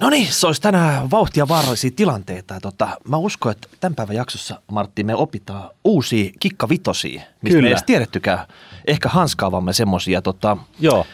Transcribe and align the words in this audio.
No 0.00 0.10
niin, 0.10 0.32
se 0.32 0.46
olisi 0.46 0.62
tänään 0.62 1.10
vauhtia 1.10 1.48
vaarallisia 1.48 1.90
tilanteita. 1.96 2.54
Ja 2.54 2.60
Tota, 2.60 2.88
mä 3.08 3.16
uskon, 3.16 3.52
että 3.52 3.68
tämän 3.80 3.94
päivän 3.94 4.16
jaksossa, 4.16 4.60
Martti, 4.72 5.04
me 5.04 5.14
opitaan 5.14 5.70
uusia 5.84 6.30
kikkavitosia, 6.40 7.12
mistä 7.12 7.28
me 7.42 7.50
Kyllä. 7.50 7.66
ei 7.66 7.72
edes 7.72 7.82
tiedettykään. 7.82 8.38
Ehkä 8.86 9.08
hanskaavamme 9.08 9.72
semmosia. 9.72 10.22
Tota, 10.22 10.56
Joo. 10.80 11.06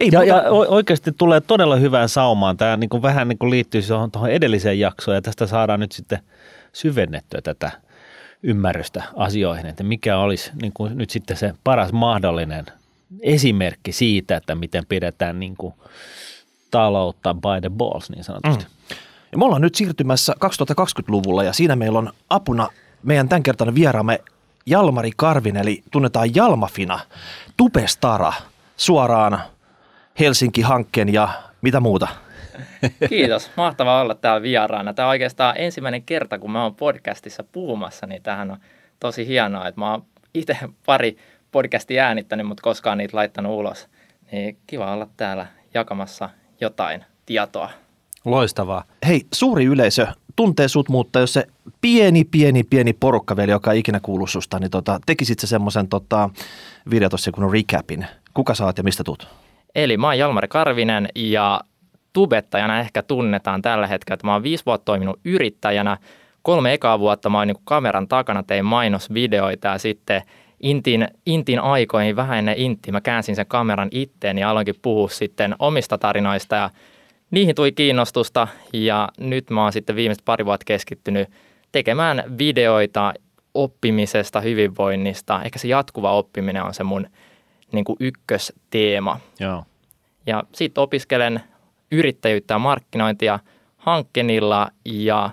ei 0.00 0.08
Ja, 0.12 0.18
muuta- 0.20 0.34
ja 0.34 0.42
oikeasti 0.50 1.12
tulee 1.12 1.40
todella 1.40 1.76
hyvään 1.76 2.08
saumaan. 2.08 2.56
Tämä 2.56 2.76
niin 2.76 2.90
kuin 2.90 3.02
vähän 3.02 3.28
niin 3.28 3.38
kuin 3.38 3.50
liittyy 3.50 3.82
tuohon 4.12 4.30
edelliseen 4.30 4.80
jaksoon 4.80 5.14
ja 5.14 5.22
tästä 5.22 5.46
saadaan 5.46 5.80
nyt 5.80 5.92
sitten 5.92 6.18
syvennettyä 6.72 7.40
tätä 7.42 7.70
ymmärrystä 8.42 9.02
asioihin, 9.16 9.66
että 9.66 9.82
mikä 9.84 10.18
olisi 10.18 10.50
niin 10.62 10.72
kuin 10.74 10.98
nyt 10.98 11.10
sitten 11.10 11.36
se 11.36 11.54
paras 11.64 11.92
mahdollinen 11.92 12.66
esimerkki 13.20 13.92
siitä, 13.92 14.36
että 14.36 14.54
miten 14.54 14.86
pidetään 14.86 15.40
niin 15.40 15.56
kuin 15.56 15.74
taloutta 16.70 17.34
by 17.34 17.60
the 17.60 17.70
balls 17.70 18.10
niin 18.10 18.24
sanotusti. 18.24 18.64
Mm. 18.64 18.96
Ja 19.32 19.38
me 19.38 19.44
ollaan 19.44 19.62
nyt 19.62 19.74
siirtymässä 19.74 20.34
2020-luvulla 20.44 21.44
ja 21.44 21.52
siinä 21.52 21.76
meillä 21.76 21.98
on 21.98 22.12
apuna 22.30 22.68
meidän 23.02 23.28
tämänkertainen 23.28 23.74
vieraamme 23.74 24.20
Jalmari 24.66 25.10
Karvin, 25.16 25.56
eli 25.56 25.82
tunnetaan 25.90 26.34
Jalmafina, 26.34 27.00
Tubestara, 27.56 28.32
suoraan 28.76 29.40
Helsinki-hankkeen 30.20 31.12
ja 31.12 31.28
mitä 31.62 31.80
muuta. 31.80 32.08
Kiitos, 33.08 33.50
mahtavaa 33.56 34.00
olla 34.00 34.14
täällä 34.14 34.42
vieraana. 34.42 34.94
Tämä 34.94 35.08
on 35.08 35.10
oikeastaan 35.10 35.54
ensimmäinen 35.58 36.02
kerta, 36.02 36.38
kun 36.38 36.50
mä 36.50 36.62
oon 36.62 36.74
podcastissa 36.74 37.44
puhumassa, 37.52 38.06
niin 38.06 38.22
tähän 38.22 38.50
on 38.50 38.56
tosi 39.00 39.26
hienoa, 39.26 39.68
että 39.68 39.80
mä 39.80 39.90
oon 39.90 40.04
itse 40.34 40.58
pari 40.86 41.16
podcastia 41.52 42.04
äänittänyt, 42.04 42.46
mutta 42.46 42.62
koskaan 42.62 42.98
niitä 42.98 43.16
laittanut 43.16 43.52
ulos. 43.52 43.88
Niin 44.32 44.58
kiva 44.66 44.92
olla 44.92 45.08
täällä 45.16 45.46
jakamassa 45.74 46.30
jotain 46.60 47.04
tietoa. 47.26 47.70
Loistavaa. 48.24 48.84
Hei, 49.06 49.26
suuri 49.34 49.64
yleisö 49.64 50.06
tuntee 50.36 50.68
sut, 50.68 50.88
mutta 50.88 51.20
jos 51.20 51.32
se 51.32 51.46
pieni, 51.80 52.24
pieni, 52.24 52.62
pieni 52.64 52.92
porukkaveli, 52.92 53.50
joka 53.50 53.72
ei 53.72 53.78
ikinä 53.78 54.00
kuulu 54.02 54.26
susta, 54.26 54.58
niin 54.58 54.70
tota, 54.70 55.00
tekisit 55.06 55.38
se 55.38 55.46
semmoisen 55.46 55.88
tota, 55.88 56.30
video 56.90 57.08
tuossa 57.08 57.32
kun 57.32 57.52
recapin. 57.52 58.06
Kuka 58.34 58.54
saat 58.54 58.78
ja 58.78 58.84
mistä 58.84 59.04
tuut? 59.04 59.28
Eli 59.74 59.96
mä 59.96 60.06
oon 60.06 60.18
Jalmari 60.18 60.48
Karvinen 60.48 61.08
ja 61.14 61.60
tubettajana 62.12 62.80
ehkä 62.80 63.02
tunnetaan 63.02 63.62
tällä 63.62 63.86
hetkellä, 63.86 64.14
että 64.14 64.26
mä 64.26 64.32
oon 64.32 64.42
viisi 64.42 64.66
vuotta 64.66 64.84
toiminut 64.84 65.20
yrittäjänä. 65.24 65.96
Kolme 66.42 66.72
ekaa 66.72 66.98
vuotta 66.98 67.30
mä 67.30 67.38
oon 67.38 67.46
niin 67.46 67.56
kameran 67.64 68.08
takana, 68.08 68.42
tein 68.42 68.64
mainosvideoita 68.64 69.68
ja 69.68 69.78
sitten 69.78 70.22
Intin, 70.60 71.08
Intin 71.26 71.60
aikoihin, 71.60 72.16
vähän 72.16 72.38
ennen 72.38 72.58
Intiä, 72.58 72.92
mä 72.92 73.00
käänsin 73.00 73.36
sen 73.36 73.46
kameran 73.46 73.88
itteen 73.92 74.38
ja 74.38 74.50
aloinkin 74.50 74.74
puhua 74.82 75.08
sitten 75.08 75.54
omista 75.58 75.98
tarinoista 75.98 76.56
ja 76.56 76.70
niihin 77.30 77.54
tuli 77.54 77.72
kiinnostusta 77.72 78.48
ja 78.72 79.08
nyt 79.18 79.50
mä 79.50 79.62
oon 79.62 79.72
sitten 79.72 79.96
viimeiset 79.96 80.24
pari 80.24 80.44
vuotta 80.44 80.64
keskittynyt 80.64 81.28
tekemään 81.72 82.24
videoita 82.38 83.14
oppimisesta, 83.54 84.40
hyvinvoinnista. 84.40 85.42
Ehkä 85.42 85.58
se 85.58 85.68
jatkuva 85.68 86.12
oppiminen 86.12 86.62
on 86.62 86.74
se 86.74 86.84
mun 86.84 87.06
niin 87.72 87.84
kuin 87.84 87.96
ykkösteema. 88.00 89.20
Joo. 89.40 89.64
Ja 90.26 90.42
sitten 90.52 90.82
opiskelen 90.82 91.40
yrittäjyyttä 91.92 92.54
ja 92.54 92.58
markkinointia 92.58 93.38
Hankkenilla 93.76 94.70
ja 94.84 95.30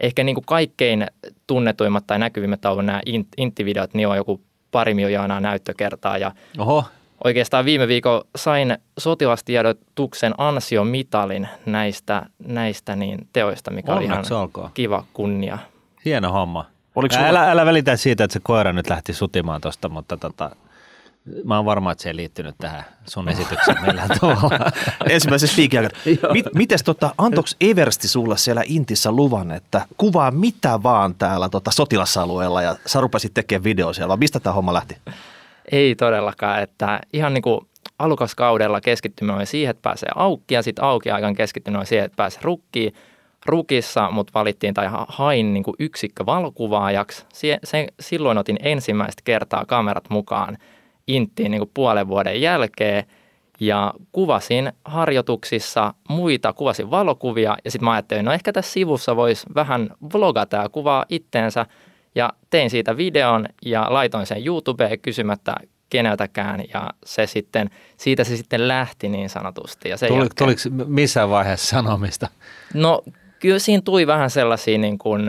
ehkä 0.00 0.24
niin 0.24 0.34
kuin 0.34 0.44
kaikkein 0.46 1.06
tunnetuimmat 1.46 2.06
tai 2.06 2.18
näkyvimmät 2.18 2.64
on 2.64 2.86
nämä 2.86 3.00
int- 3.08 3.34
inttivideot, 3.36 3.94
niin 3.94 4.08
on 4.08 4.16
joku 4.16 4.40
pari 4.70 4.94
miljoonaa 4.94 5.40
näyttökertaa 5.40 6.18
ja 6.18 6.32
Oho, 6.58 6.84
oikeastaan 7.24 7.64
viime 7.64 7.88
viikolla 7.88 8.24
sain 8.36 8.78
sotilastiedotuksen 8.98 10.34
ansiomitalin 10.38 11.48
näistä, 11.66 12.22
näistä 12.46 12.96
niin 12.96 13.28
teoista, 13.32 13.70
mikä 13.70 13.92
oli 13.94 14.04
ihan 14.04 14.16
onneksi 14.16 14.34
olkoon. 14.34 14.70
kiva 14.74 15.04
kunnia. 15.12 15.58
Hieno 16.04 16.32
homma. 16.32 16.64
Oliko 16.94 17.14
Älä, 17.14 17.26
sulla- 17.28 17.40
älä, 17.40 17.50
älä 17.50 17.66
välitä 17.66 17.96
siitä, 17.96 18.24
että 18.24 18.32
se 18.32 18.40
koira 18.42 18.72
nyt 18.72 18.90
lähti 18.90 19.12
sutimaan 19.12 19.60
tuosta, 19.60 19.88
mutta 19.88 20.16
tota, 20.16 20.56
mä 21.44 21.56
oon 21.56 21.64
varma, 21.64 21.92
että 21.92 22.02
se 22.02 22.08
ei 22.08 22.16
liittynyt 22.16 22.54
tähän 22.58 22.84
sun 23.06 23.28
esitykseen 23.28 23.82
millään 23.86 24.08
tavalla. 24.20 24.70
Ensimmäisen. 25.10 25.50
Mit, 26.32 26.46
mites 26.54 26.82
tota, 26.82 27.14
antoks 27.18 27.56
Eversti 27.60 28.08
sulle 28.08 28.38
siellä 28.38 28.62
Intissä 28.66 29.12
luvan, 29.12 29.50
että 29.50 29.86
kuvaa 29.96 30.30
mitä 30.30 30.82
vaan 30.82 31.14
täällä 31.14 31.48
tota, 31.48 31.70
sotilasalueella 31.70 32.62
ja 32.62 32.76
sä 32.86 33.00
rupesit 33.00 33.34
tekemään 33.34 33.64
video 33.64 33.92
siellä, 33.92 34.08
vai 34.08 34.16
mistä 34.16 34.40
tämä 34.40 34.54
homma 34.54 34.74
lähti? 34.74 34.96
Ei 35.72 35.94
todellakaan, 35.94 36.62
että 36.62 37.00
ihan 37.12 37.34
niin 37.34 37.42
kuin 37.42 37.60
alukaskaudella 37.98 38.80
keskittyminen 38.80 39.36
oli 39.36 39.46
siihen, 39.46 39.70
että 39.70 39.82
pääsee 39.82 40.08
auki 40.14 40.54
ja 40.54 40.62
sitten 40.62 40.84
auki 40.84 41.10
aikaan 41.10 41.34
keskittyminen 41.34 41.78
oli 41.78 41.86
siihen, 41.86 42.04
että 42.04 42.16
pääsee 42.16 42.40
rukkiin. 42.42 42.94
Rukissa 43.46 44.10
mut 44.10 44.34
valittiin 44.34 44.74
tai 44.74 44.86
ha- 44.86 45.06
hain 45.08 45.54
niin 45.54 45.64
kuin 45.64 45.74
yksikkö 45.78 46.26
valokuvaajaksi. 46.26 47.26
Sie- 47.32 47.58
se, 47.64 47.86
silloin 48.00 48.38
otin 48.38 48.56
ensimmäistä 48.62 49.22
kertaa 49.24 49.64
kamerat 49.66 50.10
mukaan 50.10 50.58
Inttiin 51.06 51.50
niin 51.50 51.60
kuin 51.60 51.70
puolen 51.74 52.08
vuoden 52.08 52.40
jälkeen 52.40 53.04
ja 53.60 53.94
kuvasin 54.12 54.72
harjoituksissa 54.84 55.94
muita, 56.08 56.52
kuvasin 56.52 56.90
valokuvia 56.90 57.56
ja 57.64 57.70
sitten 57.70 57.84
mä 57.84 57.92
ajattelin, 57.92 58.24
no 58.24 58.32
ehkä 58.32 58.52
tässä 58.52 58.72
sivussa 58.72 59.16
voisi 59.16 59.46
vähän 59.54 59.90
vlogata 60.14 60.56
ja 60.56 60.68
kuvaa 60.68 61.04
itteensä 61.08 61.66
ja 62.14 62.32
tein 62.50 62.70
siitä 62.70 62.96
videon 62.96 63.46
ja 63.64 63.86
laitoin 63.90 64.26
sen 64.26 64.46
YouTubeen 64.46 65.00
kysymättä 65.00 65.54
keneltäkään 65.90 66.64
ja 66.74 66.90
se 67.04 67.26
sitten, 67.26 67.70
siitä 67.96 68.24
se 68.24 68.36
sitten 68.36 68.68
lähti 68.68 69.08
niin 69.08 69.28
sanotusti. 69.28 69.88
Ja 69.88 69.96
sen 69.96 70.08
Tuli, 70.08 70.20
jälkeen- 70.20 70.36
tuliko 70.38 70.84
missään 70.86 71.30
vaiheessa 71.30 71.76
sanomista? 71.76 72.28
No 72.74 73.02
kyllä 73.40 73.58
siinä 73.58 73.82
tuli 73.84 74.06
vähän 74.06 74.30
sellaisia 74.30 74.78
niin 74.78 74.98
kuin, 74.98 75.22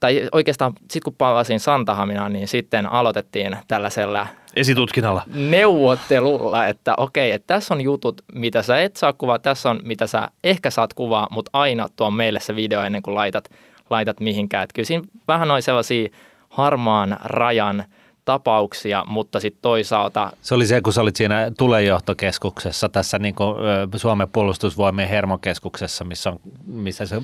tai 0.00 0.28
oikeastaan 0.32 0.72
sitten 0.80 1.02
kun 1.04 1.14
palasin 1.18 1.60
Santahaminaan, 1.60 2.32
niin 2.32 2.48
sitten 2.48 2.86
aloitettiin 2.92 3.56
tällaisella 3.68 4.26
Esitutkinnalla. 4.56 5.22
neuvottelulla, 5.34 6.66
että 6.66 6.94
okei, 6.96 7.30
että 7.30 7.54
tässä 7.54 7.74
on 7.74 7.80
jutut, 7.80 8.22
mitä 8.34 8.62
sä 8.62 8.80
et 8.80 8.96
saa 8.96 9.12
kuvaa, 9.12 9.38
tässä 9.38 9.70
on, 9.70 9.80
mitä 9.82 10.06
sä 10.06 10.28
ehkä 10.44 10.70
saat 10.70 10.94
kuvaa, 10.94 11.28
mutta 11.30 11.50
aina 11.52 11.88
tuo 11.96 12.10
meille 12.10 12.40
se 12.40 12.56
video 12.56 12.82
ennen 12.82 13.02
kuin 13.02 13.14
laitat, 13.14 13.50
laitat 13.90 14.20
mihinkään. 14.20 14.64
Että 14.64 14.74
kyllä 14.74 14.86
siinä 14.86 15.04
vähän 15.28 15.50
oli 15.50 15.62
sellaisia 15.62 16.08
harmaan 16.48 17.16
rajan 17.24 17.84
tapauksia, 18.26 19.04
mutta 19.08 19.40
sitten 19.40 19.62
toisaalta 19.62 20.32
Se 20.42 20.54
oli 20.54 20.66
se, 20.66 20.80
kun 20.80 20.92
sä 20.92 21.00
olit 21.00 21.16
siinä 21.16 21.50
tulejohtokeskuksessa, 21.58 22.88
tässä 22.88 23.18
niin 23.18 23.34
kuin, 23.34 23.56
Suomen 23.96 24.28
puolustusvoimien 24.28 25.08
hermokeskuksessa, 25.08 26.04
missä, 26.04 26.30
on, 26.30 26.40
missä 26.66 27.06
sä 27.06 27.22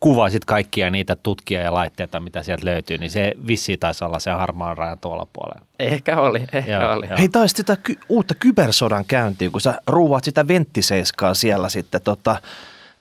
kuvasit 0.00 0.44
kaikkia 0.44 0.90
niitä 0.90 1.16
tutkia 1.16 1.60
ja 1.60 1.74
laitteita, 1.74 2.20
mitä 2.20 2.42
sieltä 2.42 2.64
löytyy, 2.64 2.98
niin 2.98 3.10
se 3.10 3.32
vissi 3.46 3.76
taisi 3.76 4.04
olla 4.04 4.18
se 4.18 4.30
harmaan 4.30 4.76
rajan 4.78 4.98
tuolla 4.98 5.26
puolella. 5.32 5.66
ehkä 5.78 6.20
oli, 6.20 6.44
ehkä 6.52 6.72
Joo, 6.72 6.92
oli. 6.92 7.06
joo. 7.06 7.18
Hei, 7.18 7.28
taas 7.28 7.50
sitä 7.50 7.76
ky- 7.76 7.98
uutta 8.08 8.34
kybersodan 8.34 9.04
käyntiin, 9.04 9.52
kun 9.52 9.60
sä 9.60 9.78
ruuvaat 9.86 10.24
sitä 10.24 10.48
venttiseiskaa 10.48 11.34
siellä 11.34 11.68
sitten 11.68 12.00
tota, 12.02 12.36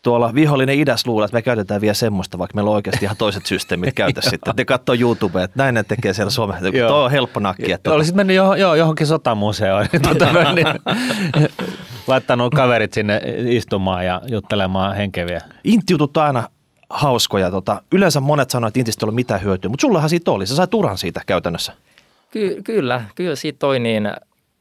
tuolla 0.03 0.34
vihollinen 0.36 0.80
idäs 0.80 1.08
luulee, 1.08 1.25
että 1.25 1.38
me 1.38 1.41
käytetään 1.41 1.81
vielä 1.81 1.94
semmoista, 1.94 2.38
vaikka 2.38 2.56
meillä 2.56 2.69
on 2.69 2.75
oikeasti 2.75 3.06
ihan 3.06 3.18
toiset 3.18 3.46
systeemit 3.46 3.94
käytössä 3.96 4.30
sitten. 4.30 4.53
Ne 4.58 4.66
katsoo 4.66 4.96
YouTubea, 5.00 5.44
että 5.44 5.64
näin 5.64 5.75
ne 5.75 5.84
tekee 5.84 6.14
siellä 6.14 6.30
Suomessa. 6.30 6.68
Joo. 6.74 6.90
Tuo 6.90 7.03
on 7.03 7.12
helppo 7.12 7.40
nakki. 7.40 7.72
Että 7.72 7.84
tota, 7.84 7.96
Olisit 7.96 8.16
mennyt 8.16 8.36
jo, 8.36 8.53
jo, 8.53 8.75
johonkin 8.75 9.08
sotamuseoon, 9.08 9.88
tota, 10.09 10.34
noin, 10.34 10.56
niin, 10.56 10.68
laittanut 12.08 12.53
kaverit 12.53 12.94
sinne 12.94 13.22
istumaan 13.50 14.06
ja 14.06 14.22
juttelemaan 14.28 14.96
henkeviä. 14.96 15.42
Intti-jutut 15.63 16.18
on 16.18 16.24
aina 16.24 16.50
hauskoja. 16.90 17.52
Tota, 17.52 17.81
yleensä 17.92 18.19
monet 18.19 18.50
sanoo, 18.50 18.68
että 18.68 18.80
Intistä 18.80 19.06
ei 19.06 19.08
ole 19.08 19.16
mitään 19.16 19.44
hyötyä, 19.44 19.69
mutta 19.69 19.81
sullahan 19.81 20.09
siitä 20.09 20.31
oli. 20.31 20.47
Sä 20.47 20.56
sait 20.56 20.74
uran 20.74 20.97
siitä 20.97 21.22
käytännössä. 21.25 21.74
Ky- 22.31 22.62
kyllä, 22.63 23.03
kyllä 23.16 23.36
siitä 23.36 23.59
toi 23.59 23.80
niin, 23.80 24.09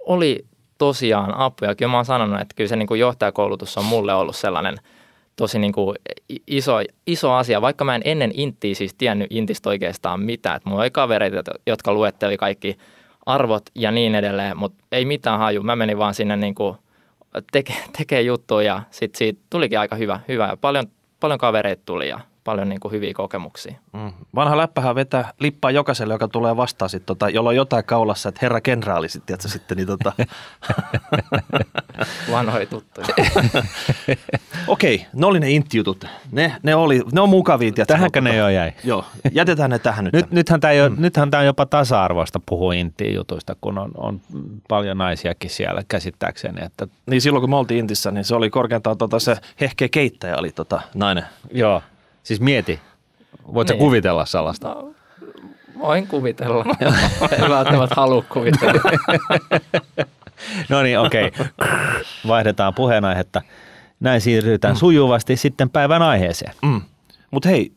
oli 0.07 0.45
tosiaan 0.79 1.35
apuja. 1.37 1.75
Kyllä 1.75 1.91
mä 1.91 1.97
oon 1.97 2.05
sanonut, 2.05 2.41
että 2.41 2.55
kyllä 2.55 2.69
se 2.69 2.77
niin 2.77 2.87
kuin 2.87 3.01
johtajakoulutus 3.01 3.79
on 3.79 3.85
mulle 3.85 4.15
ollut 4.15 4.37
sellainen 4.37 4.79
tosi 5.37 5.59
niin 5.59 5.73
kuin 5.73 5.97
iso, 6.47 6.73
iso 7.07 7.33
asia, 7.33 7.61
vaikka 7.61 7.85
mä 7.85 7.95
en 7.95 8.03
ennen 8.05 8.31
Inttiä 8.35 8.75
siis 8.75 8.95
tiennyt 8.95 9.27
Intistä 9.31 9.69
oikeastaan 9.69 10.21
mitään. 10.21 10.57
Että 10.57 10.69
mulla 10.69 10.83
oli 10.83 10.91
kavereita, 10.91 11.53
jotka 11.67 11.95
luetteli 11.95 12.37
kaikki 12.37 12.79
arvot 13.27 13.63
ja 13.75 13.91
niin 13.91 14.15
edelleen, 14.15 14.57
mutta 14.57 14.85
ei 14.93 15.05
mitään 15.05 15.39
haju. 15.39 15.63
Mä 15.63 15.77
menin 15.77 15.99
vaan 15.99 16.15
sinne 16.15 16.37
niin 16.37 16.55
kuin 16.55 16.77
teke, 17.53 17.75
tekee 17.99 18.23
juttuja 18.23 18.67
ja 18.67 18.83
sitten 18.91 19.19
siitä 19.19 19.41
tulikin 19.51 19.79
aika 19.79 19.97
hyvä, 19.97 20.21
hyvä 20.29 20.47
ja 20.47 20.57
paljon, 20.57 20.87
paljon 21.21 21.39
kavereita 21.39 21.83
tuli 21.87 22.09
ja 22.09 22.21
paljon 22.45 22.69
niin 22.69 22.81
kuin 22.81 22.93
hyviä 22.93 23.13
kokemuksia. 23.15 23.75
Mm. 23.93 24.13
Vanha 24.35 24.57
läppähän 24.57 24.95
vetää 24.95 25.33
lippaa 25.39 25.71
jokaiselle, 25.71 26.15
joka 26.15 26.29
tulee 26.29 26.57
vastaan, 26.57 26.89
sit, 26.89 27.07
tota, 27.07 27.29
jolla 27.29 27.49
on 27.49 27.57
jotain 27.57 27.85
kaulassa, 27.85 28.29
että 28.29 28.39
herra 28.43 28.61
kenraali 28.61 29.09
sitten, 29.09 29.27
tiedätkö, 29.27 29.49
sitten 29.49 29.77
niin 29.77 29.87
tota... 29.87 30.13
Vanhoja 32.31 32.67
tuttuja. 32.67 33.07
Okei, 34.67 35.07
ne 35.13 35.27
oli 35.27 35.41
ne 35.41 35.51
intti-jutut. 35.51 36.05
Ne, 36.33 36.57
ne, 36.63 36.75
oli, 36.75 37.03
ne 37.13 37.21
on 37.21 37.29
mukavia. 37.29 37.73
Tiedätkö, 37.73 37.95
Tähänkö 37.95 38.21
mutta- 38.21 38.33
ne 38.33 38.37
jo 38.37 38.49
jäi? 38.49 38.73
Joo, 38.85 39.05
jätetään 39.33 39.71
ne 39.71 39.79
tähän 39.79 40.05
nyt. 40.05 40.13
Nyt, 40.13 40.31
nythän 40.31 40.61
tämä 40.61 40.89
mm. 40.89 40.97
nythän 40.99 41.31
tää 41.31 41.41
on 41.41 41.47
jopa 41.47 41.67
tasa-arvoista 41.67 42.41
puhua 42.47 42.75
intiin 42.75 43.15
jutuista, 43.15 43.57
kun 43.61 43.79
on, 43.79 43.91
on 43.97 44.21
paljon 44.69 44.99
naisiakin 44.99 45.51
siellä 45.51 45.83
käsittääkseni. 45.89 46.65
Että, 46.65 46.87
Niin 47.07 47.21
silloin 47.21 47.41
kun 47.41 47.51
me 47.51 47.57
oltiin 47.57 47.79
Intissä, 47.79 48.11
niin 48.11 48.25
se 48.25 48.35
oli 48.35 48.51
korkeintaan 48.51 48.99
tota, 48.99 49.19
se 49.19 49.37
hehkeä 49.61 49.89
keittäjä 49.89 50.37
oli 50.37 50.51
tota, 50.53 50.81
nainen. 50.95 51.25
joo, 51.53 51.83
siis 52.23 52.41
mieti, 52.41 52.81
voit 53.55 53.69
sä 53.69 53.75
Niin. 53.75 53.79
kuvitella 53.81 54.27
sellaista? 54.27 54.69
No, 54.69 54.95
voin 55.79 56.07
kuvitella. 56.07 56.65
en 57.45 57.51
välttämättä 57.51 57.95
halua 57.95 58.23
kuvitella. 58.23 58.83
No 60.69 60.83
niin, 60.83 60.99
okei. 60.99 61.27
Okay. 61.27 61.47
Vaihdetaan 62.27 62.75
puheenaihetta. 62.75 63.43
Näin 64.01 64.21
siirrytään 64.21 64.77
sujuvasti 64.77 65.37
sitten 65.37 65.71
päivän 65.71 66.03
aiheeseen. 66.03 66.55
Mm. 66.63 66.81
Mutta 67.31 67.49
hei, 67.49 67.73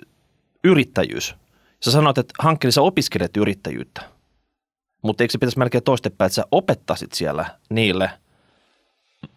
yrittäjyys. 0.63 1.35
Sä 1.79 1.91
sanoit, 1.91 2.17
että 2.17 2.33
hankkeen 2.39 2.71
sä 2.71 2.81
opiskelet 2.81 3.37
yrittäjyyttä. 3.37 4.01
Mutta 5.01 5.23
eikö 5.23 5.31
se 5.31 5.37
pitäisi 5.37 5.59
melkein 5.59 5.83
toistepäin, 5.83 6.25
että 6.25 6.35
sä 6.35 6.43
opettaisit 6.51 7.13
siellä 7.13 7.45
niille 7.69 8.09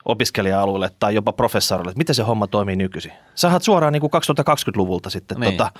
opiskelija-alueille 0.05 0.91
tai 0.99 1.15
jopa 1.15 1.33
professorille, 1.33 1.91
että 1.91 1.99
miten 1.99 2.15
se 2.15 2.23
homma 2.23 2.47
toimii 2.47 2.77
nykyisin? 2.77 3.13
Sä 3.35 3.53
oot 3.53 3.63
suoraan 3.63 3.93
niin 3.93 4.01
kuin 4.01 4.11
2020-luvulta 4.11 5.11
sitten. 5.11 5.41
Niin. 5.41 5.53
Tota, 5.53 5.71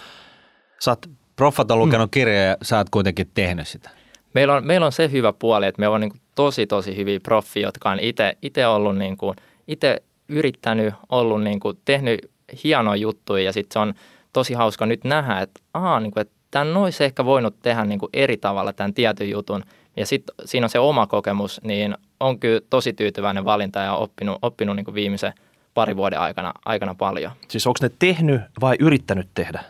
sä 0.81 0.91
oot, 0.91 1.07
Proffat 1.37 1.71
on 1.71 1.79
lukenut 1.79 2.11
kirjoja 2.11 2.43
ja 2.43 2.57
sä 2.63 2.77
oot 2.77 2.91
kuitenkin 2.91 3.31
tehnyt 3.35 3.69
sitä. 3.69 3.91
Meillä 4.35 4.55
on, 4.55 4.67
meillä 4.67 4.87
on 4.87 4.93
se 4.93 5.11
hyvä 5.11 5.33
puoli, 5.33 5.67
että 5.67 5.81
me 5.81 5.89
on 5.89 6.01
niin 6.01 6.11
kuin 6.11 6.21
tosi, 6.35 6.67
tosi 6.67 6.97
hyviä 6.97 7.21
proffia, 7.21 7.69
jotka 7.69 7.91
on 7.91 7.99
itse 8.43 8.67
ollut 8.67 8.99
niin 8.99 9.17
kuin, 9.17 9.37
itse 9.69 10.03
yrittänyt, 10.29 10.95
ollut 11.09 11.43
niin 11.43 11.61
kuin, 11.61 11.79
tehnyt 11.85 12.31
hienoja 12.65 12.97
juttuja 12.97 13.45
ja 13.45 13.53
sitten 13.53 13.73
se 13.73 13.79
on 13.79 13.95
tosi 14.33 14.55
hauska 14.55 14.87
nyt 14.87 15.05
nähdä, 15.05 15.41
että, 15.41 15.61
aa, 15.75 16.01
niin 16.01 16.13
kuin, 16.13 16.21
että 16.21 16.35
tämän 16.51 16.77
olisi 16.77 17.05
ehkä 17.05 17.25
voinut 17.25 17.57
tehdä 17.63 17.85
niin 17.85 17.99
kuin 17.99 18.11
eri 18.13 18.37
tavalla 18.37 18.73
tämän 18.73 18.95
tietyn 18.95 19.31
jutun 19.31 19.65
ja 19.97 20.07
sitten 20.07 20.35
siinä 20.45 20.65
on 20.65 20.71
se 20.71 20.79
oma 20.79 21.07
kokemus, 21.07 21.61
niin 21.63 21.95
on 22.21 22.41
kyllä 22.41 22.61
tosi 22.71 22.93
tyytyväinen 22.93 23.45
valinta 23.45 23.81
ja 23.81 23.95
oppinut, 23.95 24.39
oppinut 24.43 24.77
niin 24.77 24.85
kuin 24.85 24.95
viimeisen 24.95 25.33
parin 25.75 25.97
vuoden 25.97 26.21
aikana, 26.21 26.53
aikana 26.65 26.95
paljon. 26.95 27.33
siis 27.49 27.67
onko 27.67 27.79
ne 27.83 27.91
tehnyt 27.99 28.41
vai 28.61 28.77
yrittänyt 28.81 29.29
tehdä? 29.35 29.65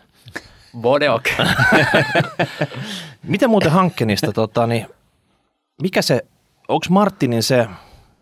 Bodeok. 0.80 1.22
Miten 3.22 3.50
muuten 3.50 3.72
hankkeenista, 3.72 4.32
tota, 4.32 4.66
niin 4.66 4.86
mikä 5.82 6.02
se, 6.02 6.22
onko 6.68 6.86
Martinin 6.90 7.42
se 7.42 7.66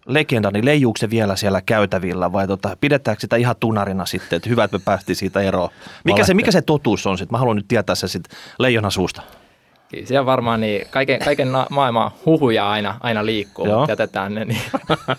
legenda, 0.07 0.51
niin 0.51 0.65
leijuuko 0.65 0.97
se 0.97 1.11
vielä 1.11 1.37
siellä 1.37 1.63
käytävillä 1.63 2.33
vai 2.33 2.47
tota, 2.47 2.77
pidetäänkö 2.81 3.21
sitä 3.21 3.37
ihan 3.37 3.57
tunarina 3.61 4.07
sitten, 4.07 4.37
että 4.37 4.49
hyvä, 4.49 4.65
että 4.65 4.79
me 4.79 4.83
päästiin 4.85 5.17
siitä 5.17 5.41
eroon? 5.41 5.71
Mikä 6.05 6.25
se, 6.25 6.35
mikä 6.35 6.53
se 6.53 6.63
totuus 6.63 7.07
on 7.07 7.19
sitten? 7.19 7.35
Mä 7.35 7.39
haluan 7.39 7.57
nyt 7.57 7.69
tietää 7.69 7.95
se 7.95 8.09
sitten 8.09 8.39
leijonan 8.59 8.91
suusta. 8.91 9.23
Kyllä 9.89 10.07
siellä 10.07 10.27
varmaan 10.27 10.61
niin, 10.61 10.87
kaiken, 10.91 11.19
kaiken 11.25 11.53
na- 11.53 11.67
maailman 11.71 12.11
huhuja 12.27 12.71
aina, 12.71 12.95
aina 13.01 13.27
liikkuu, 13.27 13.67
Joo. 13.67 13.87
jätetään 13.89 14.35
ne 14.35 14.45
niin 14.45 14.61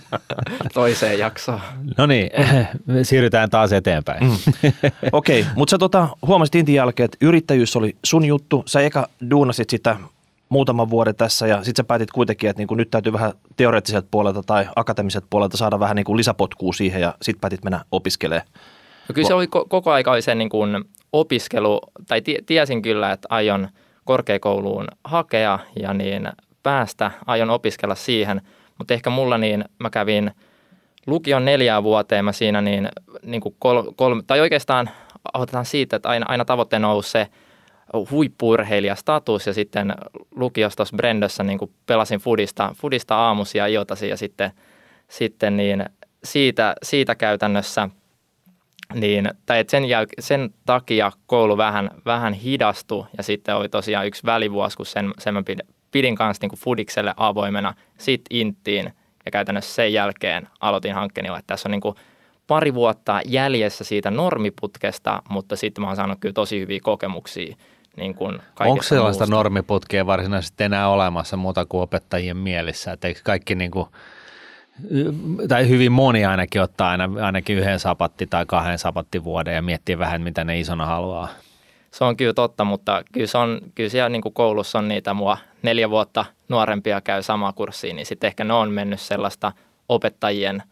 toiseen 0.73 1.19
jaksoon. 1.19 1.59
No 1.97 2.05
niin, 2.05 2.29
siirrytään 3.03 3.49
taas 3.49 3.73
eteenpäin. 3.73 4.23
Mm. 4.23 4.31
Okei, 5.11 5.45
mutta 5.55 5.71
sä 5.71 5.77
tota, 5.77 6.07
huomasit 6.27 6.55
Intin 6.55 6.75
jälkeen, 6.75 7.05
että 7.05 7.17
yrittäjyys 7.21 7.75
oli 7.75 7.95
sun 8.05 8.25
juttu. 8.25 8.63
Sä 8.65 8.81
eka 8.81 9.07
duunasit 9.31 9.69
sitä 9.69 9.95
muutaman 10.49 10.89
vuoden 10.89 11.15
tässä 11.15 11.47
ja 11.47 11.57
sitten 11.63 11.83
sä 11.83 11.87
päätit 11.87 12.11
kuitenkin, 12.11 12.49
että 12.49 12.59
niinku 12.59 12.75
nyt 12.75 12.91
täytyy 12.91 13.13
vähän 13.13 13.33
teoreettiselta 13.57 14.07
puolelta 14.11 14.43
tai 14.43 14.65
akateemiselta 14.75 15.27
puolelta 15.29 15.57
saada 15.57 15.79
vähän 15.79 15.95
niinku 15.95 16.17
lisäpotkua 16.17 16.73
siihen 16.73 17.01
ja 17.01 17.13
sitten 17.21 17.41
päätit 17.41 17.63
mennä 17.63 17.85
opiskelemaan. 17.91 18.47
No 19.09 19.13
kyllä 19.13 19.27
se 19.27 19.33
oli 19.33 19.45
ko- 19.45 19.65
koko 19.69 19.91
aika 19.91 20.11
oli 20.11 20.21
se 20.21 20.35
niin 20.35 20.49
kuin 20.49 20.85
opiskelu, 21.13 21.81
tai 22.07 22.21
tie- 22.21 22.41
tiesin 22.45 22.81
kyllä, 22.81 23.11
että 23.11 23.27
aion 23.31 23.69
korkeakouluun 24.07 24.88
hakea 25.04 25.59
ja 25.80 25.94
niin 25.94 26.30
päästä, 26.63 27.12
aion 27.25 27.50
opiskella 27.50 27.95
siihen, 27.95 28.42
mutta 28.77 28.94
ehkä 28.94 29.09
mulla 29.09 29.38
niin 29.38 29.65
mä 29.80 29.89
kävin 29.89 30.31
lukion 31.07 31.45
neljää 31.45 31.83
vuoteen, 31.83 32.25
mä 32.25 32.31
siinä 32.31 32.62
niin, 32.62 32.89
niin 33.24 33.42
kuin 33.42 33.56
kol, 33.59 33.92
kolme, 33.95 34.24
tai 34.27 34.39
oikeastaan 34.39 34.89
otetaan 35.33 35.65
siitä, 35.65 35.95
että 35.95 36.09
aina, 36.09 36.25
aina 36.30 36.45
tavoitteena 36.45 36.88
on 36.88 36.92
ollut 36.92 37.06
se 37.06 37.27
huippuurheilijastatus 38.12 39.48
ja 39.48 39.54
sitten 39.54 39.94
lukiossa 40.36 40.77
tuossa 40.77 40.95
Brendössä 40.95 41.44
niin 41.44 41.60
kuin 41.60 41.71
pelasin 41.86 42.19
fudista, 42.19 42.75
fudista 42.77 43.15
aamusia 43.15 43.68
ja 43.68 43.80
iltaisin 43.80 44.10
ja 44.10 44.18
sitten, 44.18 44.51
sitten 45.07 45.57
niin 45.57 45.86
siitä, 46.24 46.75
siitä 46.83 47.15
käytännössä 47.15 47.89
niin, 48.94 49.30
tai 49.45 49.60
et 49.60 49.69
sen, 49.69 49.84
jäl- 49.84 50.13
sen 50.19 50.50
takia 50.66 51.12
koulu 51.25 51.57
vähän, 51.57 51.89
vähän 52.06 52.34
hidastui 52.34 53.06
ja 53.18 53.24
sitten 53.24 53.56
oli 53.56 53.69
tosiaan 53.69 54.07
yksi 54.07 54.25
välivuosi, 54.25 54.78
kun 54.78 54.86
sen, 54.86 55.13
sen 55.19 55.34
mä 55.34 55.44
pidin, 55.44 55.68
pidin 55.92 56.16
kanssa 56.16 56.44
niin 56.44 56.50
kuin 56.50 56.60
Fudikselle 56.60 57.13
avoimena, 57.18 57.74
sitten 57.98 58.38
Inttiin 58.38 58.94
ja 59.25 59.31
käytännössä 59.31 59.75
sen 59.75 59.94
jälkeen 59.94 60.48
aloitin 60.60 60.94
hankkeenilla, 60.94 61.39
että 61.39 61.54
tässä 61.54 61.69
on 61.69 61.72
niin 61.72 61.81
kuin 61.81 61.95
pari 62.48 62.74
vuotta 62.74 63.22
jäljessä 63.25 63.84
siitä 63.84 64.12
normiputkesta, 64.12 65.22
mutta 65.30 65.56
sitten 65.56 65.81
mä 65.81 65.88
oon 65.88 65.95
saanut 65.95 66.18
kyllä 66.19 66.34
tosi 66.34 66.60
hyviä 66.60 66.80
kokemuksia 66.84 67.56
niin 67.98 68.16
kuin 68.16 68.39
Onko 68.60 68.84
sellaista 68.84 69.24
muusta. 69.24 69.36
normiputkea 69.36 70.06
varsinaisesti 70.06 70.63
enää 70.63 70.89
olemassa 70.89 71.38
muuta 71.38 71.66
kuin 71.66 71.81
opettajien 71.81 72.38
mielissä? 72.38 72.92
Et 72.92 73.06
eikö 73.06 73.19
kaikki 73.24 73.56
niin 73.56 73.72
kuin, 73.72 73.88
tai 75.47 75.69
hyvin 75.69 75.91
moni 75.91 76.25
ainakin 76.25 76.62
ottaa 76.62 76.89
aina, 76.89 77.09
ainakin 77.21 77.57
yhden 77.57 77.79
sapatti 77.79 78.27
tai 78.27 78.45
kahden 78.45 78.77
sapattivuoden 78.77 79.56
ja 79.56 79.62
miettii 79.62 80.00
vähän, 80.00 80.21
mitä 80.21 80.44
ne 80.44 80.59
isona 80.59 80.85
haluaa. 80.85 81.27
Se 81.91 82.03
on 82.03 82.18
kyllä 82.18 82.33
totta, 82.33 82.63
mutta 82.63 83.03
kyllä, 83.13 83.27
se 83.27 83.38
on, 83.38 83.59
kyllä 83.75 83.89
siellä 83.89 84.09
niin 84.09 84.21
kuin 84.21 84.33
koulussa 84.33 84.79
on 84.79 84.88
niitä 84.88 85.13
mua 85.13 85.38
neljä 85.62 85.89
vuotta 85.89 86.25
nuorempia 86.50 87.01
käy 87.01 87.24
samaa 87.24 87.53
kurssia, 87.53 87.94
niin 87.94 88.06
sitten 88.06 88.27
ehkä 88.27 88.44
ne 88.44 88.53
on 88.53 88.71
mennyt 88.71 89.00
sellaista 89.00 89.51
opettajien 89.89 90.63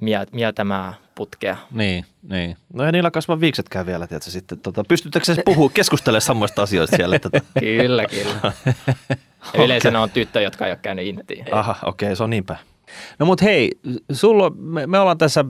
mie- 0.00 0.26
mieltämää 0.32 0.94
putkea. 1.14 1.56
Niin, 1.70 2.04
niin. 2.28 2.56
No 2.74 2.84
ja 2.84 2.92
niillä 2.92 3.10
kasvaa 3.10 3.40
viiksetkään 3.40 3.86
vielä, 3.86 4.06
tiedätkö, 4.06 4.30
sitten. 4.30 4.58
Tota, 4.58 4.84
pystyttekö 4.88 5.24
se 5.24 5.42
puhua, 5.44 5.70
keskustelemaan 5.74 6.20
samoista 6.20 6.62
asioista 6.62 6.96
siellä? 6.96 7.16
Että, 7.16 7.28
tota- 7.38 7.60
Kyllä, 7.60 8.04
kyllä. 8.06 8.52
Ja 9.54 9.62
yleensä 9.64 9.90
ne 9.90 9.98
on 9.98 10.10
tyttöjä, 10.10 10.44
jotka 10.46 10.66
ei 10.66 10.72
ole 10.72 10.78
käynyt 10.82 11.06
intiin. 11.06 11.54
aha, 11.54 11.76
okei, 11.84 12.06
okay, 12.06 12.16
se 12.16 12.22
on 12.24 12.30
niin 12.30 12.44
päin. 12.44 12.60
No 13.18 13.26
mutta 13.26 13.44
hei, 13.44 13.70
sulla, 14.12 14.50
me, 14.50 14.86
me 14.86 14.98
ollaan 14.98 15.18
tässä 15.18 15.44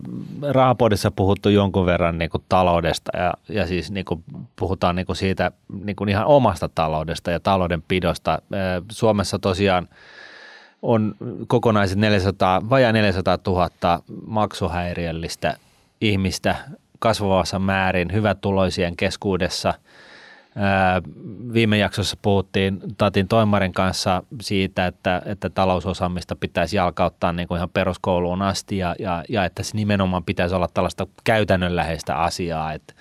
Rahapodissa 0.51 1.11
puhuttu 1.11 1.49
jonkun 1.49 1.87
verran 1.87 2.19
niin 2.19 2.31
kuin 2.31 2.45
taloudesta 2.49 3.19
ja, 3.19 3.35
ja 3.49 3.67
siis 3.67 3.91
niin 3.91 4.05
kuin 4.05 4.25
puhutaan 4.57 4.97
niin 4.97 5.07
kuin 5.07 5.17
siitä 5.17 5.53
niin 5.85 5.97
kuin 5.97 6.09
ihan 6.09 6.27
omasta 6.27 6.69
taloudesta 6.69 7.31
ja 7.31 7.41
taloudenpidosta. 7.41 8.33
Ee, 8.53 8.83
Suomessa 8.93 9.39
tosiaan 9.39 9.89
on 10.83 11.15
kokonaiset 11.47 11.99
400, 11.99 12.63
vajaa 12.71 12.93
400 12.93 13.39
000 13.47 13.71
maksuhäiriöllistä 14.27 15.57
ihmistä 16.01 16.57
kasvavassa 16.99 17.59
määrin 17.59 18.13
hyvätuloisien 18.13 18.97
keskuudessa. 18.97 19.75
Viime 21.53 21.79
jaksossa 21.79 22.17
puhuttiin 22.23 22.81
Tatin 22.99 23.29
Toimarin 23.29 23.73
kanssa 23.73 24.23
siitä, 24.41 24.87
että, 24.87 25.23
että 25.25 25.51
talousosaamista 25.51 26.37
pitäisi 26.37 26.77
jalkauttaa 26.77 27.33
niin 27.33 27.49
kuin 27.49 27.57
ihan 27.57 27.71
peruskouluun 27.71 28.43
asti 28.43 28.79
ja, 28.79 28.95
ja, 28.99 29.25
ja 29.29 29.45
että 29.45 29.63
se 29.63 29.77
nimenomaan 29.77 30.25
pitäisi 30.25 30.55
olla 30.55 30.69
tällaista 30.75 31.07
käytännönläheistä 31.25 32.17
asiaa, 32.17 32.73
että 32.73 32.95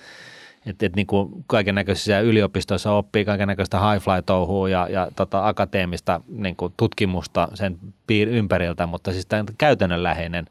että 0.66 0.86
et 0.86 0.96
niin 0.96 1.06
kuin 1.06 1.44
kaiken 1.46 1.74
näköisissä 1.74 2.20
yliopistoissa 2.20 2.92
oppii 2.92 3.24
kaiken 3.24 3.48
näköistä 3.48 3.78
high 3.78 4.04
fly 4.04 4.22
touhua 4.26 4.68
ja, 4.68 4.88
ja 4.90 5.08
tota, 5.16 5.48
akateemista 5.48 6.20
niin 6.28 6.56
kuin 6.56 6.74
tutkimusta 6.76 7.48
sen 7.54 7.78
piir- 7.82 8.28
ympäriltä, 8.28 8.86
mutta 8.86 9.12
siis 9.12 9.26
tämä 9.26 9.44
käytännönläheinen 9.58 10.46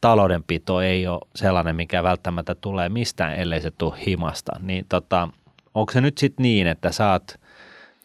taloudenpito 0.00 0.80
ei 0.80 1.06
ole 1.06 1.20
sellainen, 1.34 1.76
mikä 1.76 2.02
välttämättä 2.02 2.54
tulee 2.54 2.88
mistään, 2.88 3.34
ellei 3.34 3.60
se 3.60 3.70
tule 3.70 3.98
himasta. 4.06 4.52
Niin 4.60 4.86
tota, 4.88 5.28
onko 5.74 5.92
se 5.92 6.00
nyt 6.00 6.18
sitten 6.18 6.42
niin, 6.42 6.66
että 6.66 6.92
saat 6.92 7.40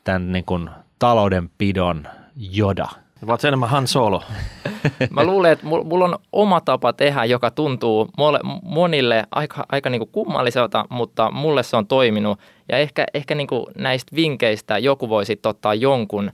tämän 0.04 0.32
niin 0.32 0.46
kuin 0.46 0.70
taloudenpidon 1.00 2.08
joda? 2.36 2.88
Vaat 3.28 3.46
enemmän 3.46 3.70
Han 3.70 3.88
Solo. 3.88 4.24
Mä 5.10 5.24
luulen, 5.24 5.52
että 5.52 5.66
mul- 5.66 5.84
mulla 5.84 6.06
on 6.06 6.20
oma 6.32 6.62
tapa 6.62 6.94
tehdä, 6.94 7.26
joka 7.26 7.52
tuntuu 7.52 8.10
mole, 8.18 8.40
monille 8.64 9.24
aika, 9.32 9.66
aika 9.72 9.90
niin 9.90 10.00
kuin 10.00 10.12
kummalliselta, 10.12 10.86
mutta 10.90 11.32
mulle 11.32 11.64
se 11.64 11.78
on 11.78 11.88
toiminut. 11.88 12.40
Ja 12.70 12.78
ehkä, 12.78 13.06
ehkä 13.14 13.36
niin 13.36 13.48
kuin 13.48 13.66
näistä 13.78 14.16
vinkkeistä 14.16 14.78
joku 14.78 15.10
voi 15.10 15.26
sitten 15.26 15.50
ottaa 15.50 15.74
jonkun 15.74 16.32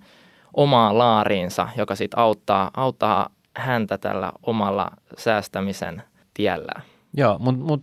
omaan 0.53 0.97
laariinsa, 0.97 1.67
joka 1.77 1.95
sitten 1.95 2.19
auttaa, 2.19 2.71
auttaa 2.73 3.29
häntä 3.55 3.97
tällä 3.97 4.31
omalla 4.43 4.91
säästämisen 5.17 6.03
tiellä. 6.33 6.81
Joo, 7.17 7.39
mutta 7.39 7.63
mut, 7.63 7.81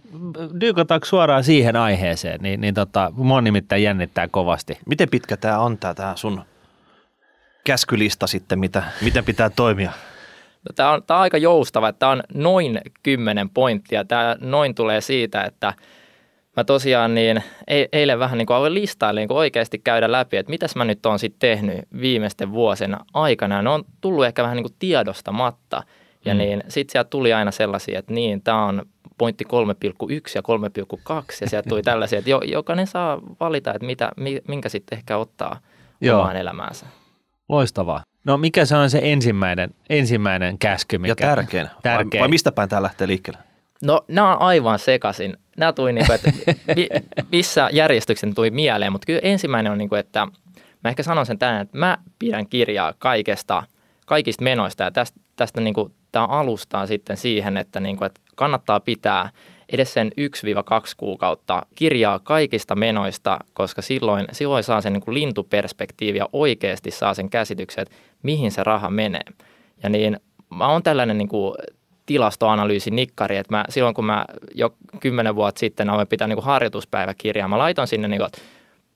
dyykataanko 0.60 1.06
suoraan 1.06 1.44
siihen 1.44 1.76
aiheeseen, 1.76 2.40
niin, 2.40 2.60
niin 2.60 2.74
tota, 2.74 3.12
mua 3.16 3.40
nimittäin 3.40 3.82
jännittää 3.82 4.28
kovasti. 4.28 4.78
Miten 4.86 5.08
pitkä 5.08 5.36
tämä 5.36 5.58
on 5.58 5.78
tämä, 5.78 6.16
sun 6.16 6.42
käskylista 7.64 8.26
sitten, 8.26 8.58
mitä, 8.58 8.82
miten 9.00 9.24
pitää 9.24 9.50
toimia? 9.50 9.92
No, 10.68 10.72
tämä, 10.74 10.90
on, 10.90 11.02
tämä 11.02 11.18
on 11.18 11.22
aika 11.22 11.38
joustava, 11.38 11.92
tämä 11.92 12.12
on 12.12 12.22
noin 12.34 12.80
10 13.02 13.50
pointtia. 13.50 14.04
Tämä 14.04 14.36
noin 14.40 14.74
tulee 14.74 15.00
siitä, 15.00 15.42
että 15.42 15.74
mä 16.56 16.64
tosiaan 16.64 17.14
niin 17.14 17.42
eilen 17.92 18.18
vähän 18.18 18.38
niin 18.38 18.46
kuin 18.46 18.56
aloin 18.56 18.74
listailla 18.74 19.18
niin 19.20 19.28
kuin 19.28 19.38
oikeasti 19.38 19.78
käydä 19.78 20.12
läpi, 20.12 20.36
että 20.36 20.50
mitäs 20.50 20.76
mä 20.76 20.84
nyt 20.84 21.06
oon 21.06 21.18
sitten 21.18 21.38
tehnyt 21.38 21.80
viimeisten 22.00 22.52
vuosina 22.52 23.04
aikana. 23.14 23.62
Ne 23.62 23.70
on 23.70 23.84
tullut 24.00 24.26
ehkä 24.26 24.42
vähän 24.42 24.56
niin 24.56 24.64
kuin 24.64 24.76
tiedostamatta. 24.78 25.82
Ja 26.24 26.34
mm. 26.34 26.38
niin 26.38 26.62
sitten 26.68 26.92
sieltä 26.92 27.10
tuli 27.10 27.32
aina 27.32 27.50
sellaisia, 27.50 27.98
että 27.98 28.14
niin, 28.14 28.42
tämä 28.42 28.64
on 28.64 28.82
pointti 29.18 29.44
3,1 29.44 30.12
ja 30.34 30.42
3,2 31.18 31.24
ja 31.40 31.48
sieltä 31.48 31.68
tuli 31.68 31.82
tällaisia, 31.82 32.18
että 32.18 32.30
jokainen 32.30 32.86
saa 32.86 33.20
valita, 33.40 33.74
että 33.74 33.86
mitä, 33.86 34.12
minkä 34.48 34.68
sitten 34.68 34.98
ehkä 34.98 35.16
ottaa 35.16 35.60
Joo. 36.00 36.20
omaan 36.20 36.36
elämäänsä. 36.36 36.86
Loistavaa. 37.48 38.02
No 38.24 38.36
mikä 38.36 38.64
se 38.64 38.76
on 38.76 38.90
se 38.90 39.00
ensimmäinen, 39.02 39.70
ensimmäinen 39.90 40.58
käsky? 40.58 40.98
Mikä, 40.98 41.10
ja 41.10 41.16
tärkein. 41.16 41.68
tärkein. 41.82 42.10
Vai, 42.10 42.20
vai 42.20 42.28
mistä 42.28 42.52
päin 42.52 42.68
tämä 42.68 42.82
lähtee 42.82 43.06
liikkeelle? 43.06 43.40
No 43.82 44.04
nämä 44.08 44.36
on 44.36 44.42
aivan 44.42 44.78
sekaisin. 44.78 45.36
Nämä 45.56 45.72
tuli 45.72 45.92
niin 45.92 46.06
kuin, 46.06 46.14
että 46.14 46.32
missä 47.32 47.68
järjestyksen 47.72 48.34
tuli 48.34 48.50
mieleen, 48.50 48.92
mutta 48.92 49.06
kyllä 49.06 49.20
ensimmäinen 49.22 49.72
on 49.72 49.78
niin 49.78 49.88
kuin, 49.88 49.98
että 49.98 50.28
mä 50.84 50.90
ehkä 50.90 51.02
sanon 51.02 51.26
sen 51.26 51.38
tänään, 51.38 51.62
että 51.62 51.78
mä 51.78 51.98
pidän 52.18 52.48
kirjaa 52.48 52.94
kaikesta, 52.98 53.62
kaikista 54.06 54.44
menoista 54.44 54.82
ja 54.82 54.90
tästä, 54.90 55.20
tästä 55.36 55.60
niin 55.60 55.74
kuin, 55.74 55.94
tämä 56.12 56.26
alustaa 56.26 56.86
sitten 56.86 57.16
siihen, 57.16 57.56
että, 57.56 57.80
niin 57.80 57.96
kuin, 57.96 58.06
että 58.06 58.20
kannattaa 58.38 58.80
pitää 58.80 59.30
edes 59.72 59.94
sen 59.94 60.10
1-2 60.10 60.12
kuukautta 60.96 61.62
kirjaa 61.74 62.18
kaikista 62.18 62.76
menoista, 62.76 63.38
koska 63.52 63.82
silloin, 63.82 64.26
silloin 64.32 64.64
saa 64.64 64.80
sen 64.80 64.92
niin 64.92 65.14
lintuperspektiivi 65.14 66.18
ja 66.18 66.28
oikeasti 66.32 66.90
saa 66.90 67.14
sen 67.14 67.30
käsityksen, 67.30 67.82
että 67.82 67.94
mihin 68.22 68.50
se 68.50 68.64
raha 68.64 68.90
menee. 68.90 69.24
Ja 69.82 69.88
niin 69.88 70.20
mä 70.54 70.68
oon 70.68 70.82
tällainen 70.82 71.18
niin 71.18 71.28
kuin 71.28 71.54
tilastoanalyysi 72.06 72.90
nikkari, 72.90 73.36
että 73.36 73.56
mä, 73.56 73.64
silloin 73.68 73.94
kun 73.94 74.04
mä 74.04 74.24
jo 74.54 74.74
kymmenen 75.00 75.36
vuotta 75.36 75.58
sitten 75.58 75.90
aloin 75.90 76.08
pitää 76.08 76.28
niin 76.28 76.42
harjoituspäiväkirjaa, 76.42 77.48
mä 77.48 77.58
laitoin 77.58 77.88
sinne 77.88 78.08
niin 78.08 78.18
kuin, 78.18 78.26
että 78.26 78.38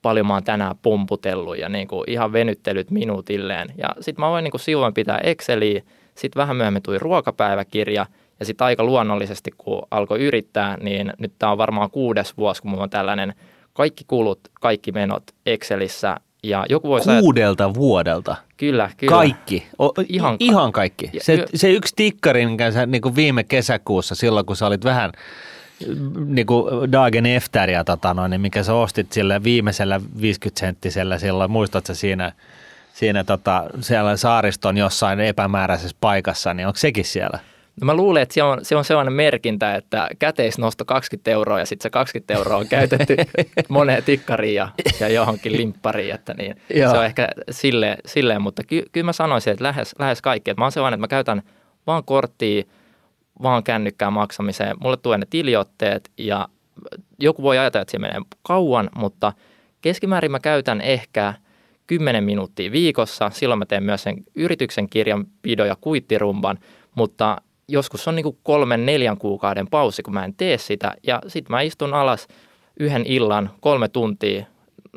paljon 0.02 0.26
mä 0.26 0.34
oon 0.34 0.44
tänään 0.44 0.76
pumputellut 0.82 1.58
ja 1.58 1.68
niin 1.68 1.88
kuin 1.88 2.10
ihan 2.10 2.32
venyttelyt 2.32 2.90
minuutilleen. 2.90 3.68
Ja 3.76 3.88
sitten 4.00 4.24
mä 4.24 4.30
voin 4.30 4.44
niin 4.44 4.50
kuin 4.50 4.60
silloin 4.60 4.94
pitää 4.94 5.18
Exceliä, 5.18 5.82
sitten 6.14 6.40
vähän 6.40 6.56
myöhemmin 6.56 6.82
tuli 6.82 6.98
ruokapäiväkirja– 6.98 8.06
ja 8.40 8.46
sitten 8.46 8.64
aika 8.64 8.84
luonnollisesti, 8.84 9.50
kun 9.58 9.82
alkoi 9.90 10.20
yrittää, 10.20 10.76
niin 10.80 11.12
nyt 11.18 11.32
tämä 11.38 11.52
on 11.52 11.58
varmaan 11.58 11.90
kuudes 11.90 12.36
vuosi, 12.36 12.62
kun 12.62 12.70
mulla 12.70 12.82
on 12.82 12.90
tällainen 12.90 13.34
kaikki 13.72 14.04
kulut, 14.06 14.40
kaikki 14.60 14.92
menot 14.92 15.22
Excelissä. 15.46 16.16
Ja 16.42 16.66
joku 16.68 16.88
voi 16.88 17.00
Kuudelta 17.20 17.64
ajat... 17.64 17.74
vuodelta? 17.74 18.36
Kyllä, 18.56 18.90
kyllä. 18.96 19.10
Kaikki? 19.10 19.66
O, 19.78 19.92
ihan, 20.08 20.36
ihan 20.40 20.72
kaikki? 20.72 21.10
Se, 21.20 21.46
se 21.54 21.70
yksi 21.70 21.92
tikkari, 21.96 22.46
minkä 22.46 22.70
sä 22.70 22.86
niin 22.86 23.02
kuin 23.02 23.16
viime 23.16 23.44
kesäkuussa, 23.44 24.14
silloin 24.14 24.46
kun 24.46 24.56
sä 24.56 24.66
olit 24.66 24.84
vähän 24.84 25.12
niin 26.26 26.46
kuin 26.46 26.92
Dagen 26.92 27.26
Efteria, 27.26 27.84
tota 27.84 28.14
noin, 28.14 28.30
niin 28.30 28.40
mikä 28.40 28.62
sä 28.62 28.74
ostit 28.74 29.12
sillä 29.12 29.42
viimeisellä 29.42 30.00
50-senttisellä 30.18 31.18
silloin, 31.18 31.50
muistatko 31.50 31.94
siinä, 31.94 32.32
siinä 32.94 33.24
tota, 33.24 33.64
siellä 33.80 34.16
saariston 34.16 34.76
jossain 34.76 35.20
epämääräisessä 35.20 35.96
paikassa, 36.00 36.54
niin 36.54 36.66
onko 36.66 36.78
sekin 36.78 37.04
siellä? 37.04 37.38
No 37.80 37.84
mä 37.84 37.94
luulen, 37.94 38.22
että 38.22 38.34
se 38.34 38.42
on, 38.42 38.64
se 38.64 38.76
on 38.76 38.84
sellainen 38.84 39.12
merkintä, 39.12 39.74
että 39.74 40.08
käteisnosto 40.18 40.84
20 40.84 41.30
euroa 41.30 41.58
ja 41.58 41.66
sitten 41.66 41.82
se 41.82 41.90
20 41.90 42.34
euroa 42.34 42.56
on 42.56 42.68
käytetty 42.68 43.16
moneen 43.68 44.04
tikkariin 44.04 44.54
ja, 44.54 44.68
ja 45.00 45.08
johonkin 45.08 45.52
limppariin, 45.52 46.14
että 46.14 46.34
niin, 46.34 46.56
se 46.90 46.98
on 46.98 47.04
ehkä 47.04 47.28
silleen, 47.50 47.98
silleen 48.06 48.42
mutta 48.42 48.62
ky, 48.64 48.82
kyllä 48.92 49.04
mä 49.04 49.12
sanoisin, 49.12 49.50
että 49.50 49.64
lähes, 49.64 49.94
lähes 49.98 50.22
kaikki. 50.22 50.50
Että 50.50 50.60
mä 50.60 50.64
oon 50.64 50.72
sellainen, 50.72 50.96
että 50.98 51.02
mä 51.02 51.08
käytän 51.08 51.42
vaan 51.86 52.04
korttia, 52.04 52.62
vaan 53.42 53.64
kännykkään 53.64 54.12
maksamiseen. 54.12 54.76
Mulle 54.80 54.96
tulee 54.96 55.18
ne 55.18 55.26
tiliotteet 55.30 56.10
ja 56.18 56.48
joku 57.18 57.42
voi 57.42 57.58
ajatella, 57.58 57.82
että 57.82 57.92
se 57.92 57.98
menee 57.98 58.20
kauan, 58.42 58.90
mutta 58.94 59.32
keskimäärin 59.80 60.30
mä 60.30 60.40
käytän 60.40 60.80
ehkä 60.80 61.34
10 61.86 62.24
minuuttia 62.24 62.72
viikossa. 62.72 63.30
Silloin 63.30 63.58
mä 63.58 63.66
teen 63.66 63.82
myös 63.82 64.02
sen 64.02 64.16
yrityksen 64.34 64.88
kirjanpidon 64.88 65.68
ja 65.68 65.76
kuittirumban, 65.80 66.58
mutta 66.94 67.36
joskus 67.68 68.08
on 68.08 68.16
niin 68.16 68.24
kuin 68.24 68.38
kolmen, 68.42 68.86
neljän 68.86 69.18
kuukauden 69.18 69.66
pausi, 69.66 70.02
kun 70.02 70.14
mä 70.14 70.24
en 70.24 70.34
tee 70.34 70.58
sitä. 70.58 70.94
Ja 71.06 71.22
sitten 71.26 71.54
mä 71.54 71.60
istun 71.60 71.94
alas 71.94 72.28
yhden 72.80 73.06
illan, 73.06 73.50
kolme 73.60 73.88
tuntia, 73.88 74.44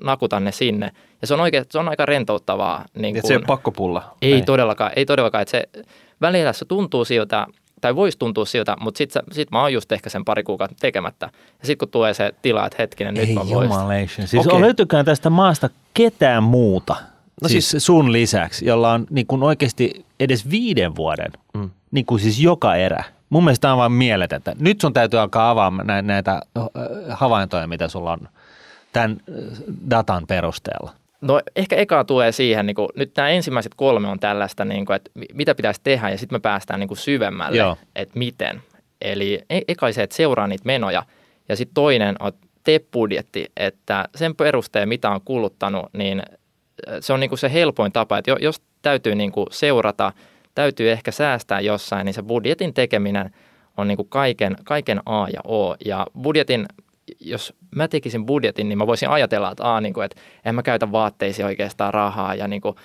nakutan 0.04 0.44
ne 0.44 0.52
sinne. 0.52 0.92
Ja 1.22 1.28
se 1.28 1.34
on, 1.34 1.40
oikein, 1.40 1.66
se 1.70 1.80
on 1.80 1.90
aika 1.90 2.06
rentouttavaa. 2.06 2.86
Niin 2.98 3.16
kun, 3.16 3.28
se 3.28 3.34
ei 3.34 3.40
pakkopulla. 3.48 4.16
Ei, 4.22 4.34
ei 4.34 4.42
todellakaan, 4.42 4.92
ei 4.96 5.06
todellakaan. 5.06 5.42
Että 5.42 5.52
se 5.52 5.84
välillä 6.22 6.54
se 6.54 6.66
tuntuu 6.66 7.06
siltä, 7.06 7.48
tai 7.82 7.96
voisi 7.96 8.18
tuntua 8.18 8.46
siltä, 8.46 8.76
mutta 8.80 8.98
sitten 8.98 9.24
sit 9.32 9.52
mä 9.52 9.62
oon 9.62 9.74
just 9.74 9.92
ehkä 9.92 10.10
sen 10.10 10.26
pari 10.26 10.44
kuukautta 10.44 10.78
tekemättä. 10.80 11.30
Ja 11.60 11.68
sitten 11.68 11.78
kun 11.78 11.92
tulee 11.92 12.14
se 12.14 12.34
tila, 12.42 12.66
että 12.66 12.76
hetkinen, 12.80 13.14
nyt 13.14 13.30
ei 13.30 13.34
mä 13.34 13.50
voisin. 13.50 14.28
Siis 14.28 14.48
okay. 14.48 14.62
löytyykään 14.62 15.06
tästä 15.06 15.30
maasta 15.30 15.70
ketään 15.94 16.44
muuta, 16.44 16.96
no 17.42 17.50
siis, 17.50 17.72
siis 17.72 17.86
sun 17.86 18.12
lisäksi, 18.12 18.66
jolla 18.66 18.92
on 18.92 19.08
niin 19.10 19.28
kun 19.28 19.44
oikeasti 19.44 20.06
edes 20.20 20.50
viiden 20.50 20.96
vuoden 20.96 21.32
mm 21.54 21.70
niin 21.96 22.06
kuin 22.06 22.20
siis 22.20 22.40
joka 22.40 22.76
erä. 22.76 23.04
Mun 23.30 23.44
mielestä 23.44 23.62
tämä 23.62 23.74
on 23.74 23.78
vaan 23.78 23.92
mieletöntä. 23.92 24.56
Nyt 24.60 24.82
sun 24.82 24.94
täytyy 24.94 25.20
alkaa 25.20 25.50
avaamaan 25.50 26.08
näitä 26.08 26.42
havaintoja, 27.10 27.68
mitä 27.68 27.88
sulla 27.88 28.12
on 28.12 28.30
tämän 28.94 29.18
datan 29.90 30.28
perusteella. 30.28 30.94
No 31.22 31.42
ehkä 31.56 31.76
eka 31.76 32.04
tulee 32.04 32.32
siihen, 32.32 32.66
niin 32.66 32.76
kuin, 32.76 32.90
nyt 32.96 33.12
nämä 33.18 33.30
ensimmäiset 33.30 33.74
kolme 33.76 34.08
on 34.08 34.20
tällaista, 34.20 34.66
niin 34.66 34.86
kuin, 34.86 34.96
että 34.96 35.12
mitä 35.34 35.56
pitäisi 35.56 35.82
tehdä 35.84 36.10
ja 36.10 36.18
sitten 36.18 36.36
me 36.36 36.40
päästään 36.40 36.80
niin 36.80 36.88
kuin 36.88 36.98
syvemmälle, 36.98 37.58
Joo. 37.58 37.78
että 37.96 38.20
miten. 38.20 38.62
Eli 39.02 39.42
e- 39.50 39.62
eka 39.68 39.92
se, 39.92 40.04
että 40.04 40.16
seuraa 40.16 40.48
niitä 40.48 40.66
menoja 40.66 41.04
ja 41.50 41.56
sitten 41.56 41.74
toinen 41.74 42.16
on 42.20 42.32
tee 42.64 42.80
budjetti, 42.80 43.46
että 43.58 44.10
sen 44.16 44.36
perusteen 44.36 44.90
mitä 44.90 45.10
on 45.10 45.22
kuluttanut, 45.26 45.86
niin 45.94 46.24
se 47.00 47.14
on 47.14 47.20
niin 47.20 47.30
kuin 47.30 47.40
se 47.40 47.54
helpoin 47.54 47.92
tapa, 47.92 48.18
että 48.18 48.36
jos 48.40 48.62
täytyy 48.82 49.16
niin 49.16 49.32
kuin 49.32 49.48
seurata– 49.52 50.14
täytyy 50.56 50.92
ehkä 50.92 51.12
säästää 51.12 51.60
jossain, 51.60 52.06
niin 52.06 52.14
se 52.14 52.24
budjetin 52.24 52.74
tekeminen 52.74 53.32
on 53.78 53.88
niin 53.88 53.96
kuin 53.96 54.10
kaiken, 54.10 54.56
kaiken 54.64 55.02
A 55.06 55.28
ja 55.34 55.42
O. 55.48 55.76
Ja 55.86 56.08
budjetin, 56.22 56.66
jos 57.20 57.54
mä 57.76 57.88
tekisin 57.88 58.26
budjetin, 58.26 58.70
niin 58.70 58.78
mä 58.78 58.88
voisin 58.88 59.10
ajatella, 59.10 59.52
että, 59.52 59.76
A, 59.76 59.82
niin 59.82 59.94
kuin, 59.94 60.06
että 60.06 60.22
en 60.46 60.56
mä 60.56 60.64
käytä 60.64 60.92
vaatteisiin 60.92 61.46
oikeastaan 61.46 61.94
rahaa 61.94 62.36
ja 62.36 62.48
niin 62.48 62.62
kuin, 62.62 62.76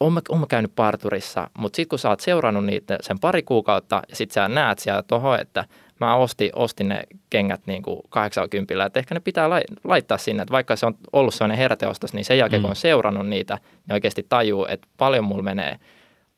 on 0.00 0.12
mä, 0.12 0.20
on 0.28 0.40
mä 0.40 0.46
käynyt 0.46 0.72
parturissa, 0.76 1.50
mutta 1.58 1.76
sitten 1.76 1.88
kun 1.88 1.98
sä 1.98 2.08
oot 2.08 2.20
seurannut 2.20 2.64
niitä 2.64 2.98
sen 3.00 3.18
pari 3.18 3.42
kuukautta 3.42 4.02
ja 4.08 4.16
sitten 4.16 4.34
sä 4.34 4.48
näet 4.48 4.78
siellä 4.78 5.02
toho, 5.02 5.34
että 5.34 5.64
mä 6.00 6.16
ostin, 6.16 6.50
ostin 6.54 6.88
ne 6.88 7.02
kengät 7.30 7.60
niin 7.66 7.82
kuin 7.82 8.00
80, 8.08 8.86
että 8.86 8.98
ehkä 8.98 9.14
ne 9.14 9.20
pitää 9.20 9.50
laittaa 9.84 10.18
sinne, 10.18 10.42
että 10.42 10.52
vaikka 10.52 10.76
se 10.76 10.86
on 10.86 10.94
ollut 11.12 11.34
sellainen 11.34 11.58
heräteostos, 11.58 12.14
niin 12.14 12.24
sen 12.24 12.38
jälkeen 12.38 12.60
mm. 12.60 12.62
kun 12.62 12.70
on 12.70 12.76
seurannut 12.76 13.26
niitä, 13.26 13.58
niin 13.86 13.94
oikeasti 13.94 14.26
tajuu, 14.28 14.66
että 14.68 14.88
paljon 14.96 15.24
mulla 15.24 15.42
menee– 15.42 15.78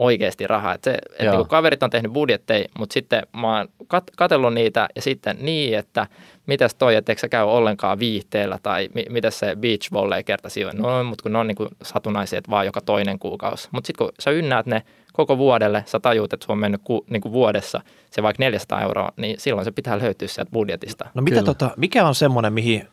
oikeasti 0.01 0.47
rahaa. 0.47 0.75
Että 0.75 0.91
se, 0.91 0.99
että 1.19 1.37
kun 1.37 1.49
kaverit 1.49 1.83
on 1.83 1.91
tehnyt 1.91 2.13
budjetteja, 2.13 2.69
mutta 2.79 2.95
sitten 2.95 3.23
mä 3.41 3.57
oon 3.57 3.69
kat- 3.83 4.13
katsellut 4.17 4.55
niitä 4.55 4.89
ja 4.97 5.03
sitten 5.03 5.37
niin, 5.41 5.79
että 5.79 6.07
mitäs 6.47 6.75
toi, 6.75 6.95
että 6.95 7.13
eikö 7.13 7.21
sä 7.21 7.29
käy 7.29 7.45
ollenkaan 7.45 7.99
viihteellä 7.99 8.59
tai 8.63 8.89
mi- 8.95 9.07
mitä 9.11 9.31
se 9.31 9.57
beach 9.57 9.93
volley 9.93 10.23
kerta 10.23 10.49
siihen. 10.49 10.77
No, 10.77 11.05
mutta 11.05 11.23
kun 11.23 11.33
ne 11.33 11.39
on 11.39 11.47
niin 11.47 11.57
kuin 11.57 11.69
satunnaisia, 11.83 12.41
vaan 12.51 12.67
joka 12.67 12.81
toinen 12.81 13.19
kuukausi. 13.19 13.69
Mutta 13.73 13.87
sitten 13.87 14.07
kun 14.07 14.15
sä 14.21 14.31
ynnäät 14.31 14.67
ne 14.67 14.83
koko 15.13 15.39
vuodelle, 15.39 15.85
sä 15.87 16.01
tajuut, 16.01 16.33
että 16.33 16.47
se 16.47 16.53
on 16.53 16.59
mennyt 16.59 16.81
ku, 16.85 17.05
niin 17.11 17.23
kuin 17.23 17.33
vuodessa 17.33 17.81
se 18.11 18.23
vaikka 18.23 18.43
400 18.43 18.83
euroa, 18.83 19.13
niin 19.17 19.41
silloin 19.41 19.65
se 19.65 19.71
pitää 19.71 19.99
löytyä 19.99 20.29
sieltä 20.29 20.51
budjetista. 20.51 21.11
No 21.15 21.23
mitä 21.23 21.43
tota, 21.43 21.71
mikä 21.77 22.07
on 22.07 22.15
semmoinen, 22.15 22.53
mihin 22.53 22.89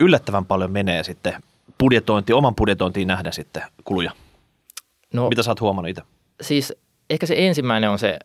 yllättävän 0.00 0.44
paljon 0.44 0.70
menee 0.70 1.02
sitten 1.02 1.34
budjetointi, 1.78 2.32
oman 2.32 2.54
budjetointiin 2.54 3.08
nähdä 3.08 3.30
sitten 3.30 3.62
kuluja? 3.84 4.12
No, 5.12 5.28
mitä 5.28 5.42
sä 5.42 5.50
oot 5.50 5.60
huomannut 5.60 5.90
itse? 5.90 6.02
Siis 6.42 6.72
ehkä 7.10 7.26
se 7.26 7.34
ensimmäinen 7.38 7.90
on 7.90 7.98
se 7.98 8.18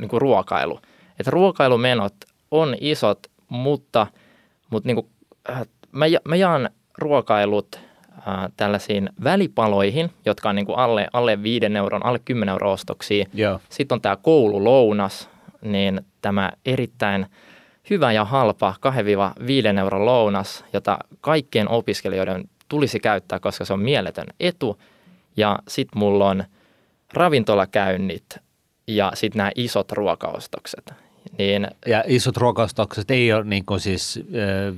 niin 0.00 0.08
kuin 0.08 0.20
ruokailu. 0.20 0.80
Että 1.18 1.30
ruokailumenot 1.30 2.14
on 2.50 2.76
isot, 2.80 3.26
mutta, 3.48 4.06
mutta 4.70 4.86
niin 4.86 4.96
kuin, 4.96 5.06
äh, 5.50 5.62
mä, 5.92 6.04
mä 6.28 6.36
jaan 6.36 6.70
ruokailut 6.98 7.76
äh, 7.76 8.52
tällaisiin 8.56 9.10
välipaloihin, 9.24 10.10
jotka 10.26 10.48
on 10.48 10.56
niin 10.56 10.66
kuin 10.66 10.78
alle, 10.78 11.08
alle 11.12 11.42
5 11.42 11.66
euron, 11.66 12.06
alle 12.06 12.18
10 12.18 12.52
euron 12.52 12.72
ostoksia. 12.72 13.26
Yeah. 13.38 13.60
Sitten 13.68 13.96
on 13.96 14.00
tämä 14.00 14.16
koululounas, 14.16 15.30
niin 15.62 16.00
tämä 16.20 16.52
erittäin 16.66 17.26
hyvä 17.90 18.12
ja 18.12 18.24
halpa 18.24 18.74
2-5 19.74 19.78
euron 19.78 20.06
lounas, 20.06 20.64
jota 20.72 20.98
kaikkien 21.20 21.68
opiskelijoiden 21.68 22.44
tulisi 22.68 23.00
käyttää, 23.00 23.40
koska 23.40 23.64
se 23.64 23.72
on 23.72 23.80
mieletön 23.80 24.26
etu. 24.40 24.80
Ja 25.36 25.58
sitten 25.68 25.98
mulla 25.98 26.28
on– 26.28 26.44
ravintolakäynnit 27.16 28.38
ja 28.86 29.12
sitten 29.14 29.38
nämä 29.38 29.50
isot 29.54 29.92
ruokaostokset. 29.92 30.94
Niin, 31.38 31.68
Ja 31.86 32.04
isot 32.06 32.36
ruokaostokset 32.36 33.10
ei 33.10 33.32
ole 33.32 33.44
niin 33.44 33.64
kuin 33.64 33.80
siis 33.80 34.20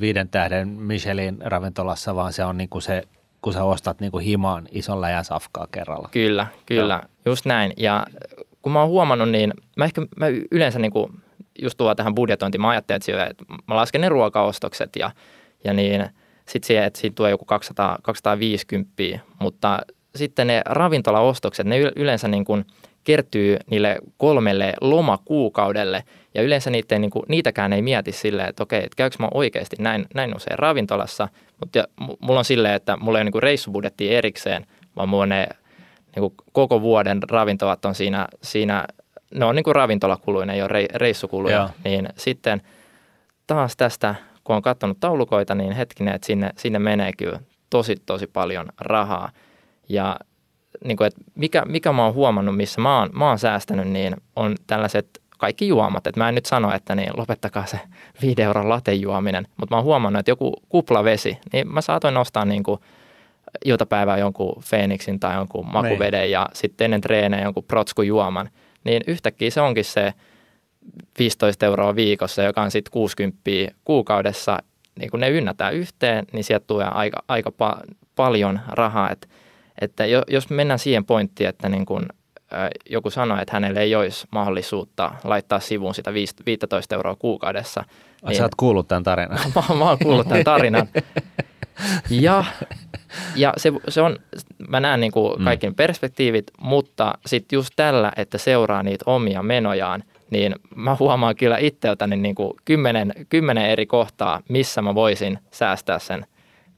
viiden 0.00 0.28
tähden 0.28 0.68
Michelin 0.68 1.36
ravintolassa, 1.40 2.14
vaan 2.14 2.32
se 2.32 2.44
on 2.44 2.56
niin 2.58 2.68
kuin 2.68 2.82
se, 2.82 3.02
kun 3.42 3.52
sä 3.52 3.64
ostat 3.64 4.00
niin 4.00 4.12
kuin 4.12 4.24
himaan 4.24 4.68
ison 4.70 5.00
läjän 5.00 5.24
safkaa 5.24 5.66
kerralla. 5.72 6.08
Kyllä, 6.12 6.46
kyllä, 6.66 6.94
Joo. 6.94 7.32
just 7.32 7.46
näin. 7.46 7.72
Ja 7.76 8.06
kun 8.62 8.72
mä 8.72 8.80
oon 8.80 8.88
huomannut, 8.88 9.30
niin 9.30 9.54
mä 9.76 9.84
ehkä 9.84 10.02
mä 10.16 10.26
yleensä 10.50 10.78
niin 10.78 10.92
kuin, 10.92 11.12
just 11.62 11.78
tuo 11.78 11.94
tähän 11.94 12.14
budjetointiin, 12.14 12.60
mä 12.60 12.68
ajattelin, 12.68 12.96
että, 12.96 13.24
että 13.24 13.44
mä 13.68 13.76
lasken 13.76 14.00
ne 14.00 14.08
ruokaostokset 14.08 14.96
ja, 14.96 15.10
ja 15.64 15.72
niin 15.72 16.08
sitten 16.48 16.66
siihen, 16.66 16.84
että 16.84 17.00
siitä 17.00 17.14
tulee 17.14 17.30
joku 17.30 17.44
200, 17.44 17.98
250, 18.02 18.92
mutta 19.40 19.78
sitten 20.16 20.46
ne 20.46 20.62
ravintolaostokset, 20.66 21.66
ne 21.66 21.78
yleensä 21.96 22.28
niin 22.28 22.44
kuin 22.44 22.64
kertyy 23.04 23.56
niille 23.70 23.98
kolmelle 24.16 24.74
lomakuukaudelle 24.80 26.04
ja 26.34 26.42
yleensä 26.42 26.70
niitä, 26.70 26.98
niin 26.98 27.10
kuin, 27.10 27.22
niitäkään 27.28 27.72
ei 27.72 27.82
mieti 27.82 28.12
silleen, 28.12 28.48
että 28.48 28.62
okei, 28.62 28.78
että 28.78 28.96
käykö 28.96 29.16
mä 29.18 29.28
oikeasti 29.34 29.76
näin, 29.78 30.06
näin 30.14 30.36
usein 30.36 30.58
ravintolassa, 30.58 31.28
mutta 31.60 31.84
mulla 32.20 32.38
on 32.38 32.44
silleen, 32.44 32.74
että 32.74 32.96
mulla 32.96 33.18
ei 33.18 33.20
ole 33.20 33.24
niin 33.24 33.32
kuin 33.32 33.42
reissubudjetti 33.42 34.14
erikseen, 34.14 34.66
vaan 34.96 35.08
mulla 35.08 35.22
on 35.22 35.28
ne 35.28 35.48
niin 36.16 36.20
kuin 36.20 36.34
koko 36.52 36.80
vuoden 36.80 37.22
ravintolat 37.30 37.84
on 37.84 37.94
siinä, 37.94 38.28
siinä 38.42 38.84
ne 39.34 39.44
on 39.44 39.56
niin 39.56 39.64
kuin 39.64 39.74
ravintolakuluja, 39.74 40.46
ne 40.46 40.54
ei 40.54 40.62
ole 40.62 40.88
reissukuluja, 40.94 41.56
Joo. 41.56 41.70
niin 41.84 42.08
sitten 42.16 42.62
taas 43.46 43.76
tästä, 43.76 44.14
kun 44.44 44.56
on 44.56 44.62
katsonut 44.62 45.00
taulukoita, 45.00 45.54
niin 45.54 45.72
hetkinen, 45.72 46.14
että 46.14 46.26
sinne, 46.26 46.50
sinne 46.56 46.78
menee 46.78 47.10
kyllä 47.18 47.40
tosi, 47.70 47.96
tosi 48.06 48.26
paljon 48.26 48.68
rahaa. 48.80 49.30
Ja 49.88 50.16
niin 50.84 50.96
kuin, 50.96 51.06
että 51.06 51.20
mikä, 51.34 51.62
mikä 51.64 51.92
mä 51.92 52.04
oon 52.04 52.14
huomannut, 52.14 52.56
missä 52.56 52.80
mä 52.80 52.98
oon, 52.98 53.10
mä 53.12 53.28
oon 53.28 53.38
säästänyt, 53.38 53.88
niin 53.88 54.16
on 54.36 54.54
tällaiset 54.66 55.22
kaikki 55.38 55.68
juomat. 55.68 56.06
Et 56.06 56.16
mä 56.16 56.28
en 56.28 56.34
nyt 56.34 56.46
sano, 56.46 56.74
että 56.74 56.94
niin 56.94 57.10
lopettakaa 57.16 57.66
se 57.66 57.80
5 58.22 58.42
euron 58.42 58.68
latejuominen, 58.68 59.46
mutta 59.56 59.74
mä 59.74 59.76
oon 59.76 59.84
huomannut, 59.84 60.20
että 60.20 60.30
joku 60.30 60.52
kuplavesi, 60.68 61.38
niin 61.52 61.72
mä 61.72 61.80
saatoin 61.80 62.16
ostaa 62.16 62.44
niin 62.44 62.62
kuin 62.62 62.80
iltapäivää 63.64 64.18
jonkun 64.18 64.62
Phoenixin 64.68 65.20
tai 65.20 65.34
jonkun 65.34 65.72
makuveden 65.72 66.20
niin. 66.20 66.30
ja 66.30 66.48
sitten 66.52 66.84
ennen 66.84 67.00
treenejä 67.00 67.44
jonkun 67.44 67.64
protskujuoman, 67.64 68.50
niin 68.84 69.02
yhtäkkiä 69.06 69.50
se 69.50 69.60
onkin 69.60 69.84
se 69.84 70.14
15 71.18 71.66
euroa 71.66 71.96
viikossa, 71.96 72.42
joka 72.42 72.62
on 72.62 72.70
sitten 72.70 72.92
60 72.92 73.40
kuukaudessa, 73.84 74.58
niin 74.98 75.10
kun 75.10 75.20
ne 75.20 75.30
ynnätään 75.30 75.74
yhteen, 75.74 76.24
niin 76.32 76.44
sieltä 76.44 76.66
tulee 76.66 76.86
aika, 76.86 77.22
aika 77.28 77.50
pa- 77.50 77.94
paljon 78.16 78.60
rahaa, 78.68 79.10
että 79.10 79.28
että 79.80 80.04
jos 80.06 80.50
mennään 80.50 80.78
siihen 80.78 81.04
pointtiin, 81.04 81.48
että 81.48 81.68
niin 81.68 81.86
kun 81.86 82.06
joku 82.90 83.10
sanoo, 83.10 83.38
että 83.40 83.52
hänelle 83.52 83.80
ei 83.80 83.94
olisi 83.94 84.26
mahdollisuutta 84.30 85.12
laittaa 85.24 85.60
sivuun 85.60 85.94
sitä 85.94 86.14
15 86.46 86.94
euroa 86.94 87.16
kuukaudessa. 87.16 87.84
Niin, 88.26 88.36
sä 88.36 88.42
oot 88.42 88.54
kuullut 88.56 88.88
tämän 88.88 89.02
tarinan. 89.02 89.38
mä, 89.54 89.74
mä 89.74 89.88
oon 89.88 89.98
kuullut 90.02 90.28
tämän 90.28 90.44
tarinan. 90.44 90.88
Ja, 92.10 92.44
ja 93.36 93.52
se, 93.56 93.72
se 93.88 94.02
on, 94.02 94.16
mä 94.68 94.80
näen 94.80 95.00
niin 95.00 95.12
kuin 95.12 95.44
kaikki 95.44 95.68
mm. 95.68 95.74
perspektiivit, 95.74 96.46
mutta 96.60 97.14
sitten 97.26 97.56
just 97.56 97.70
tällä, 97.76 98.12
että 98.16 98.38
seuraa 98.38 98.82
niitä 98.82 99.02
omia 99.06 99.42
menojaan, 99.42 100.02
niin 100.30 100.54
mä 100.74 100.96
huomaan 101.00 101.36
kyllä 101.36 101.58
itseltäni 101.58 102.16
niin 102.16 102.34
kuin 102.34 102.52
kymmenen, 102.64 103.12
kymmenen 103.28 103.66
eri 103.66 103.86
kohtaa, 103.86 104.40
missä 104.48 104.82
mä 104.82 104.94
voisin 104.94 105.38
säästää 105.50 105.98
sen 105.98 106.26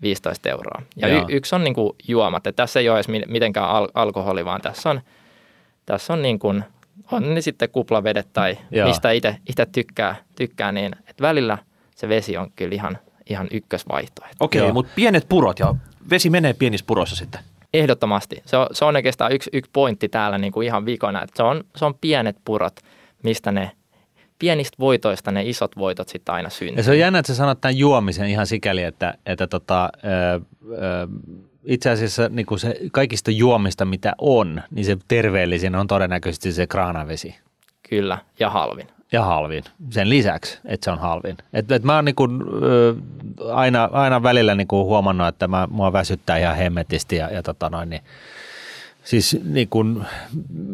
15 0.02 0.48
euroa. 0.48 0.82
Ja 0.96 1.08
y- 1.08 1.24
yksi 1.28 1.54
on 1.54 1.64
niin 1.64 1.74
kuin 1.74 1.92
juomat. 2.08 2.46
että 2.46 2.62
tässä 2.62 2.80
ei 2.80 2.88
ole 2.88 2.96
edes 2.98 3.08
mitenkään 3.28 3.68
al- 3.68 3.88
alkoholi, 3.94 4.44
vaan 4.44 4.60
tässä 4.60 4.90
on, 4.90 5.00
tässä 5.86 6.12
on 6.12 6.22
niin 6.22 6.38
kuin, 6.38 6.64
on 7.12 7.34
ne 7.34 7.40
sitten 7.40 7.70
kuplavedet 7.70 8.28
tai 8.32 8.58
Joo. 8.70 8.88
mistä 8.88 9.10
itse 9.10 9.66
tykkää, 9.72 10.16
tykkää, 10.36 10.72
niin 10.72 10.92
että 11.06 11.22
välillä 11.22 11.58
se 11.94 12.08
vesi 12.08 12.36
on 12.36 12.50
kyllä 12.56 12.74
ihan, 12.74 12.98
ihan 13.30 13.48
ykkösvaihtoehto. 13.50 14.44
Okei, 14.44 14.60
okay, 14.60 14.72
mutta 14.72 14.92
pienet 14.94 15.28
purot 15.28 15.58
ja 15.58 15.74
vesi 16.10 16.30
menee 16.30 16.52
pienissä 16.52 16.86
puroissa 16.86 17.16
sitten. 17.16 17.40
Ehdottomasti. 17.74 18.42
Se 18.46 18.56
on, 18.56 18.66
se 18.72 18.84
on 18.84 18.96
oikeastaan 18.96 19.32
yksi, 19.32 19.50
yksi 19.52 19.70
pointti 19.72 20.08
täällä 20.08 20.38
niin 20.38 20.52
kuin 20.52 20.66
ihan 20.66 20.86
vikona, 20.86 21.22
että 21.22 21.36
se 21.36 21.42
on, 21.42 21.64
se 21.76 21.84
on 21.84 21.94
pienet 21.94 22.36
purot, 22.44 22.80
mistä 23.22 23.52
ne 23.52 23.70
pienistä 24.38 24.76
voitoista 24.80 25.30
ne 25.30 25.42
isot 25.42 25.76
voitot 25.76 26.08
sitten 26.08 26.34
aina 26.34 26.50
syntyy. 26.50 26.76
Ja 26.76 26.82
se 26.82 26.90
on 26.90 26.98
jännä, 26.98 27.18
että 27.18 27.32
sä 27.32 27.36
sanot 27.36 27.60
tämän 27.60 27.76
juomisen 27.78 28.28
ihan 28.28 28.46
sikäli, 28.46 28.82
että, 28.82 29.14
että 29.26 29.46
tota, 29.46 29.90
ö, 30.04 30.40
ö, 30.72 31.08
itse 31.64 31.90
asiassa 31.90 32.28
niin 32.28 32.46
kuin 32.46 32.58
se 32.58 32.80
kaikista 32.92 33.30
juomista, 33.30 33.84
mitä 33.84 34.12
on, 34.18 34.62
niin 34.70 34.84
se 34.84 34.96
terveellisin 35.08 35.74
on 35.74 35.86
todennäköisesti 35.86 36.52
se 36.52 36.66
kraanavesi. 36.66 37.34
Kyllä, 37.88 38.18
ja 38.38 38.50
halvin. 38.50 38.86
Ja 39.12 39.24
halvin. 39.24 39.64
Sen 39.90 40.08
lisäksi, 40.08 40.58
että 40.64 40.84
se 40.84 40.90
on 40.90 40.98
halvin. 40.98 41.36
Et, 41.52 41.72
et 41.72 41.82
mä 41.82 41.94
oon 41.94 42.04
niin 42.04 42.14
kuin, 42.14 42.40
aina, 43.52 43.88
aina 43.92 44.22
välillä 44.22 44.54
niin 44.54 44.68
kuin 44.68 44.84
huomannut, 44.84 45.28
että 45.28 45.48
mä, 45.48 45.68
mua 45.70 45.92
väsyttää 45.92 46.38
ihan 46.38 46.56
hemmetisti 46.56 47.16
ja, 47.16 47.30
ja 47.30 47.42
tota 47.42 47.70
noin, 47.70 47.90
niin 47.90 48.02
siis 49.08 49.36
niin 49.44 49.68
kuin 49.68 50.06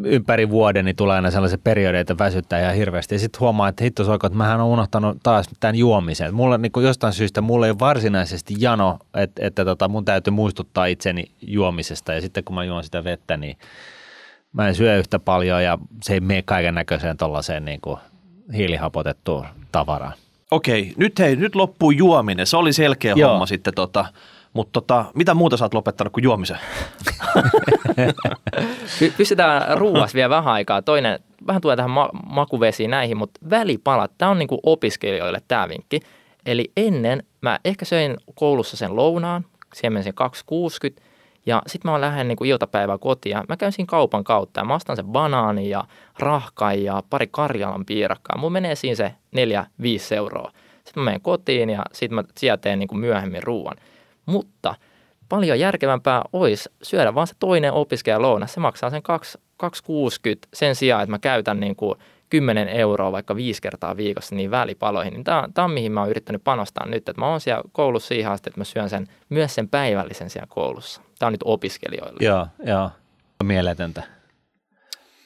ympäri 0.03 0.49
vuoden 0.49 0.85
niin 0.85 0.95
tulee 0.95 1.15
aina 1.15 1.31
sellaisia 1.31 1.57
periodeita 1.63 2.17
väsyttää 2.17 2.61
ihan 2.61 2.75
hirveästi. 2.75 3.15
Ja 3.15 3.19
sitten 3.19 3.39
huomaa, 3.39 3.67
että 3.67 3.83
hitto 3.83 4.03
soiko, 4.03 4.27
että 4.27 4.37
mähän 4.37 4.61
on 4.61 4.67
unohtanut 4.67 5.17
taas 5.23 5.49
tämän 5.59 5.75
juomisen. 5.75 6.33
Mulla 6.33 6.57
niin 6.57 6.71
jostain 6.83 7.13
syystä 7.13 7.41
mulla 7.41 7.67
ei 7.67 7.79
varsinaisesti 7.79 8.53
jano, 8.57 8.99
että, 9.13 9.45
että 9.45 9.65
tota, 9.65 9.87
mun 9.87 10.05
täytyy 10.05 10.31
muistuttaa 10.31 10.85
itseni 10.85 11.31
juomisesta. 11.41 12.13
Ja 12.13 12.21
sitten 12.21 12.43
kun 12.43 12.55
mä 12.55 12.63
juon 12.63 12.83
sitä 12.83 13.03
vettä, 13.03 13.37
niin 13.37 13.57
mä 14.53 14.67
en 14.67 14.75
syö 14.75 14.97
yhtä 14.97 15.19
paljon 15.19 15.63
ja 15.63 15.77
se 16.03 16.13
ei 16.13 16.19
mene 16.19 16.41
kaiken 16.41 16.75
näköiseen 16.75 17.17
tuollaiseen 17.17 17.65
niin 17.65 17.79
hiilihapotettuun 18.57 19.45
tavaraan. 19.71 20.13
Okei, 20.51 20.93
nyt 20.97 21.19
hei, 21.19 21.35
nyt 21.35 21.55
loppuu 21.55 21.91
juominen. 21.91 22.47
Se 22.47 22.57
oli 22.57 22.73
selkeä 22.73 23.13
Joo. 23.17 23.29
homma 23.29 23.45
sitten 23.45 23.73
tota, 23.73 24.05
mutta 24.55 24.81
tota, 24.81 25.05
mitä 25.13 25.33
muuta 25.33 25.57
sä 25.57 25.65
oot 25.65 25.73
lopettanut 25.73 26.13
kuin 26.13 26.23
juomisen? 26.23 26.57
Pystytään 29.17 29.77
ruuas 29.77 30.13
vielä 30.13 30.29
vähän 30.29 30.53
aikaa. 30.53 30.81
Toinen, 30.81 31.19
vähän 31.47 31.61
tulee 31.61 31.75
tähän 31.75 31.91
ma- 31.91 32.09
makuvesiin 32.29 32.91
näihin, 32.91 33.17
mutta 33.17 33.39
välipalat, 33.49 34.11
tämä 34.17 34.31
on 34.31 34.39
niinku 34.39 34.59
opiskelijoille 34.63 35.41
tämä 35.47 35.69
vinkki. 35.69 35.99
Eli 36.45 36.71
ennen 36.77 37.23
mä 37.41 37.59
ehkä 37.65 37.85
söin 37.85 38.17
koulussa 38.35 38.77
sen 38.77 38.95
lounaan, 38.95 39.45
siihen 39.73 40.03
sen 40.03 40.13
260, 40.13 41.01
ja 41.45 41.61
sitten 41.67 41.91
mä 41.91 42.01
lähden 42.01 42.27
niin 42.27 42.45
iltapäivää 42.45 42.97
kotiin 42.97 43.37
mä 43.49 43.57
käyn 43.57 43.71
siinä 43.71 43.87
kaupan 43.87 44.23
kautta 44.23 44.59
ja 44.59 44.65
mä 44.65 44.75
ostan 44.75 44.95
sen 44.95 45.05
banaani 45.05 45.69
ja 45.69 45.83
rahkan 46.19 46.83
ja 46.83 47.03
pari 47.09 47.27
Karjalan 47.31 47.85
piirakkaa. 47.85 48.37
Mulla 48.37 48.51
menee 48.51 48.75
siinä 48.75 48.95
se 48.95 49.13
4-5 49.35 50.15
euroa. 50.15 50.51
Sitten 50.85 51.03
mä 51.03 51.05
menen 51.05 51.21
kotiin 51.21 51.69
ja 51.69 51.83
sitten 51.93 52.15
mä 52.15 52.23
sieltä 52.37 52.61
teen 52.61 52.79
niin 52.79 52.99
myöhemmin 52.99 53.43
ruoan. 53.43 53.77
Mutta 54.25 54.75
paljon 55.29 55.59
järkevämpää 55.59 56.21
olisi 56.33 56.69
syödä 56.83 57.15
vaan 57.15 57.27
se 57.27 57.33
toinen 57.39 57.73
opiskelijalouna. 57.73 58.47
Se 58.47 58.59
maksaa 58.59 58.89
sen 58.89 59.01
2,60 59.63 59.69
sen 60.53 60.75
sijaan, 60.75 61.03
että 61.03 61.11
mä 61.11 61.19
käytän 61.19 61.59
niin 61.59 61.75
kuin 61.75 61.99
10 62.29 62.67
euroa 62.67 63.11
vaikka 63.11 63.35
viisi 63.35 63.61
kertaa 63.61 63.97
viikossa 63.97 64.35
niin 64.35 64.51
välipaloihin. 64.51 65.13
Niin 65.13 65.23
tämä, 65.23 65.41
on, 65.41 65.53
tämä 65.53 65.65
on 65.65 65.71
mihin 65.71 65.91
mä 65.91 65.99
oon 65.99 66.09
yrittänyt 66.09 66.43
panostaa 66.43 66.85
nyt, 66.85 67.09
että 67.09 67.21
mä 67.21 67.27
oon 67.27 67.41
siellä 67.41 67.63
koulussa 67.71 68.07
siihen 68.07 68.31
asti, 68.31 68.49
että 68.49 68.59
mä 68.59 68.63
syön 68.63 68.89
sen, 68.89 69.07
myös 69.29 69.55
sen 69.55 69.69
päivällisen 69.69 70.29
siellä 70.29 70.47
koulussa. 70.49 71.01
Tämä 71.19 71.27
on 71.27 71.33
nyt 71.33 71.43
opiskelijoille. 71.43 72.25
Joo, 72.25 72.47
joo. 72.65 72.89
Mieletöntä. 73.43 74.03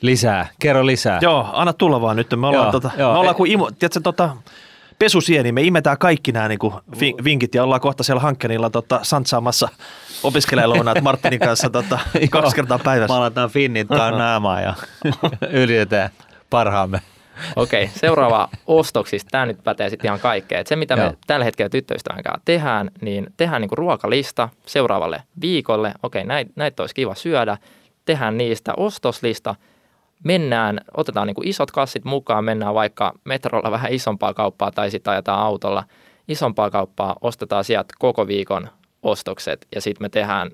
Lisää, 0.02 0.48
kerro 0.60 0.86
lisää. 0.86 1.20
Joo, 1.22 1.50
anna 1.54 1.74
tulla 1.74 2.02
vaan 2.02 2.16
nyt. 2.16 2.28
Me 2.36 2.48
ollaan, 2.48 2.64
joo, 2.64 2.72
tota, 2.72 2.92
joo. 2.98 3.14
Me 3.14 3.20
ollaan 3.20 3.36
kuin 3.36 3.52
imo, 3.52 3.72
tiedätkö, 3.72 4.00
tota, 4.04 4.36
pesusieni, 5.00 5.52
me 5.52 5.62
imetään 5.62 5.98
kaikki 5.98 6.32
nämä 6.32 6.48
niin 6.48 6.60
kuin 6.60 6.74
vinkit 7.24 7.56
ja 7.56 7.64
ollaan 7.64 7.82
kohta 7.82 8.04
siellä 8.04 8.22
hankkeenilla 8.22 8.70
tota, 8.70 9.00
santsaamassa 9.04 9.70
opiskelijalounaat 10.24 11.02
Martinin 11.10 11.40
kanssa 11.40 11.70
tota, 11.70 12.00
kaksi 12.30 12.56
kertaa 12.56 12.80
päivässä. 12.80 13.14
Malataan 13.14 13.50
finnit 13.50 13.88
naamaa 13.90 14.62
ja 14.62 14.74
yritetään 15.62 16.10
parhaamme. 16.50 17.02
Okei, 17.56 17.84
okay, 17.84 17.96
seuraava 17.96 18.50
ostoksista. 18.68 19.30
Tämä 19.32 19.46
nyt 19.46 19.64
pätee 19.64 19.90
sitten 19.90 20.08
ihan 20.08 20.20
kaikkeen. 20.20 20.66
se, 20.68 20.76
mitä 20.76 20.96
me 20.96 21.02
Joo. 21.02 21.14
tällä 21.28 21.46
hetkellä 21.46 21.70
tyttöystävän 21.70 22.24
kanssa 22.24 22.42
tehdään, 22.46 22.92
niin 23.02 23.28
tehdään 23.38 23.62
niin 23.62 23.70
kuin 23.70 23.78
ruokalista 23.78 24.50
seuraavalle 24.66 25.24
viikolle. 25.42 25.94
Okei, 26.04 26.20
okay, 26.20 26.28
näitä 26.28 26.52
näit 26.56 26.80
olisi 26.80 26.96
kiva 26.96 27.16
syödä. 27.16 27.58
Tehdään 28.06 28.38
niistä 28.38 28.74
ostoslista– 28.78 29.56
mennään, 30.24 30.80
otetaan 30.98 31.28
niin 31.28 31.36
kuin 31.36 31.48
isot 31.48 31.72
kassit 31.72 32.06
mukaan, 32.06 32.46
mennään 32.46 32.74
vaikka 32.74 33.14
metrolla 33.24 33.72
vähän 33.72 33.94
isompaa 33.94 34.34
kauppaa 34.34 34.72
tai 34.72 34.92
sitten 34.92 35.14
ajetaan 35.14 35.40
autolla 35.40 35.84
isompaa 36.28 36.70
kauppaa, 36.70 37.16
ostetaan 37.22 37.64
sieltä 37.64 37.94
koko 38.00 38.28
viikon 38.28 38.70
ostokset 39.04 39.68
ja 39.76 39.82
sitten 39.82 40.06
me 40.06 40.10
tehdään 40.10 40.52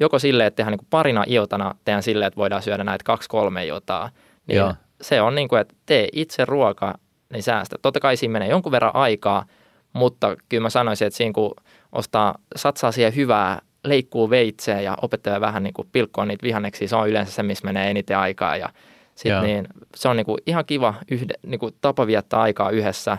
joko 0.00 0.18
silleen, 0.18 0.46
että 0.46 0.56
tehdään 0.56 0.72
niin 0.72 0.78
kuin 0.78 0.88
parina 0.90 1.24
iltana, 1.26 1.74
tehdään 1.84 2.02
silleen, 2.02 2.26
että 2.26 2.36
voidaan 2.36 2.62
syödä 2.62 2.84
näitä 2.84 3.04
kaksi-kolme 3.04 3.66
iltaa. 3.66 4.10
Niin 4.46 4.56
Joo. 4.56 4.74
se 5.00 5.20
on 5.20 5.34
niin 5.34 5.48
kuin, 5.48 5.60
että 5.60 5.74
tee 5.86 6.08
itse 6.12 6.44
ruoka, 6.44 6.94
niin 7.32 7.42
säästä. 7.42 7.76
Totta 7.82 8.00
kai 8.00 8.16
siinä 8.16 8.32
menee 8.32 8.48
jonkun 8.48 8.72
verran 8.72 8.96
aikaa, 8.96 9.44
mutta 9.92 10.36
kyllä 10.48 10.62
mä 10.62 10.70
sanoisin, 10.70 11.06
että 11.06 11.16
siinä 11.16 11.32
kun 11.32 11.54
ostaa, 11.92 12.34
satsaa 12.56 12.92
siihen 12.92 13.16
hyvää 13.16 13.60
leikkuu 13.84 14.30
veitseä 14.30 14.80
ja 14.80 14.96
opettaa 15.02 15.40
vähän 15.40 15.62
niin 15.62 15.74
kuin 15.74 15.88
pilkkoa 15.92 16.24
niitä 16.24 16.42
vihanneksia, 16.42 16.88
se 16.88 16.96
on 16.96 17.08
yleensä 17.08 17.32
se, 17.32 17.42
missä 17.42 17.64
menee 17.64 17.90
eniten 17.90 18.18
aikaa 18.18 18.56
ja 18.56 18.68
Sitten 19.14 19.42
niin, 19.42 19.68
se 19.94 20.08
on 20.08 20.16
niin 20.16 20.26
kuin 20.26 20.38
ihan 20.46 20.64
kiva 20.64 20.94
yhde, 21.10 21.34
niin 21.46 21.60
kuin 21.60 21.74
tapa 21.80 22.06
viettää 22.06 22.40
aikaa 22.40 22.70
yhdessä 22.70 23.18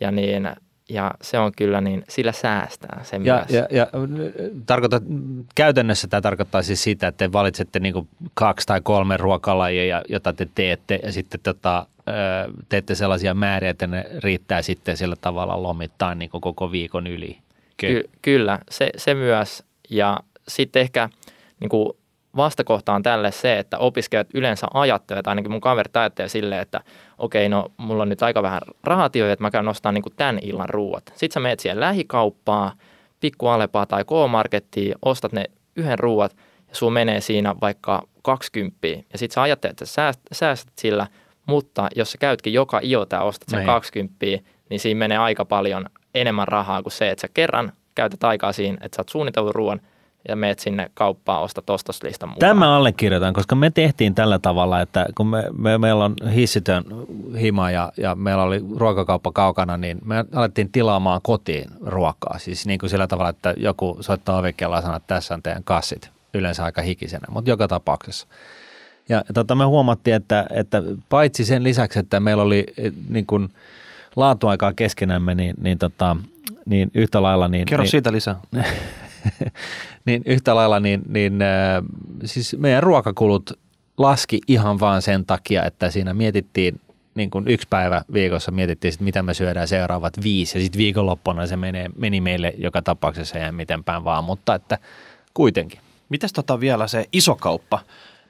ja 0.00 0.10
niin 0.10 0.48
ja 0.88 1.10
se 1.22 1.38
on 1.38 1.52
kyllä 1.56 1.80
niin, 1.80 2.04
sillä 2.08 2.32
säästää 2.32 3.00
sen 3.02 3.24
ja, 3.24 3.34
myös. 3.34 3.50
ja, 3.50 3.66
ja 3.70 3.86
tarkoita, 4.66 5.00
käytännössä 5.54 6.08
tämä 6.08 6.20
tarkoittaa 6.20 6.62
siis 6.62 6.82
sitä, 6.82 7.06
että 7.06 7.18
te 7.18 7.32
valitsette 7.32 7.80
niin 7.80 8.08
kaksi 8.34 8.66
tai 8.66 8.80
kolme 8.80 9.16
ruokalajia, 9.16 10.02
jota 10.08 10.32
te 10.32 10.48
teette 10.54 11.00
ja 11.02 11.12
sitten 11.12 11.40
tota, 11.42 11.86
teette 12.68 12.94
sellaisia 12.94 13.34
määriä, 13.34 13.70
että 13.70 13.86
ne 13.86 14.04
riittää 14.18 14.62
sitten 14.62 14.96
sillä 14.96 15.16
tavalla 15.20 15.62
lomittain 15.62 16.18
niin 16.18 16.30
koko 16.30 16.72
viikon 16.72 17.06
yli. 17.06 17.38
Ky- 17.76 18.10
kyllä, 18.22 18.58
se, 18.70 18.90
se 18.96 19.14
myös. 19.14 19.64
Ja 19.90 20.20
sitten 20.48 20.82
ehkä 20.82 21.08
niin 21.60 21.68
kuin 21.68 21.92
vastakohta 22.36 22.92
on 22.92 23.02
tälle 23.02 23.32
se, 23.32 23.58
että 23.58 23.78
opiskelijat 23.78 24.28
yleensä 24.34 24.66
ajattelevat, 24.74 25.26
ainakin 25.26 25.50
mun 25.50 25.60
kaverit 25.60 25.96
ajattelee 25.96 26.28
silleen, 26.28 26.60
että 26.60 26.80
okei, 27.18 27.48
no 27.48 27.72
mulla 27.76 28.02
on 28.02 28.08
nyt 28.08 28.22
aika 28.22 28.42
vähän 28.42 28.60
rahatioja, 28.84 29.32
että 29.32 29.42
mä 29.42 29.50
käyn 29.50 29.64
nostamaan 29.64 29.94
niin 29.94 30.16
tämän 30.16 30.38
illan 30.42 30.68
ruuat. 30.68 31.04
Sitten 31.06 31.34
sä 31.34 31.40
menet 31.40 31.60
siihen 31.60 31.80
lähikauppaa, 31.80 32.72
pikku 33.20 33.48
Alepaa 33.48 33.86
tai 33.86 34.04
K-markettiin, 34.04 34.94
ostat 35.02 35.32
ne 35.32 35.44
yhden 35.76 35.98
ruuat 35.98 36.36
ja 36.68 36.76
sun 36.76 36.92
menee 36.92 37.20
siinä 37.20 37.54
vaikka 37.60 38.02
20 38.22 38.86
ja 38.86 39.18
sitten 39.18 39.34
sä 39.34 39.42
ajattelet, 39.42 39.72
että 39.72 39.86
sä 39.86 40.12
säästät 40.32 40.78
sillä, 40.78 41.06
mutta 41.46 41.88
jos 41.96 42.12
sä 42.12 42.18
käytkin 42.18 42.52
joka 42.52 42.80
ilta 42.82 43.16
ja 43.16 43.22
ostat 43.22 43.48
sen 43.48 43.56
Näin. 43.56 43.66
20, 43.66 44.26
niin 44.70 44.80
siinä 44.80 44.98
menee 44.98 45.18
aika 45.18 45.44
paljon 45.44 45.86
enemmän 46.14 46.48
rahaa 46.48 46.82
kuin 46.82 46.92
se, 46.92 47.10
että 47.10 47.20
sä 47.20 47.28
kerran 47.34 47.72
käytät 47.94 48.24
aikaa 48.24 48.52
siinä, 48.52 48.78
että 48.80 48.96
sä 48.96 49.00
oot 49.00 49.08
suunnitellut 49.08 49.54
ruoan– 49.54 49.80
ja 50.28 50.36
meet 50.36 50.58
sinne 50.58 50.90
kauppaan, 50.94 51.42
ostat 51.42 51.70
ostoslistan 51.70 52.28
mukaan. 52.28 52.40
Tämä 52.40 52.76
allekirjoitan, 52.76 53.34
koska 53.34 53.54
me 53.54 53.70
tehtiin 53.70 54.14
tällä 54.14 54.38
tavalla, 54.38 54.80
että 54.80 55.06
kun 55.14 55.26
me, 55.26 55.44
me, 55.58 55.78
meillä 55.78 56.04
on 56.04 56.14
hissitön 56.34 56.84
hima 57.40 57.70
ja, 57.70 57.92
ja 57.96 58.14
meillä 58.14 58.42
oli 58.42 58.64
ruokakauppa 58.76 59.32
kaukana, 59.32 59.76
niin 59.76 59.98
me 60.04 60.24
alettiin 60.34 60.72
tilaamaan 60.72 61.20
kotiin 61.22 61.70
ruokaa. 61.86 62.38
Siis 62.38 62.66
niin 62.66 62.78
kuin 62.78 62.90
sillä 62.90 63.06
tavalla, 63.06 63.30
että 63.30 63.54
joku 63.56 63.96
soittaa 64.00 64.38
ovikella 64.38 64.76
ja 64.76 64.82
sanoo, 64.82 64.96
että 64.96 65.14
tässä 65.14 65.34
on 65.34 65.42
teidän 65.42 65.64
kassit. 65.64 66.10
Yleensä 66.34 66.64
aika 66.64 66.82
hikisenä, 66.82 67.26
mutta 67.30 67.50
joka 67.50 67.68
tapauksessa. 67.68 68.26
Ja 69.08 69.24
tota, 69.34 69.54
me 69.54 69.64
huomattiin, 69.64 70.16
että, 70.16 70.46
että 70.50 70.82
paitsi 71.08 71.44
sen 71.44 71.62
lisäksi, 71.62 71.98
että 71.98 72.20
meillä 72.20 72.42
oli 72.42 72.66
eh, 72.76 72.92
niin 73.08 73.26
kuin 73.26 73.48
laatuaikaa 74.16 74.72
keskenämme, 74.72 75.34
niin, 75.34 75.54
niin, 75.60 75.78
tota, 75.78 76.16
niin 76.66 76.90
yhtä 76.94 77.22
lailla... 77.22 77.48
Niin, 77.48 77.64
Kerro 77.64 77.82
niin, 77.82 77.90
siitä 77.90 78.12
lisää. 78.12 78.40
niin 80.06 80.22
yhtä 80.26 80.54
lailla 80.54 80.80
niin, 80.80 81.02
niin 81.08 81.42
äh, 81.42 81.82
siis 82.24 82.56
meidän 82.58 82.82
ruokakulut 82.82 83.58
laski 83.98 84.40
ihan 84.48 84.80
vaan 84.80 85.02
sen 85.02 85.26
takia, 85.26 85.64
että 85.64 85.90
siinä 85.90 86.14
mietittiin 86.14 86.80
niin 87.14 87.30
kuin 87.30 87.48
yksi 87.48 87.66
päivä 87.70 88.02
viikossa 88.12 88.50
mietittiin, 88.50 88.92
että 88.92 89.04
mitä 89.04 89.22
me 89.22 89.34
syödään 89.34 89.68
seuraavat 89.68 90.12
viisi 90.22 90.58
ja 90.58 90.62
sitten 90.62 90.78
viikonloppuna 90.78 91.46
se 91.46 91.56
menee, 91.56 91.90
meni 91.96 92.20
meille 92.20 92.54
joka 92.58 92.82
tapauksessa 92.82 93.38
ja 93.38 93.52
mitenpään 93.52 94.04
vaan, 94.04 94.24
mutta 94.24 94.54
että 94.54 94.78
kuitenkin. 95.34 95.80
Mitäs 96.08 96.32
tota 96.32 96.60
vielä 96.60 96.86
se 96.86 97.08
iso 97.12 97.34
kauppa? 97.34 97.78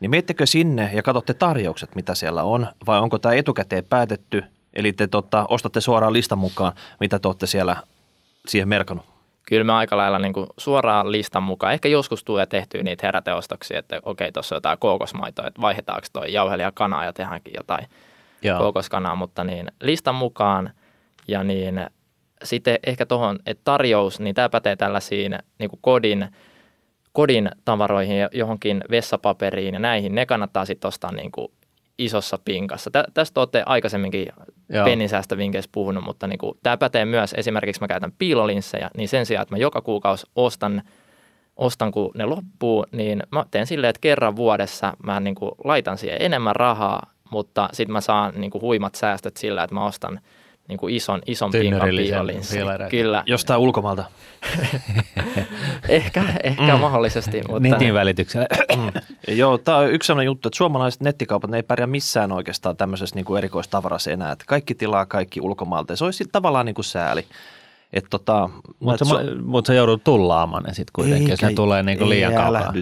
Niin 0.00 0.10
miettekö 0.10 0.46
sinne 0.46 0.90
ja 0.94 1.02
katsotte 1.02 1.34
tarjoukset, 1.34 1.94
mitä 1.94 2.14
siellä 2.14 2.42
on, 2.42 2.66
vai 2.86 3.00
onko 3.00 3.18
tämä 3.18 3.34
etukäteen 3.34 3.84
päätetty, 3.84 4.44
eli 4.74 4.92
te 4.92 5.06
tota, 5.06 5.46
ostatte 5.48 5.80
suoraan 5.80 6.12
listan 6.12 6.38
mukaan, 6.38 6.72
mitä 7.00 7.18
te 7.18 7.28
olette 7.28 7.46
siellä 7.46 7.76
siihen 8.48 8.68
merkannut? 8.68 9.11
Kyllä 9.48 9.64
me 9.64 9.72
aika 9.72 9.96
lailla 9.96 10.18
niin 10.18 10.32
kuin 10.32 10.46
suoraan 10.56 11.12
listan 11.12 11.42
mukaan, 11.42 11.72
ehkä 11.72 11.88
joskus 11.88 12.24
tulee 12.24 12.46
tehtyä 12.46 12.82
niitä 12.82 13.06
heräteostoksia, 13.06 13.78
että 13.78 14.00
okei, 14.02 14.32
tuossa 14.32 14.54
on 14.54 14.56
jotain 14.56 14.78
kookosmaitoa, 14.78 15.46
että 15.46 15.60
vaihdetaanko 15.60 16.06
toi 16.12 16.32
jauhelia 16.32 16.72
kanaa 16.74 17.04
ja 17.04 17.12
tehdäänkin 17.12 17.54
jotain 17.56 17.86
Joo. 18.42 18.58
kookoskanaa, 18.58 19.14
mutta 19.14 19.44
niin 19.44 19.66
listan 19.80 20.14
mukaan 20.14 20.70
ja 21.28 21.44
niin 21.44 21.86
sitten 22.44 22.78
ehkä 22.86 23.06
tuohon, 23.06 23.38
että 23.46 23.60
tarjous, 23.64 24.20
niin 24.20 24.34
tämä 24.34 24.48
pätee 24.48 24.76
tällaisiin 24.76 25.38
niin 25.58 25.70
kuin 25.70 25.80
kodin, 25.82 26.28
kodin 27.12 27.50
tavaroihin 27.64 28.28
johonkin 28.32 28.84
vessapaperiin 28.90 29.74
ja 29.74 29.80
näihin, 29.80 30.14
ne 30.14 30.26
kannattaa 30.26 30.64
sitten 30.64 30.88
ostaa 30.88 31.12
niin 31.12 31.32
kuin 31.32 31.48
isossa 31.98 32.38
pinkassa. 32.44 32.90
Tä, 32.90 33.04
tästä 33.14 33.40
olette 33.40 33.62
aikaisemminkin 33.66 34.26
pennisäästövinkeissä 34.84 35.70
puhunut, 35.74 36.04
mutta 36.04 36.26
niin 36.26 36.38
kuin, 36.38 36.58
tämä 36.62 36.76
pätee 36.76 37.04
myös 37.04 37.34
esimerkiksi 37.36 37.80
mä 37.80 37.88
käytän 37.88 38.12
piilolinssejä, 38.18 38.90
niin 38.96 39.08
sen 39.08 39.26
sijaan, 39.26 39.42
että 39.42 39.54
mä 39.54 39.58
joka 39.58 39.80
kuukausi 39.80 40.26
ostan, 40.36 40.82
ostan 41.56 41.92
kun 41.92 42.10
ne 42.14 42.24
loppuu, 42.24 42.86
niin 42.92 43.22
mä 43.32 43.44
teen 43.50 43.66
silleen, 43.66 43.90
että 43.90 44.00
kerran 44.00 44.36
vuodessa 44.36 44.92
mä 45.04 45.20
niin 45.20 45.34
kuin, 45.34 45.50
laitan 45.64 45.98
siihen 45.98 46.22
enemmän 46.22 46.56
rahaa, 46.56 47.10
mutta 47.30 47.68
sitten 47.72 47.92
mä 47.92 48.00
saan 48.00 48.32
niin 48.36 48.50
kuin, 48.50 48.62
huimat 48.62 48.94
säästöt 48.94 49.36
sillä, 49.36 49.64
että 49.64 49.74
mä 49.74 49.84
ostan– 49.84 50.20
niin 50.68 50.78
kuin 50.78 50.94
ison, 50.94 51.22
ison 51.26 51.50
pinkan 51.50 51.88
piilolinssi. 51.88 52.58
Kyllä. 52.90 53.22
Jostain 53.26 53.60
ulkomalta. 53.60 54.04
ehkä 55.96 56.24
ehkä 56.42 56.74
mm. 56.74 56.80
mahdollisesti. 56.80 57.42
Mutta... 57.48 57.68
Netin 57.68 57.94
välityksellä. 57.94 58.46
mm. 58.76 58.92
Joo, 59.28 59.58
tämä 59.58 59.78
on 59.78 59.92
yksi 59.92 60.06
sellainen 60.06 60.26
juttu, 60.26 60.48
että 60.48 60.56
suomalaiset 60.56 61.00
nettikaupat 61.00 61.50
ne 61.50 61.56
ei 61.56 61.62
pärjää 61.62 61.86
missään 61.86 62.32
oikeastaan 62.32 62.76
tämmöisessä 62.76 63.16
niin 63.16 63.24
kuin 63.24 63.38
erikoistavarassa 63.38 64.10
enää. 64.10 64.32
Että 64.32 64.44
kaikki 64.48 64.74
tilaa 64.74 65.06
kaikki 65.06 65.40
ulkomailta 65.40 65.92
ja 65.92 65.96
se 65.96 66.04
olisi 66.04 66.24
tavallaan 66.32 66.66
niin 66.66 66.74
kuin 66.74 66.84
sääli. 66.84 67.26
Et 67.92 68.04
tota, 68.10 68.50
mutta 68.80 69.04
so... 69.04 69.20
mut 69.44 69.66
sä 69.66 69.74
joudut 69.74 70.04
tullaamaan 70.04 70.62
ne 70.62 70.74
sitten 70.74 70.92
kuitenkin, 70.92 71.22
Eikä, 71.22 71.32
jos 71.32 71.42
ne 71.42 71.54
tulee 71.54 71.82
niin 71.82 71.98
kuin 71.98 72.10
liian 72.10 72.34
kaukaa. 72.34 72.72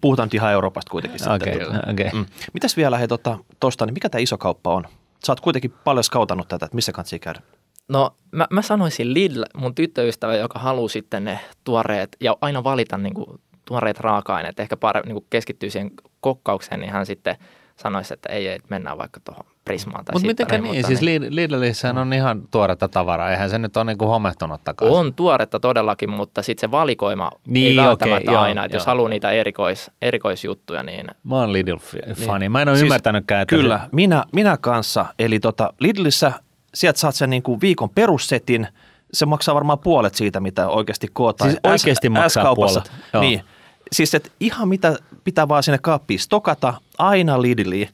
Puhutaan 0.00 0.26
nyt 0.26 0.34
ihan 0.34 0.52
Euroopasta 0.52 0.90
kuitenkin. 0.90 1.28
Okay, 1.28 1.54
okay. 1.92 2.10
Mm. 2.12 2.26
Mitäs 2.52 2.76
vielä 2.76 2.98
he 2.98 3.08
tuosta, 3.08 3.38
tosta, 3.60 3.86
niin 3.86 3.94
mikä 3.94 4.08
tämä 4.08 4.22
iso 4.22 4.38
kauppa 4.38 4.74
on? 4.74 4.84
Sä 5.26 5.32
oot 5.32 5.40
kuitenkin 5.40 5.74
paljon 5.84 6.04
skautannut 6.04 6.48
tätä, 6.48 6.66
että 6.66 6.74
missä 6.74 6.92
kannattaa 6.92 7.18
käydä? 7.18 7.40
No 7.88 8.16
mä, 8.30 8.46
mä 8.50 8.62
sanoisin 8.62 9.14
Lidl, 9.14 9.42
mun 9.56 9.74
tyttöystävä, 9.74 10.36
joka 10.36 10.58
haluaa 10.58 10.88
sitten 10.88 11.24
ne 11.24 11.40
tuoreet 11.64 12.16
ja 12.20 12.36
aina 12.40 12.64
valita 12.64 12.98
niin 12.98 13.14
kuin, 13.14 13.40
tuoreet 13.64 14.00
raaka-aineet, 14.00 14.60
ehkä 14.60 14.76
paremmin 14.76 15.14
niin 15.14 15.26
keskittyy 15.30 15.70
siihen 15.70 15.90
kokkaukseen, 16.20 16.80
niin 16.80 16.92
hän 16.92 17.06
sitten 17.06 17.36
sanoisi, 17.76 18.14
että 18.14 18.32
ei, 18.32 18.48
ei 18.48 18.58
mennään 18.68 18.98
vaikka 18.98 19.20
tuohon 19.24 19.44
Prismaan 19.64 20.04
tai 20.04 20.12
Mut 20.12 20.22
mitenkä 20.22 20.58
niin? 20.58 20.74
Mutta 20.74 20.86
siis 20.86 21.00
niin, 21.00 21.36
Lidlissä 21.36 21.90
on 21.90 22.12
ihan 22.12 22.42
tuoretta 22.50 22.88
tavaraa, 22.88 23.30
eihän 23.30 23.50
se 23.50 23.58
nyt 23.58 23.76
ole 23.76 23.84
niin 23.84 23.98
kuin 23.98 24.08
homehtunut 24.08 24.64
takaisin. 24.64 24.98
On 24.98 25.14
tuoretta 25.14 25.60
todellakin, 25.60 26.10
mutta 26.10 26.42
sitten 26.42 26.60
se 26.60 26.70
valikoima 26.70 27.30
niin, 27.46 27.80
ei 27.80 27.86
välttämättä 27.86 28.30
okay, 28.30 28.42
aina, 28.42 28.60
joo, 28.60 28.64
että 28.64 28.76
joo. 28.76 28.80
jos 28.80 28.86
haluaa 28.86 29.08
niitä 29.08 29.30
erikois, 29.30 29.90
erikoisjuttuja, 30.02 30.82
niin... 30.82 31.06
Mä 31.24 31.36
oon 31.36 31.52
Lidl-fani, 31.52 32.38
niin. 32.38 32.52
mä 32.52 32.62
en 32.62 32.68
ole 32.68 32.76
siis, 32.76 32.82
ymmärtänytkään, 32.82 33.42
että... 33.42 33.56
Kyllä, 33.56 33.78
se... 33.78 33.88
minä, 33.92 34.24
minä 34.32 34.56
kanssa, 34.60 35.06
eli 35.18 35.40
tota, 35.40 35.72
Lidlissä 35.80 36.32
sieltä 36.74 36.98
saat 36.98 37.14
sen 37.14 37.30
niin 37.30 37.42
kuin 37.42 37.60
viikon 37.60 37.90
perussetin, 37.90 38.68
se 39.12 39.26
maksaa 39.26 39.54
varmaan 39.54 39.78
puolet 39.78 40.14
siitä, 40.14 40.40
mitä 40.40 40.68
oikeasti 40.68 41.08
kootaan. 41.12 41.50
Siis 41.50 41.60
oikeasti 41.64 42.08
S- 42.08 42.10
maksaa 42.10 42.54
puolet. 42.54 42.92
Joo. 43.12 43.22
Niin, 43.22 43.44
siis 43.92 44.14
että 44.14 44.30
ihan 44.40 44.68
mitä 44.68 44.96
pitää 45.24 45.48
vaan 45.48 45.62
sinne 45.62 45.78
kaappiin 45.78 46.20
stokata, 46.20 46.74
aina 46.98 47.42
Lidliin. 47.42 47.88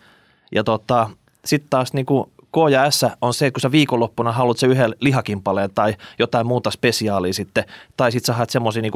Ja 0.53 0.65
tota, 0.65 1.11
sitten 1.45 1.71
taas 1.71 1.93
niin 1.93 2.07
kuin 2.07 2.31
K 2.53 2.57
ja 2.71 2.91
S 2.91 3.07
on 3.21 3.35
se, 3.35 3.51
kun 3.51 3.61
sä 3.61 3.73
viikonloppuna 3.73 4.33
haluat 4.33 4.59
se 4.59 4.67
yhden 4.67 4.95
lihakimpaleen 5.01 5.71
tai 5.75 5.97
jotain 6.19 6.47
muuta 6.47 6.71
spesiaalia 6.71 7.33
sitten, 7.33 7.65
tai 7.97 8.13
sitten 8.13 8.27
sä 8.27 8.33
haet 8.37 8.51
semmoisia 8.51 8.83
niin 8.83 8.93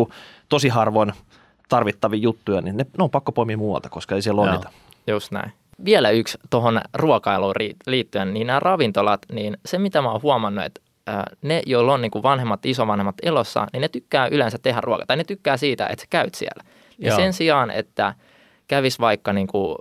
tosi 0.48 0.68
harvoin 0.68 1.12
tarvittavia 1.68 2.20
juttuja, 2.20 2.60
niin 2.60 2.76
ne, 2.76 2.86
ne 2.98 3.04
on 3.04 3.10
pakko 3.10 3.32
poimia 3.32 3.56
muualta, 3.56 3.88
koska 3.88 4.14
ei 4.14 4.22
siellä 4.22 4.42
ole 4.42 4.52
niitä. 4.52 4.70
Just 5.06 5.30
näin. 5.32 5.52
Vielä 5.84 6.10
yksi 6.10 6.38
tuohon 6.50 6.80
ruokailuun 6.94 7.54
liittyen, 7.86 8.34
niin 8.34 8.46
nämä 8.46 8.60
ravintolat, 8.60 9.20
niin 9.32 9.56
se 9.66 9.78
mitä 9.78 10.02
mä 10.02 10.10
oon 10.10 10.22
huomannut, 10.22 10.64
että 10.64 10.80
ne, 11.42 11.62
joilla 11.66 11.92
on 11.92 12.02
niin 12.02 12.10
kuin 12.10 12.22
vanhemmat, 12.22 12.66
isovanhemmat 12.66 13.16
elossa, 13.22 13.66
niin 13.72 13.80
ne 13.80 13.88
tykkää 13.88 14.26
yleensä 14.26 14.58
tehdä 14.58 14.80
ruokaa, 14.80 15.06
tai 15.06 15.16
ne 15.16 15.24
tykkää 15.24 15.56
siitä, 15.56 15.86
että 15.86 16.00
sä 16.02 16.06
käyt 16.10 16.34
siellä. 16.34 16.64
Ja 16.98 17.08
Joo. 17.08 17.16
sen 17.16 17.32
sijaan, 17.32 17.70
että 17.70 18.14
kävis 18.68 19.00
vaikka 19.00 19.32
niin 19.32 19.46
kuin 19.46 19.76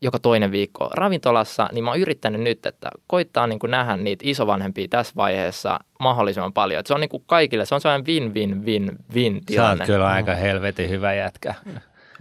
joka 0.00 0.18
toinen 0.18 0.52
viikko 0.52 0.90
ravintolassa, 0.94 1.68
niin 1.72 1.84
mä 1.84 1.90
oon 1.90 2.00
yrittänyt 2.00 2.40
nyt, 2.40 2.66
että 2.66 2.90
koittaa 3.06 3.46
niin 3.46 3.58
kuin 3.58 3.70
nähdä 3.70 3.96
niitä 3.96 4.24
isovanhempia 4.26 4.86
tässä 4.90 5.12
vaiheessa 5.16 5.78
mahdollisimman 6.00 6.52
paljon. 6.52 6.80
Että 6.80 6.88
se 6.88 6.94
on 6.94 7.00
niin 7.00 7.08
kuin 7.08 7.22
kaikille, 7.26 7.66
se 7.66 7.74
on 7.74 7.80
sellainen 7.80 8.06
win-win-win-win 8.06 9.44
tilanne. 9.46 9.76
Sä 9.76 9.82
oot 9.82 9.86
kyllä 9.86 10.08
aika 10.08 10.34
helvetin 10.34 10.90
hyvä 10.90 11.14
jätkä. 11.14 11.54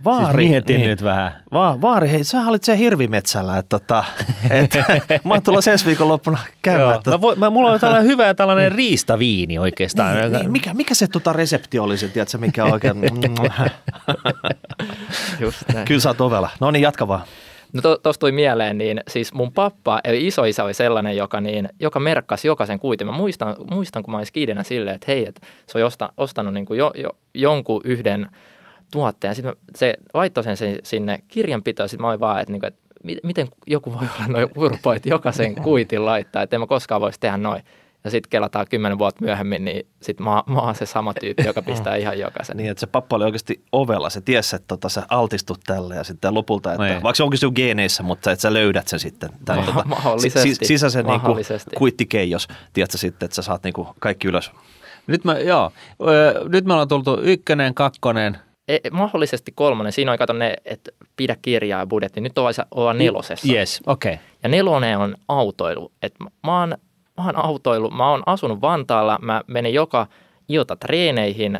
Vaari, 0.03 0.25
siis 0.25 0.49
mietin 0.49 0.77
niin. 0.77 0.89
nyt 0.89 1.03
vähän. 1.03 1.31
Va, 1.53 1.81
vaari, 1.81 2.09
hei, 2.09 2.23
sä 2.23 2.41
olit 2.47 2.63
siellä 2.63 2.77
hirvimetsällä, 2.77 3.57
että 3.57 3.79
tota, 3.79 4.03
et, 4.49 4.73
mä 5.25 5.33
oon 5.33 5.43
tulossa 5.43 5.71
ensi 5.71 5.97
loppuna 5.99 6.37
käymään. 6.61 6.95
Että, 6.95 7.11
mä, 7.11 7.17
mä, 7.37 7.49
mulla 7.49 7.71
on 7.71 7.79
tällainen 7.79 8.07
hyvä 8.07 8.33
tällainen 8.33 8.71
riistaviini 8.71 9.59
oikeastaan. 9.59 10.17
Niin, 10.17 10.31
niin, 10.31 10.51
mikä, 10.51 10.73
mikä 10.73 10.93
se 10.93 11.07
tota 11.07 11.33
resepti 11.33 11.79
olisi, 11.79 12.09
tiedätkö, 12.09 12.37
mikä 12.37 12.65
oikein? 12.65 13.01
Just 15.39 15.63
näin. 15.73 15.85
Kyllä 15.85 15.99
sä 15.99 16.09
oot 16.09 16.21
ovella. 16.21 16.49
No 16.59 16.71
niin, 16.71 16.83
jatka 16.83 17.07
vaan. 17.07 17.21
No 17.73 17.81
tuosta 17.81 18.03
to, 18.03 18.13
tuli 18.19 18.31
mieleen, 18.31 18.77
niin 18.77 19.01
siis 19.07 19.33
mun 19.33 19.51
pappa, 19.51 19.99
eli 20.03 20.27
isoisä 20.27 20.63
oli 20.63 20.73
sellainen, 20.73 21.17
joka, 21.17 21.41
niin, 21.41 21.69
joka 21.79 21.99
merkkasi 21.99 22.47
jokaisen 22.47 22.79
kuitin. 22.79 23.07
Mä 23.07 23.13
muistan, 23.13 23.55
muistan 23.71 24.03
kun 24.03 24.11
mä 24.11 24.17
olin 24.17 24.25
skiidenä 24.25 24.63
silleen, 24.63 24.95
että 24.95 25.05
hei, 25.07 25.25
että 25.25 25.41
se 25.67 25.77
on 25.77 25.83
osta, 25.83 26.09
ostanut 26.17 26.53
niin 26.53 26.65
kuin 26.65 26.77
jo, 26.77 26.91
jo, 26.95 27.09
jonkun 27.33 27.81
yhden 27.83 28.29
tuotteen. 28.91 29.35
Sitten 29.35 29.55
se 29.75 29.93
laittoi 30.13 30.43
sen 30.43 30.57
sinne 30.83 31.19
kirjanpitoon, 31.27 31.89
sitten 31.89 32.01
mä 32.01 32.09
olin 32.09 32.19
vaan, 32.19 32.39
että, 32.41 32.51
niin 32.51 32.59
kuin, 32.59 32.67
että 32.67 32.79
mi- 33.03 33.17
miten 33.23 33.47
joku 33.67 33.93
voi 33.93 34.07
olla 34.17 34.27
noin 34.27 34.47
urpo, 34.55 34.93
että 34.93 35.09
jokaisen 35.09 35.55
kuitin 35.63 36.05
laittaa, 36.05 36.41
että 36.43 36.55
en 36.55 36.59
mä 36.59 36.67
koskaan 36.67 37.01
voisi 37.01 37.19
tehdä 37.19 37.37
noin. 37.37 37.63
Ja 38.03 38.11
sitten 38.11 38.29
kelataan 38.29 38.65
kymmenen 38.69 38.97
vuotta 38.99 39.25
myöhemmin, 39.25 39.65
niin 39.65 39.87
sitten 40.01 40.23
mä, 40.23 40.43
mä 40.47 40.59
oon 40.59 40.75
se 40.75 40.85
sama 40.85 41.13
tyyppi, 41.13 41.43
joka 41.45 41.61
pistää 41.61 41.95
ihan 42.03 42.19
jokaisen. 42.19 42.57
Niin, 42.57 42.69
että 42.71 42.79
se 42.81 42.87
pappa 42.87 43.15
oli 43.15 43.23
oikeasti 43.23 43.63
ovella, 43.71 44.09
se 44.09 44.21
tiesi, 44.21 44.55
että 44.55 44.67
tota, 44.67 44.89
sä 44.89 45.03
altistut 45.09 45.59
tälle 45.65 45.95
ja 45.95 46.03
sitten 46.03 46.33
lopulta, 46.33 46.73
että 46.73 46.83
Niin. 46.83 47.03
vaikka 47.03 47.15
se 47.15 47.23
onkin 47.23 47.37
sinun 47.37 47.53
geeneissä, 47.55 48.03
mutta 48.03 48.31
että 48.31 48.41
sä 48.41 48.53
löydät 48.53 48.87
sen 48.87 48.99
sitten. 48.99 49.29
Tai, 49.45 49.57
Ma- 49.73 49.83
mahdollisesti. 49.85 50.55
si- 50.55 50.65
sisäisen 50.65 51.05
niin 51.05 51.11
kuin, 51.11 51.21
Mahdollisesti. 51.21 51.75
kuittikeijos, 51.75 52.47
tiedätkö 52.73 52.97
sitten, 52.97 53.25
että 53.25 53.35
sä 53.35 53.41
saat 53.41 53.63
niin 53.63 53.73
kuin 53.73 53.87
kaikki 53.99 54.27
ylös. 54.27 54.51
Nyt, 55.07 55.25
mä, 55.25 55.37
joo, 55.39 55.71
nyt 56.49 56.65
me 56.65 56.73
ollaan 56.73 56.87
tultu 56.87 57.17
ykkönen, 57.21 57.73
kakkonen. 57.73 58.37
E, 58.67 58.77
mahdollisesti 58.91 59.51
kolmonen. 59.55 59.91
Siinä 59.91 60.11
on, 60.11 60.17
kato 60.17 60.33
ne, 60.33 60.53
että 60.65 60.91
pidä 61.15 61.35
kirjaa 61.41 61.79
ja 61.79 61.87
budjetti. 61.87 62.21
Nyt 62.21 62.37
ollaan, 62.37 62.53
ollaan 62.71 62.97
nelosessa. 62.97 63.53
Yes, 63.53 63.81
okei. 63.85 64.13
Okay. 64.13 64.25
Ja 64.43 64.49
nelonen 64.49 64.97
on 64.97 65.15
autoilu. 65.27 65.91
Et 66.01 66.13
mä, 66.43 66.59
oon, 66.59 66.75
mä 67.17 67.25
oon 67.25 67.35
autoilu, 67.35 67.89
mä 67.89 68.11
oon 68.11 68.23
asunut 68.25 68.61
Vantaalla, 68.61 69.19
mä 69.21 69.41
menen 69.47 69.73
joka 69.73 70.07
ilta 70.49 70.75
treeneihin 70.75 71.59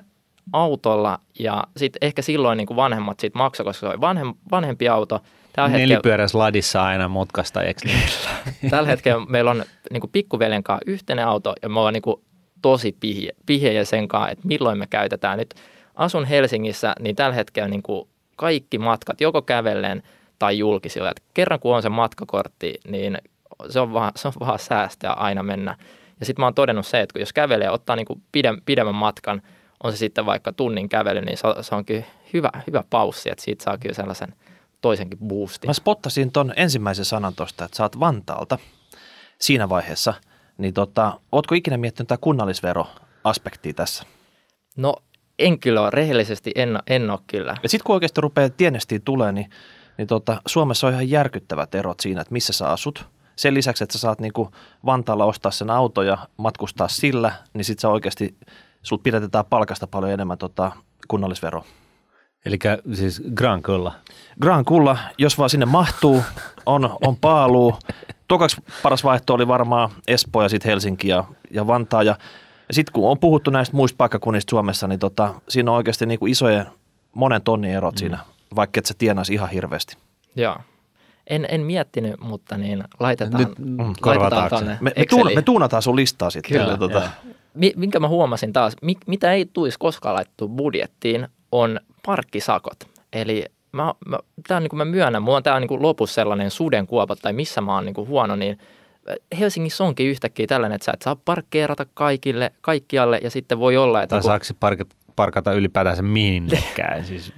autolla 0.54 1.20
ja 1.40 1.64
sitten 1.78 1.98
ehkä 2.02 2.22
silloin 2.22 2.58
niin 2.58 2.68
kuin 2.68 2.78
vanhemmat 2.78 3.20
sit 3.20 3.36
maksoi, 3.36 3.64
koska 3.64 3.80
se 3.80 3.88
oli 3.88 4.02
vanhem, 4.02 4.34
vanhempi 4.52 4.90
auto. 4.90 5.22
Tällä 5.54 5.70
hetkellä, 5.70 6.28
ladissa 6.34 6.84
aina 6.84 7.08
mutkasta, 7.08 7.64
eikö 7.64 7.82
niin? 7.86 8.00
tällä 8.70 8.90
hetkellä 8.90 9.26
meillä 9.26 9.52
on 9.52 9.64
niin 9.92 10.02
kuin 10.02 10.12
pikkuveljen 10.12 10.64
kanssa 10.64 10.84
yhteinen 10.88 11.28
auto 11.28 11.54
ja 11.62 11.70
me 11.70 11.80
ollaan 11.80 11.94
niin 11.94 12.02
kuin 12.02 12.22
tosi 12.62 12.98
pihiä, 13.00 13.32
pihiä 13.46 13.86
sen 13.86 14.08
kanssa, 14.08 14.32
että 14.32 14.48
milloin 14.48 14.78
me 14.78 14.88
käytetään. 14.90 15.38
Nyt 15.38 15.56
asun 15.98 16.26
Helsingissä, 16.26 16.96
niin 17.00 17.16
tällä 17.16 17.36
hetkellä 17.36 17.70
niin 17.70 17.84
kuin 17.84 18.10
kaikki 18.36 18.78
matkat 18.78 19.22
joko 19.22 19.42
kävellen 19.42 20.04
tai 20.40 20.58
julkisilla. 20.58 21.12
Et 21.12 21.24
kerran 21.34 21.60
kun 21.60 21.76
on 21.76 21.82
se 21.82 21.90
matkakortti, 21.90 22.80
niin 22.88 23.18
se 23.70 23.80
on 23.80 23.94
vaan, 23.94 24.12
se 24.16 24.28
on 24.28 24.34
vaan 24.40 24.60
säästöä 24.60 25.12
aina 25.12 25.44
mennä. 25.44 25.78
Ja 26.20 26.26
sitten 26.26 26.44
mä 26.44 26.46
oon 26.46 26.54
todennut 26.54 26.88
se, 26.88 27.02
että 27.02 27.14
kun 27.14 27.20
jos 27.20 27.34
kävelee 27.34 27.70
ottaa 27.70 27.96
niin 27.96 28.06
kuin 28.06 28.22
pidem, 28.32 28.62
pidemmän 28.66 28.96
matkan, 28.96 29.42
on 29.84 29.92
se 29.92 29.98
sitten 29.98 30.26
vaikka 30.26 30.54
tunnin 30.54 30.90
kävely, 30.90 31.22
niin 31.22 31.38
se, 31.38 31.48
on- 31.48 31.64
se 31.64 31.76
on 31.76 31.86
kyllä 31.86 32.04
hyvä, 32.34 32.50
hyvä 32.68 32.84
paussi, 32.90 33.30
että 33.30 33.44
siitä 33.44 33.64
saa 33.64 33.78
kyllä 33.78 33.96
sellaisen 33.96 34.34
toisenkin 34.82 35.20
boostin. 35.20 35.70
Mä 35.70 35.74
spottasin 35.74 36.32
ton 36.32 36.54
ensimmäisen 36.56 37.06
sanan 37.06 37.36
tuosta, 37.36 37.66
että 37.66 37.78
sä 37.78 37.84
oot 37.84 38.00
Vantaalta 38.00 38.58
siinä 39.40 39.70
vaiheessa, 39.70 40.14
niin 40.58 40.74
tota, 40.74 41.20
ootko 41.32 41.56
ikinä 41.56 41.78
miettinyt 41.78 42.08
tämä 42.08 42.18
kunnallisveroaspektia 42.22 43.74
tässä? 43.74 44.04
No 44.78 44.96
en 45.40 45.60
kyllä 45.60 45.82
ole, 45.82 45.90
rehellisesti 45.90 46.52
en, 46.56 46.80
en 46.88 47.10
ole 47.10 47.20
kyllä. 47.28 47.56
Ja 47.64 47.70
sitten 47.70 47.86
kun 47.86 47.94
oikeasti 47.94 48.22
rupeaa 48.22 48.50
tienestiin 48.50 49.02
tulee, 49.02 49.32
niin, 49.32 49.50
niin 49.98 50.08
tota, 50.08 50.42
Suomessa 50.46 50.88
on 50.88 50.94
ihan 50.94 51.10
järkyttävät 51.10 51.76
erot 51.76 52.00
siinä, 52.00 52.22
että 52.22 52.34
missä 52.34 52.54
sä 52.54 52.70
asut. 52.70 53.06
Sen 53.36 53.54
lisäksi, 53.54 53.84
että 53.84 53.94
sä 53.94 54.00
saat 54.00 54.20
niinku 54.20 54.52
Vantaalla 54.86 55.26
ostaa 55.26 55.52
sen 55.52 55.70
auto 55.70 56.02
ja 56.02 56.18
matkustaa 56.38 56.88
sillä, 56.88 57.32
niin 57.54 57.66
sitten 57.66 57.82
sä 57.82 57.90
oikeasti, 57.90 58.36
sut 58.84 59.04
pidetään 59.04 59.46
palkasta 59.50 59.88
paljon 59.88 60.12
enemmän 60.12 60.38
tota, 60.38 60.72
kunnallisvero. 61.08 61.64
Eli 62.46 62.58
siis 62.94 63.22
Gran 63.36 63.62
kyllä. 63.62 63.92
Gran 64.42 64.66
Kulla, 64.66 64.98
jos 65.18 65.38
vaan 65.38 65.50
sinne 65.50 65.66
mahtuu, 65.66 66.24
on, 66.66 66.98
on 67.02 67.16
paaluu. 67.16 67.76
Tokaksi 68.28 68.62
paras 68.84 69.04
vaihto 69.04 69.34
oli 69.34 69.48
varmaan 69.48 69.90
Espoo 70.08 70.44
ja 70.44 70.50
sitten 70.50 70.70
Helsinki 70.70 71.08
ja, 71.08 71.24
ja 71.52 71.68
Vantaa. 71.68 72.04
Ja 72.04 72.16
sitten 72.72 72.94
kun 72.94 73.10
on 73.10 73.20
puhuttu 73.20 73.52
näistä 73.52 73.76
muista 73.76 73.98
paikkakunnista 73.98 74.50
Suomessa, 74.50 74.88
niin 74.88 75.00
tota, 75.00 75.34
siinä 75.50 75.72
on 75.72 75.78
oikeasti 75.78 76.06
niinku 76.06 76.26
isojen 76.26 76.66
monen 77.14 77.42
tonnin 77.42 77.72
erot 77.72 77.96
mm. 77.96 78.00
siinä, 78.00 78.20
vaikka 78.56 78.80
et 78.80 78.86
sä 78.86 78.94
tienaisi 78.98 79.34
ihan 79.34 79.50
hirveästi. 79.50 79.98
Joo. 80.36 80.58
En, 81.28 81.48
en 81.50 81.62
miettinyt, 81.62 82.20
mutta 82.20 82.58
niin 82.58 82.84
laitetaan, 83.00 83.44
Nyt, 83.44 83.60
mm, 83.60 83.94
laitetaan 84.06 84.50
tuonne 84.50 84.78
Me, 84.82 84.92
me, 84.98 85.06
tuuna, 85.10 85.32
me 85.36 85.42
tuunataan 85.42 85.82
sun 85.82 85.96
listaa 85.96 86.30
sitten. 86.30 86.62
Kyllä, 86.62 86.78
tota, 86.78 87.10
Mi- 87.54 87.74
minkä 87.76 88.00
mä 88.00 88.08
huomasin 88.08 88.54
taas, 88.54 88.74
mi- 88.82 88.98
mitä 89.08 89.32
ei 89.32 89.46
tulisi 89.46 89.80
koskaan 89.80 90.16
laittua 90.16 90.48
budjettiin, 90.48 91.28
on 91.52 91.80
parkkisakot. 92.06 92.78
Eli 93.14 93.46
mä, 93.72 93.94
mä, 94.06 94.20
tää 94.48 94.58
on 94.58 94.64
niin 94.64 94.70
kuin 94.70 94.78
mä 94.78 94.86
myönnän, 94.86 95.24
mulla 95.24 95.38
on 95.38 95.44
tää 95.44 95.60
niin 95.60 95.68
kuin 95.68 95.82
lopussa 95.82 96.16
sellainen 96.16 96.52
sudenkuopa 96.52 97.16
tai 97.16 97.34
missä 97.34 97.62
mä 97.62 97.76
oon 97.76 97.86
niin 97.86 97.94
kuin 97.96 98.08
huono, 98.08 98.36
niin 98.36 98.60
Helsingissä 99.40 99.84
onkin 99.84 100.08
yhtäkkiä 100.08 100.48
tällainen, 100.48 100.76
että 100.76 100.86
sä 100.86 100.92
et 100.94 101.02
saa 101.02 101.16
parkkeerata 101.16 101.86
kaikille, 101.94 102.52
kaikkialle 102.62 103.20
ja 103.24 103.30
sitten 103.30 103.60
voi 103.60 103.78
olla, 103.78 104.04
että 104.04 104.10
Tai 104.16 104.20
kun- 104.22 104.30
saako 104.30 104.46
se 104.46 104.54
parkata, 104.60 104.96
parkata 105.16 105.54
ylipäätänsä 105.54 106.02
minnekään? 106.02 107.06
siis, 107.06 107.34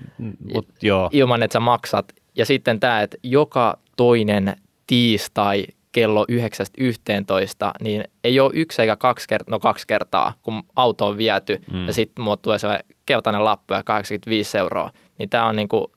mut, 0.53 0.67
joo. 0.81 1.09
ilman, 1.11 1.43
että 1.43 1.53
sä 1.53 1.59
maksat. 1.59 2.13
Ja 2.35 2.45
sitten 2.45 2.79
tämä, 2.79 3.01
että 3.01 3.17
joka 3.23 3.79
toinen 3.97 4.55
tiistai 4.87 5.65
kello 5.91 6.25
9.11, 6.31 7.71
niin 7.81 8.03
ei 8.23 8.39
ole 8.39 8.51
yksi 8.53 8.81
eikä 8.81 8.95
kaksi 8.95 9.27
kertaa, 9.27 9.51
no 9.51 9.59
kaksi 9.59 9.87
kertaa, 9.87 10.33
kun 10.41 10.63
auto 10.75 11.07
on 11.07 11.17
viety 11.17 11.61
mm. 11.71 11.87
ja 11.87 11.93
sitten 11.93 12.23
mulle 12.23 12.37
tulee 12.41 12.59
se 12.59 12.67
keltainen 13.05 13.45
lappu 13.45 13.73
ja 13.73 13.83
85 13.83 14.57
euroa. 14.57 14.91
Niin 15.17 15.29
tämä 15.29 15.45
on 15.45 15.55
niinku, 15.55 15.91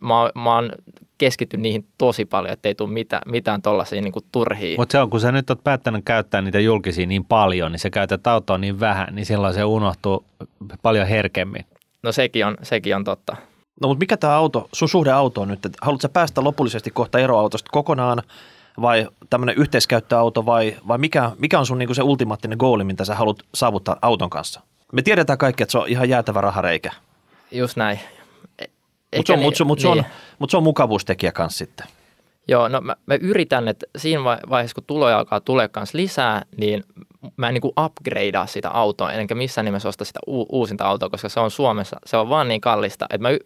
mä, 0.00 0.30
mä 0.34 0.54
oon 0.54 0.72
keskittynyt 1.18 1.62
niihin 1.62 1.86
tosi 1.98 2.24
paljon, 2.24 2.52
ettei 2.52 2.74
tule 2.74 2.90
mitään, 2.90 3.22
mitään 3.26 3.62
tollaisia 3.62 4.02
niinku 4.02 4.20
turhia. 4.32 4.76
Mutta 4.78 4.92
se 4.92 4.98
on, 4.98 5.10
kun 5.10 5.20
sä 5.20 5.32
nyt 5.32 5.50
oot 5.50 5.64
päättänyt 5.64 6.04
käyttää 6.04 6.42
niitä 6.42 6.60
julkisia 6.60 7.06
niin 7.06 7.24
paljon, 7.24 7.72
niin 7.72 7.80
sä 7.80 7.90
käytät 7.90 8.26
autoa 8.26 8.58
niin 8.58 8.80
vähän, 8.80 9.08
niin 9.14 9.26
silloin 9.26 9.54
se 9.54 9.64
unohtuu 9.64 10.24
paljon 10.82 11.06
herkemmin. 11.06 11.64
No 12.02 12.12
sekin 12.12 12.46
on, 12.46 12.56
sekin 12.62 12.96
on 12.96 13.04
totta. 13.04 13.36
No 13.82 13.88
mutta 13.88 14.02
mikä 14.02 14.16
tämä 14.16 14.36
auto, 14.36 14.68
sun 14.72 14.88
suhde 14.88 15.10
autoon 15.10 15.48
nyt? 15.48 15.66
että 15.66 15.78
Haluatko 15.82 16.02
sä 16.02 16.08
päästä 16.08 16.44
lopullisesti 16.44 16.90
kohta 16.90 17.18
eroautosta 17.18 17.70
kokonaan 17.72 18.22
vai 18.80 19.08
tämmöinen 19.30 19.56
yhteiskäyttöauto 19.56 20.46
vai, 20.46 20.76
vai 20.88 20.98
mikä, 20.98 21.30
mikä 21.38 21.58
on 21.58 21.66
sun 21.66 21.78
niinku 21.78 21.94
se 21.94 22.02
ultimaattinen 22.02 22.58
goali, 22.58 22.84
mitä 22.84 23.04
sä 23.04 23.14
haluat 23.14 23.38
saavuttaa 23.54 23.96
auton 24.02 24.30
kanssa? 24.30 24.60
Me 24.92 25.02
tiedetään 25.02 25.38
kaikki, 25.38 25.62
että 25.62 25.70
se 25.72 25.78
on 25.78 25.88
ihan 25.88 26.08
jäätävä 26.08 26.40
rahareikä, 26.40 26.92
Just 27.50 27.76
näin. 27.76 28.00
Mutta 29.16 29.26
se, 29.26 29.32
on- 29.32 29.38
eikä 29.38 29.46
mut 29.46 29.56
se, 29.56 29.64
mut 29.64 29.80
se, 29.80 29.88
on, 29.88 29.96
niin. 29.96 30.06
mut 30.38 30.50
se 30.50 30.56
on 30.56 30.62
mukavuustekijä 30.62 31.32
kanssa 31.32 31.58
sitten. 31.58 31.86
Joo, 32.48 32.68
no 32.68 32.80
mä, 32.80 32.96
mä 33.06 33.14
yritän, 33.20 33.68
että 33.68 33.86
siinä 33.98 34.24
vai- 34.24 34.38
vaiheessa, 34.50 34.74
kun 34.74 34.84
tuloja 34.84 35.18
alkaa 35.18 35.40
tulee 35.40 35.68
kanssa 35.68 35.98
lisää, 35.98 36.42
niin 36.56 36.84
mä 37.36 37.48
en 37.48 37.54
niin 37.54 37.62
kuin 37.62 37.72
upgradea 37.80 38.46
sitä 38.46 38.70
autoa, 38.70 39.12
enkä 39.12 39.34
missään 39.34 39.64
nimessä 39.64 39.88
osta 39.88 40.04
sitä 40.04 40.20
u- 40.26 40.46
uusinta 40.58 40.84
autoa, 40.84 41.08
koska 41.10 41.28
se 41.28 41.40
on 41.40 41.50
Suomessa, 41.50 41.96
se 42.06 42.16
on 42.16 42.28
vaan 42.28 42.48
niin 42.48 42.60
kallista, 42.60 43.06
että 43.10 43.28
mä 43.28 43.36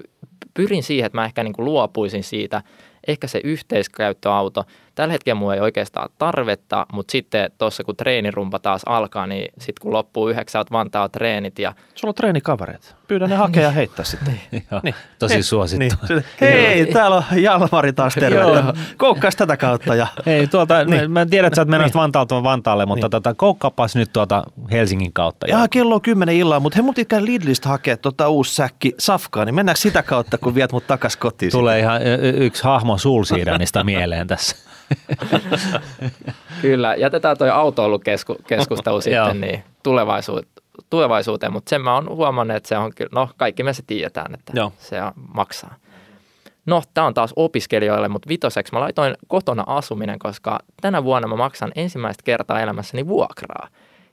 pyrin 0.55 0.83
siihen, 0.83 1.07
että 1.07 1.19
mä 1.19 1.25
ehkä 1.25 1.43
niin 1.45 1.53
kuin 1.53 1.65
luopuisin 1.65 2.25
siitä, 2.25 2.63
ehkä 3.07 3.27
se 3.27 3.41
yhteiskäyttöauto. 3.45 4.65
Tällä 5.01 5.13
hetkellä 5.13 5.39
mulla 5.39 5.55
ei 5.55 5.61
oikeastaan 5.61 6.09
tarvetta, 6.19 6.87
mutta 6.93 7.13
sitten 7.13 7.51
tuossa 7.59 7.85
kun 7.85 7.97
treenirumpa 7.97 8.59
taas 8.59 8.83
alkaa, 8.87 9.27
niin 9.27 9.45
sitten 9.59 9.83
kun 9.83 9.93
loppuu 9.93 10.29
yhdeksältä 10.29 10.71
Vantaa 10.73 11.09
treenit 11.09 11.59
ja 11.59 11.73
Sulla 11.95 12.11
on 12.11 12.15
treenikavereita. 12.15 12.87
Pyydä 13.09 13.27
ne 13.27 13.35
hakea 13.37 13.63
ja 13.63 13.71
heittää 13.71 14.05
sitten. 14.13 14.41
Joo, 14.53 14.81
Niin. 14.85 14.95
Tosi 15.19 15.43
suosittu. 15.43 15.97
Niin. 16.09 16.25
Hei, 16.41 16.87
täällä 16.87 17.17
on 17.17 17.43
Jalmari 17.43 17.93
taas 17.93 18.15
terve. 18.15 18.41
Koukkaas 18.97 19.37
tätä 19.37 19.57
kautta. 19.57 19.95
Ja... 19.95 20.07
Ei, 20.27 20.47
tuolta, 20.47 20.85
niin. 20.85 20.91
Niin. 20.99 21.11
mä 21.11 21.27
tiedän, 21.27 21.47
että 21.47 21.57
sä 21.57 21.61
oot 21.63 21.69
menossa 21.69 21.87
Niin. 21.99 22.03
Vantaalta 22.03 22.43
Vantaalle, 22.43 22.87
mutta 22.87 23.05
Niin. 23.07 23.11
tota, 23.11 23.35
koukkapas 23.35 23.97
nyt 23.97 24.13
tuolta 24.13 24.43
Helsingin 24.71 25.13
kautta. 25.13 25.47
Ja 25.47 25.69
kello 25.71 25.95
on 25.95 26.01
kymmenen 26.03 26.37
illaa, 26.37 26.61
mutta 26.61 26.77
he 26.77 26.83
mut 26.83 26.97
käy 27.09 27.25
Lidlistä 27.25 27.69
hakea 27.69 27.97
tota 27.97 28.29
uusi 28.29 28.55
säkki 28.55 28.95
safkaa, 28.99 29.45
niin 29.45 29.55
mennäänkö 29.55 29.81
sitä 29.81 30.03
kautta, 30.03 30.39
kun 30.39 30.55
viet 30.55 30.73
mut 30.73 30.87
takas 30.87 31.17
kotiin? 31.17 31.53
Tulee 31.53 31.79
ihan 31.79 32.03
y- 32.03 32.15
y- 32.23 32.47
yksi 32.47 32.65
hahmo 32.65 32.99
Sulsiidanista 32.99 33.85
mieleen 33.85 34.27
tässä. 34.27 34.57
Kyllä, 36.63 36.95
jätetään 36.95 37.39
toi 37.39 37.51
autoilukeskustelu 37.51 39.01
sitten 39.11 39.41
niin 39.41 39.65
tulevaisuuteen, 39.83 40.53
tulevaisuuteen, 40.91 41.53
mutta 41.53 41.71
sen 41.71 41.81
mä 41.81 41.95
oon 41.95 42.09
huomannut, 42.09 42.57
että 42.57 42.69
se 42.69 42.79
on 42.79 42.93
kyllä, 42.95 43.11
no 43.15 43.29
kaikki 43.37 43.63
me 43.63 43.73
se 43.73 43.83
tiedetään, 43.87 44.35
että 44.35 44.53
Joo. 44.57 44.73
se 44.79 44.97
maksaa. 45.35 45.75
No, 46.67 46.83
tämä 46.95 47.07
on 47.07 47.15
taas 47.15 47.33
opiskelijoille, 47.37 48.09
mutta 48.09 48.29
vitoseksi 48.29 48.73
mä 48.73 48.81
laitoin 48.81 49.15
kotona 49.29 49.65
asuminen, 49.67 50.19
koska 50.19 50.59
tänä 50.81 51.05
vuonna 51.05 51.29
mä 51.29 51.37
maksan 51.37 51.73
ensimmäistä 51.75 52.23
kertaa 52.25 52.61
elämässäni 52.61 53.09
vuokraa. 53.09 53.69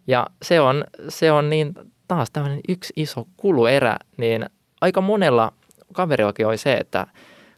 Ja 0.07 0.27
se 0.41 0.61
on, 0.61 0.83
se 1.09 1.31
on 1.31 1.49
niin 1.49 1.73
taas 2.07 2.31
tämmöinen 2.31 2.59
yksi 2.69 2.93
iso 2.95 3.27
kuluerä, 3.37 3.97
niin 4.17 4.45
aika 4.81 5.01
monella 5.01 5.53
kaverillakin 5.93 6.47
oli 6.47 6.57
se, 6.57 6.73
että 6.73 7.07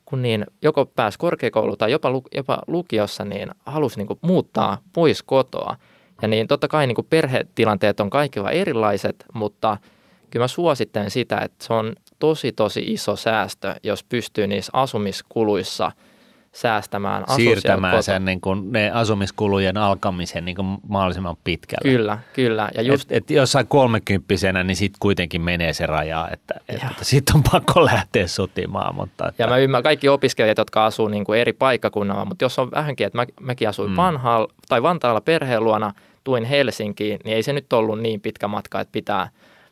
kun 0.09 0.21
niin 0.21 0.45
joko 0.61 0.85
pääsi 0.85 1.19
korkeakouluun 1.19 1.77
tai 1.77 1.91
jopa, 1.91 2.11
lu- 2.11 2.27
jopa 2.35 2.59
lukiossa, 2.67 3.25
niin 3.25 3.49
halusi 3.65 3.97
niin 3.97 4.19
muuttaa 4.21 4.77
pois 4.93 5.23
kotoa. 5.23 5.75
Ja 6.21 6.27
niin 6.27 6.47
totta 6.47 6.67
kai 6.67 6.87
niin 6.87 7.05
perhetilanteet 7.09 7.99
on 7.99 8.09
kaikilla 8.09 8.51
erilaiset, 8.51 9.25
mutta 9.33 9.77
kyllä 10.29 10.43
mä 10.43 10.47
suosittelen 10.47 11.11
sitä, 11.11 11.37
että 11.37 11.65
se 11.65 11.73
on 11.73 11.95
tosi 12.19 12.51
tosi 12.51 12.83
iso 12.87 13.15
säästö, 13.15 13.75
jos 13.83 14.03
pystyy 14.03 14.47
niissä 14.47 14.71
asumiskuluissa 14.73 15.91
säästämään. 16.51 17.23
Siirtämään 17.35 18.03
sen 18.03 18.25
niin 18.25 18.41
kuin, 18.41 18.71
ne 18.71 18.91
asumiskulujen 18.91 19.77
alkamisen 19.77 20.45
niin 20.45 20.55
kuin 20.55 20.77
mahdollisimman 20.87 21.35
pitkälle. 21.43 21.91
Kyllä, 21.91 22.17
kyllä. 22.33 22.69
Ja 22.75 22.81
just, 22.81 23.11
Et, 23.11 23.17
et 23.23 23.31
jossain 23.31 23.67
kolmekymppisenä, 23.67 24.63
niin 24.63 24.75
sitten 24.75 24.97
kuitenkin 24.99 25.41
menee 25.41 25.73
se 25.73 25.85
raja, 25.85 26.29
että, 26.33 26.53
että 26.69 26.87
sitten 27.01 27.35
on 27.35 27.43
pakko 27.51 27.85
lähteä 27.93 28.27
sotimaan. 28.27 28.95
Mutta 28.95 29.27
että, 29.27 29.43
ja 29.43 29.47
mä 29.47 29.57
ymmärrän 29.57 29.83
kaikki 29.83 30.09
opiskelijat, 30.09 30.57
jotka 30.57 30.85
asuu 30.85 31.07
niin 31.07 31.23
kuin 31.23 31.39
eri 31.39 31.53
paikkakunnalla, 31.53 32.25
mutta 32.25 32.45
jos 32.45 32.59
on 32.59 32.71
vähänkin, 32.71 33.07
että 33.07 33.17
mä, 33.17 33.25
mäkin 33.39 33.69
asuin 33.69 33.89
mm. 33.89 33.95
Vanhaalla 33.95 34.53
tai 34.69 34.83
Vantaalla 34.83 35.21
perheen 35.21 35.63
luona, 35.63 35.93
tuin 36.23 36.43
Helsinkiin, 36.43 37.19
niin 37.23 37.35
ei 37.35 37.43
se 37.43 37.53
nyt 37.53 37.73
ollut 37.73 37.99
niin 37.99 38.21
pitkä 38.21 38.47
matka, 38.47 38.79
että 38.79 38.91
pitää 38.91 39.29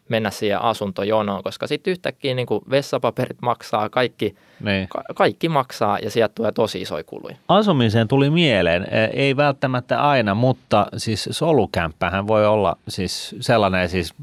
mennä 0.10 0.32
siihen 0.32 0.62
asuntojonoon, 0.62 1.44
koska 1.44 1.68
sitten 1.68 1.92
yhtäkkiä 1.92 2.34
niin 2.34 2.48
kuin 2.48 2.62
vessapaperit 2.70 3.42
maksaa, 3.42 3.90
kaikki, 3.90 4.36
niin. 4.60 4.88
ka- 4.88 5.04
kaikki 5.16 5.50
maksaa 5.50 6.00
ja 6.00 6.12
sieltä 6.12 6.34
tulee 6.36 6.52
tosi 6.52 6.82
isoja 6.82 7.04
kuluja. 7.04 7.36
Asumiseen 7.48 8.08
tuli 8.08 8.30
mieleen, 8.30 8.84
e, 8.92 9.06
ei 9.14 9.38
välttämättä 9.38 10.02
aina, 10.02 10.36
mutta 10.36 10.88
siis 10.98 11.30
solukämppähän 11.32 12.28
voi 12.28 12.48
olla 12.48 12.78
siis 12.88 13.36
sellainen 13.40 13.90
siis, 13.90 14.14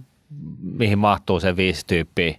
mihin 0.62 0.98
mahtuu 0.98 1.40
se 1.40 1.56
viisi 1.56 1.86
tyyppiä, 1.86 2.36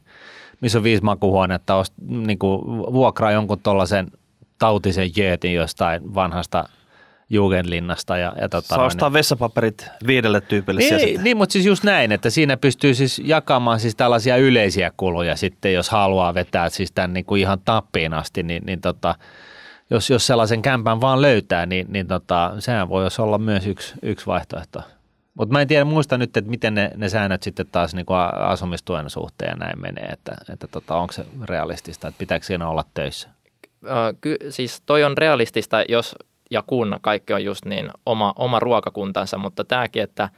missä 0.61 0.77
on 0.77 0.83
viisi 0.83 1.03
makuhuonetta, 1.03 1.75
ost, 1.75 1.93
niin 2.07 2.39
kuin 2.39 2.61
vuokraa 2.77 3.31
jonkun 3.31 3.59
tuollaisen 3.59 4.11
tautisen 4.59 5.09
jeetin 5.17 5.53
jostain 5.53 6.15
vanhasta 6.15 6.69
Jugendlinnasta. 7.29 8.17
Ja, 8.17 8.33
ja 8.41 8.49
tota, 8.49 8.67
Saa 8.67 8.85
ostaa 8.85 9.13
vessapaperit 9.13 9.87
viidelle 10.07 10.41
tyypille 10.41 10.79
niin, 10.79 10.89
siellä 10.89 11.05
niin, 11.05 11.23
niin, 11.23 11.37
mutta 11.37 11.53
siis 11.53 11.65
just 11.65 11.83
näin, 11.83 12.11
että 12.11 12.29
siinä 12.29 12.57
pystyy 12.57 12.93
siis 12.93 13.21
jakamaan 13.25 13.79
siis 13.79 13.95
tällaisia 13.95 14.37
yleisiä 14.37 14.91
kuluja 14.97 15.35
sitten, 15.35 15.73
jos 15.73 15.89
haluaa 15.89 16.33
vetää 16.33 16.69
siis 16.69 16.91
tämän 16.91 17.13
niin 17.13 17.25
kuin 17.25 17.41
ihan 17.41 17.59
tappiin 17.65 18.13
asti, 18.13 18.43
niin, 18.43 18.63
niin 18.65 18.81
tota, 18.81 19.15
jos, 19.89 20.09
jos 20.09 20.27
sellaisen 20.27 20.61
kämpän 20.61 21.01
vaan 21.01 21.21
löytää, 21.21 21.65
niin, 21.65 21.85
niin 21.89 22.07
tota, 22.07 22.53
sehän 22.59 22.89
voi 22.89 23.07
olla 23.17 23.37
myös 23.37 23.67
yksi, 23.67 23.93
yksi 24.01 24.25
vaihtoehto. 24.25 24.81
Mutta 25.33 25.53
mä 25.53 25.61
en 25.61 25.67
tiedä, 25.67 25.85
muista 25.85 26.17
nyt, 26.17 26.37
että 26.37 26.49
miten 26.49 26.75
ne, 26.75 26.91
ne 26.95 27.09
säännöt 27.09 27.43
sitten 27.43 27.65
taas 27.71 27.95
niin 27.95 28.05
kuin 28.05 28.19
asumistuen 28.33 29.09
suhteen 29.09 29.49
ja 29.49 29.55
näin 29.55 29.81
menee, 29.81 30.05
että, 30.05 30.35
että 30.53 30.67
tota, 30.67 30.95
onko 30.95 31.13
se 31.13 31.25
realistista, 31.43 32.07
että 32.07 32.19
pitääkö 32.19 32.45
siinä 32.45 32.69
olla 32.69 32.85
töissä? 32.93 33.29
Ky, 34.21 34.37
siis 34.49 34.81
toi 34.85 35.03
on 35.03 35.17
realistista, 35.17 35.83
jos 35.89 36.15
ja 36.51 36.63
kun 36.67 36.97
kaikki 37.01 37.33
on 37.33 37.43
just 37.43 37.65
niin 37.65 37.89
oma, 38.05 38.33
oma 38.37 38.59
ruokakuntansa, 38.59 39.37
mutta 39.37 39.63
tämäkin, 39.63 40.03
että 40.03 40.29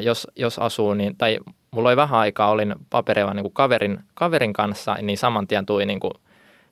jos, 0.00 0.26
jos 0.36 0.58
asuu, 0.58 0.94
niin, 0.94 1.16
tai 1.16 1.38
mulla 1.70 1.88
oli 1.88 1.96
vähän 1.96 2.20
aikaa, 2.20 2.50
olin 2.50 2.74
paperilla 2.90 3.34
niin 3.34 3.52
kaverin, 3.52 3.98
kaverin 4.14 4.52
kanssa, 4.52 4.96
niin 5.02 5.18
saman 5.18 5.46
tien 5.46 5.66
tuli 5.66 5.86
niin 5.86 6.00
kuin 6.00 6.12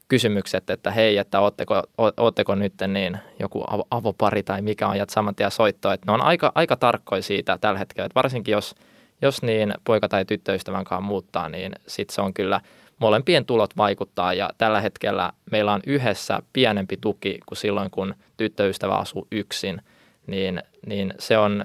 kysymykset, 0.09 0.71
että 0.71 0.91
hei, 0.91 1.19
että 1.19 1.41
ootteko, 1.41 1.83
ootteko 2.17 2.55
nyt 2.55 2.75
niin 2.89 3.19
joku 3.41 3.65
avopari 3.91 4.43
tai 4.43 4.63
mikä 4.63 4.89
on, 4.89 4.97
ja 4.97 5.07
saman 5.09 5.35
tien 5.35 5.51
soittoa, 5.51 5.95
että 5.95 6.07
ne 6.07 6.13
on 6.13 6.23
aika, 6.23 6.53
aika 6.55 6.77
tarkkoja 6.77 7.23
siitä 7.23 7.59
tällä 7.61 7.79
hetkellä, 7.79 8.07
että 8.07 8.15
varsinkin 8.15 8.53
jos, 8.53 8.75
jos 9.23 9.43
niin 9.43 9.75
poika 9.85 10.09
tai 10.09 10.25
tyttöystävän 10.25 10.85
kanssa 10.85 11.09
muuttaa, 11.09 11.49
niin 11.49 11.73
sitten 11.87 12.15
se 12.15 12.21
on 12.21 12.35
kyllä– 12.35 12.61
molempien 12.99 13.45
tulot 13.45 13.77
vaikuttaa 13.77 14.35
ja 14.35 14.51
tällä 14.59 14.81
hetkellä 14.81 15.33
meillä 15.51 15.73
on 15.73 15.81
yhdessä 15.87 16.43
pienempi 16.53 16.97
tuki 17.01 17.41
kuin 17.47 17.59
silloin, 17.59 17.91
kun 17.91 18.15
tyttöystävä 18.37 18.95
asuu 18.97 19.27
yksin, 19.33 19.83
niin, 20.27 20.63
niin 20.87 21.15
se 21.19 21.39
on, 21.39 21.65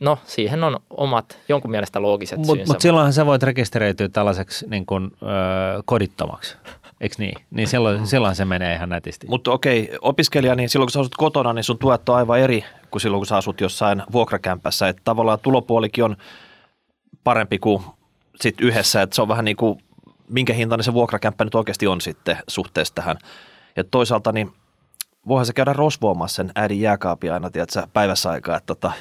no 0.00 0.18
siihen 0.24 0.64
on 0.64 0.80
omat 0.90 1.38
jonkun 1.48 1.70
mielestä 1.70 2.02
loogiset 2.02 2.38
Mut, 2.38 2.46
syynsä. 2.46 2.72
Mutta 2.72 2.82
silloinhan 2.82 3.12
sä 3.12 3.26
voit 3.26 3.42
rekisteröityä 3.42 4.08
tällaiseksi 4.08 4.66
niin 4.68 4.86
kuin, 4.86 5.10
ö, 5.22 5.26
kodittomaksi, 5.84 6.56
eikö 7.00 7.14
niin? 7.18 7.34
Niin 7.50 7.68
silloin, 7.68 8.06
silloin 8.06 8.34
se 8.34 8.44
menee 8.44 8.74
ihan 8.74 8.88
nätisti. 8.88 9.26
Mutta 9.26 9.52
okei, 9.52 9.90
opiskelija, 10.00 10.54
niin 10.54 10.68
silloin 10.68 10.86
kun 10.86 10.92
sä 10.92 11.00
asut 11.00 11.16
kotona, 11.16 11.52
niin 11.52 11.64
sun 11.64 11.78
tuet 11.78 12.08
on 12.08 12.16
aivan 12.16 12.40
eri 12.40 12.64
kuin 12.90 13.00
silloin 13.00 13.20
kun 13.20 13.26
sä 13.26 13.36
asut 13.36 13.60
jossain 13.60 14.02
vuokrakämpässä. 14.12 14.88
Että 14.88 15.02
tavallaan 15.04 15.38
tulopuolikin 15.42 16.04
on 16.04 16.16
parempi 17.24 17.58
kuin 17.58 17.82
sit 18.40 18.60
yhdessä, 18.60 19.02
että 19.02 19.16
se 19.16 19.22
on 19.22 19.28
vähän 19.28 19.44
niin 19.44 19.56
kuin 19.56 19.78
minkä 20.30 20.52
hintainen 20.52 20.84
se 20.84 20.92
vuokrakämppä 20.92 21.44
nyt 21.44 21.54
oikeasti 21.54 21.86
on 21.86 22.00
sitten 22.00 22.36
suhteessa 22.48 22.94
tähän. 22.94 23.16
Ja 23.76 23.84
toisaalta 23.84 24.32
niin 24.32 24.52
voihan 25.28 25.46
se 25.46 25.52
käydä 25.52 25.72
rosvoamassa 25.72 26.36
sen 26.36 26.52
äidin 26.54 26.80
jääkaapia 26.80 27.34
aina, 27.34 27.50
tiedätkö, 27.50 27.82
päivässä 27.92 28.30
aikaa, 28.30 28.56
että 28.56 28.66
tota, 28.66 28.92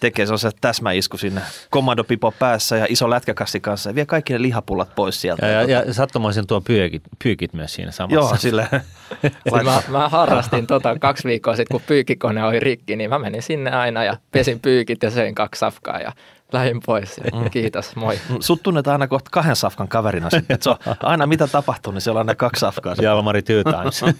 tekee 0.00 0.26
se 0.26 0.50
täsmäisku 0.60 1.16
sinne 1.16 1.40
kommandopipo 1.70 2.34
päässä 2.38 2.76
ja 2.76 2.86
iso 2.88 3.10
lätkäkassi 3.10 3.60
kanssa 3.60 3.90
ja 3.90 3.94
vie 3.94 4.06
kaikki 4.06 4.32
ne 4.32 4.42
lihapullat 4.42 4.94
pois 4.94 5.20
sieltä. 5.20 5.46
Ja, 5.46 5.62
ja, 5.62 5.82
ja 5.82 5.94
sattumoisin 5.94 6.46
tuo 6.46 6.60
pyykit, 6.60 7.02
pyykit 7.24 7.52
myös 7.52 7.74
siinä 7.74 7.90
samassa. 7.90 8.14
Joo, 8.14 8.36
sille. 8.36 8.68
mä, 9.64 9.82
mä, 9.88 10.08
harrastin 10.08 10.66
tota 10.66 10.98
kaksi 10.98 11.28
viikkoa 11.28 11.56
sitten, 11.56 11.74
kun 11.74 11.86
pyykkikone 11.86 12.44
oli 12.44 12.60
rikki, 12.60 12.96
niin 12.96 13.10
mä 13.10 13.18
menin 13.18 13.42
sinne 13.42 13.70
aina 13.70 14.04
ja 14.04 14.16
pesin 14.32 14.60
pyykit 14.60 15.02
ja 15.02 15.10
söin 15.10 15.34
kaksi 15.34 15.58
safkaa 15.58 16.00
ja 16.00 16.12
lähin 16.54 16.80
pois. 16.86 17.20
Mm. 17.32 17.50
Kiitos, 17.50 17.96
moi. 17.96 18.18
Mm, 18.28 18.36
sut 18.40 18.62
tunnetaan 18.62 18.92
aina 18.92 19.08
kohta 19.08 19.30
kahden 19.30 19.56
safkan 19.56 19.88
kaverina 19.88 20.30
sitten. 20.30 20.58
Se 20.60 20.70
on 20.70 20.76
aina 21.02 21.26
mitä 21.26 21.46
tapahtuu, 21.46 21.92
niin 21.92 22.00
siellä 22.00 22.20
on 22.20 22.26
ne 22.26 22.34
kaksi 22.34 22.60
safkaa. 22.60 22.94
Jalmari 23.02 23.42
Two 23.42 23.64
Times. 23.64 24.04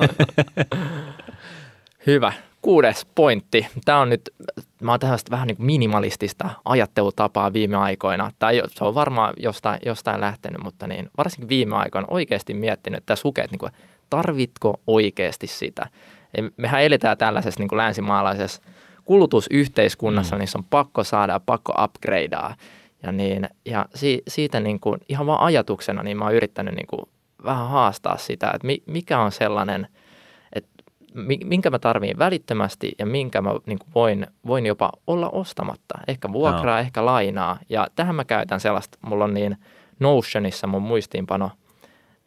Hyvä. 2.06 2.32
Kuudes 2.62 3.06
pointti. 3.14 3.66
Tämä 3.84 3.98
on 3.98 4.08
nyt, 4.08 4.30
mä 4.80 4.92
oon 4.92 5.00
tällaista 5.00 5.30
vähän 5.30 5.46
niin 5.46 5.56
kuin 5.56 5.66
minimalistista 5.66 6.50
ajattelutapaa 6.64 7.52
viime 7.52 7.76
aikoina. 7.76 8.30
Tai 8.38 8.62
se 8.68 8.84
on 8.84 8.94
varmaan 8.94 9.34
jostain, 9.36 9.80
jostain 9.86 10.20
lähtenyt, 10.20 10.62
mutta 10.62 10.86
niin, 10.86 11.10
varsinkin 11.18 11.48
viime 11.48 11.76
aikoina 11.76 12.06
oikeasti 12.10 12.54
miettinyt, 12.54 12.98
että 12.98 13.14
että 13.14 13.46
niin 13.50 13.58
kuin, 13.58 13.72
tarvitko 14.10 14.80
oikeasti 14.86 15.46
sitä. 15.46 15.86
Mehän 16.56 16.82
eletään 16.82 17.18
tällaisessa 17.18 17.60
niin 17.60 17.68
kuin 17.68 17.76
länsimaalaisessa 17.76 18.62
kulutusyhteiskunnassa, 19.10 20.36
mm. 20.36 20.46
se 20.46 20.58
on 20.58 20.64
pakko 20.64 21.04
saada 21.04 21.32
ja 21.32 21.40
pakko 21.46 21.84
upgradea. 21.84 22.54
Ja, 23.02 23.12
niin, 23.12 23.48
ja 23.64 23.86
si, 23.94 24.22
siitä 24.28 24.60
niin 24.60 24.80
kuin, 24.80 25.00
ihan 25.08 25.26
vaan 25.26 25.40
ajatuksena 25.40 26.02
niin 26.02 26.16
mä 26.16 26.24
oon 26.24 26.34
yrittänyt 26.34 26.74
niin 26.74 26.86
kuin 26.86 27.02
vähän 27.44 27.68
haastaa 27.68 28.16
sitä, 28.16 28.50
että 28.54 28.68
mikä 28.86 29.18
on 29.18 29.32
sellainen, 29.32 29.88
että 30.52 30.70
minkä 31.44 31.70
mä 31.70 31.78
tarviin 31.78 32.18
välittömästi 32.18 32.92
ja 32.98 33.06
minkä 33.06 33.42
mä 33.42 33.50
niin 33.66 33.78
kuin 33.78 33.90
voin, 33.94 34.26
voin 34.46 34.66
jopa 34.66 34.92
olla 35.06 35.30
ostamatta. 35.30 35.98
Ehkä 36.08 36.32
vuokraa, 36.32 36.76
no. 36.76 36.80
ehkä 36.80 37.04
lainaa. 37.04 37.58
Ja 37.68 37.86
tähän 37.96 38.14
mä 38.14 38.24
käytän 38.24 38.60
sellaista, 38.60 38.98
mulla 39.02 39.24
on 39.24 39.34
niin 39.34 39.56
Notionissa 40.00 40.66
mun 40.66 40.82
muistiinpano 40.82 41.50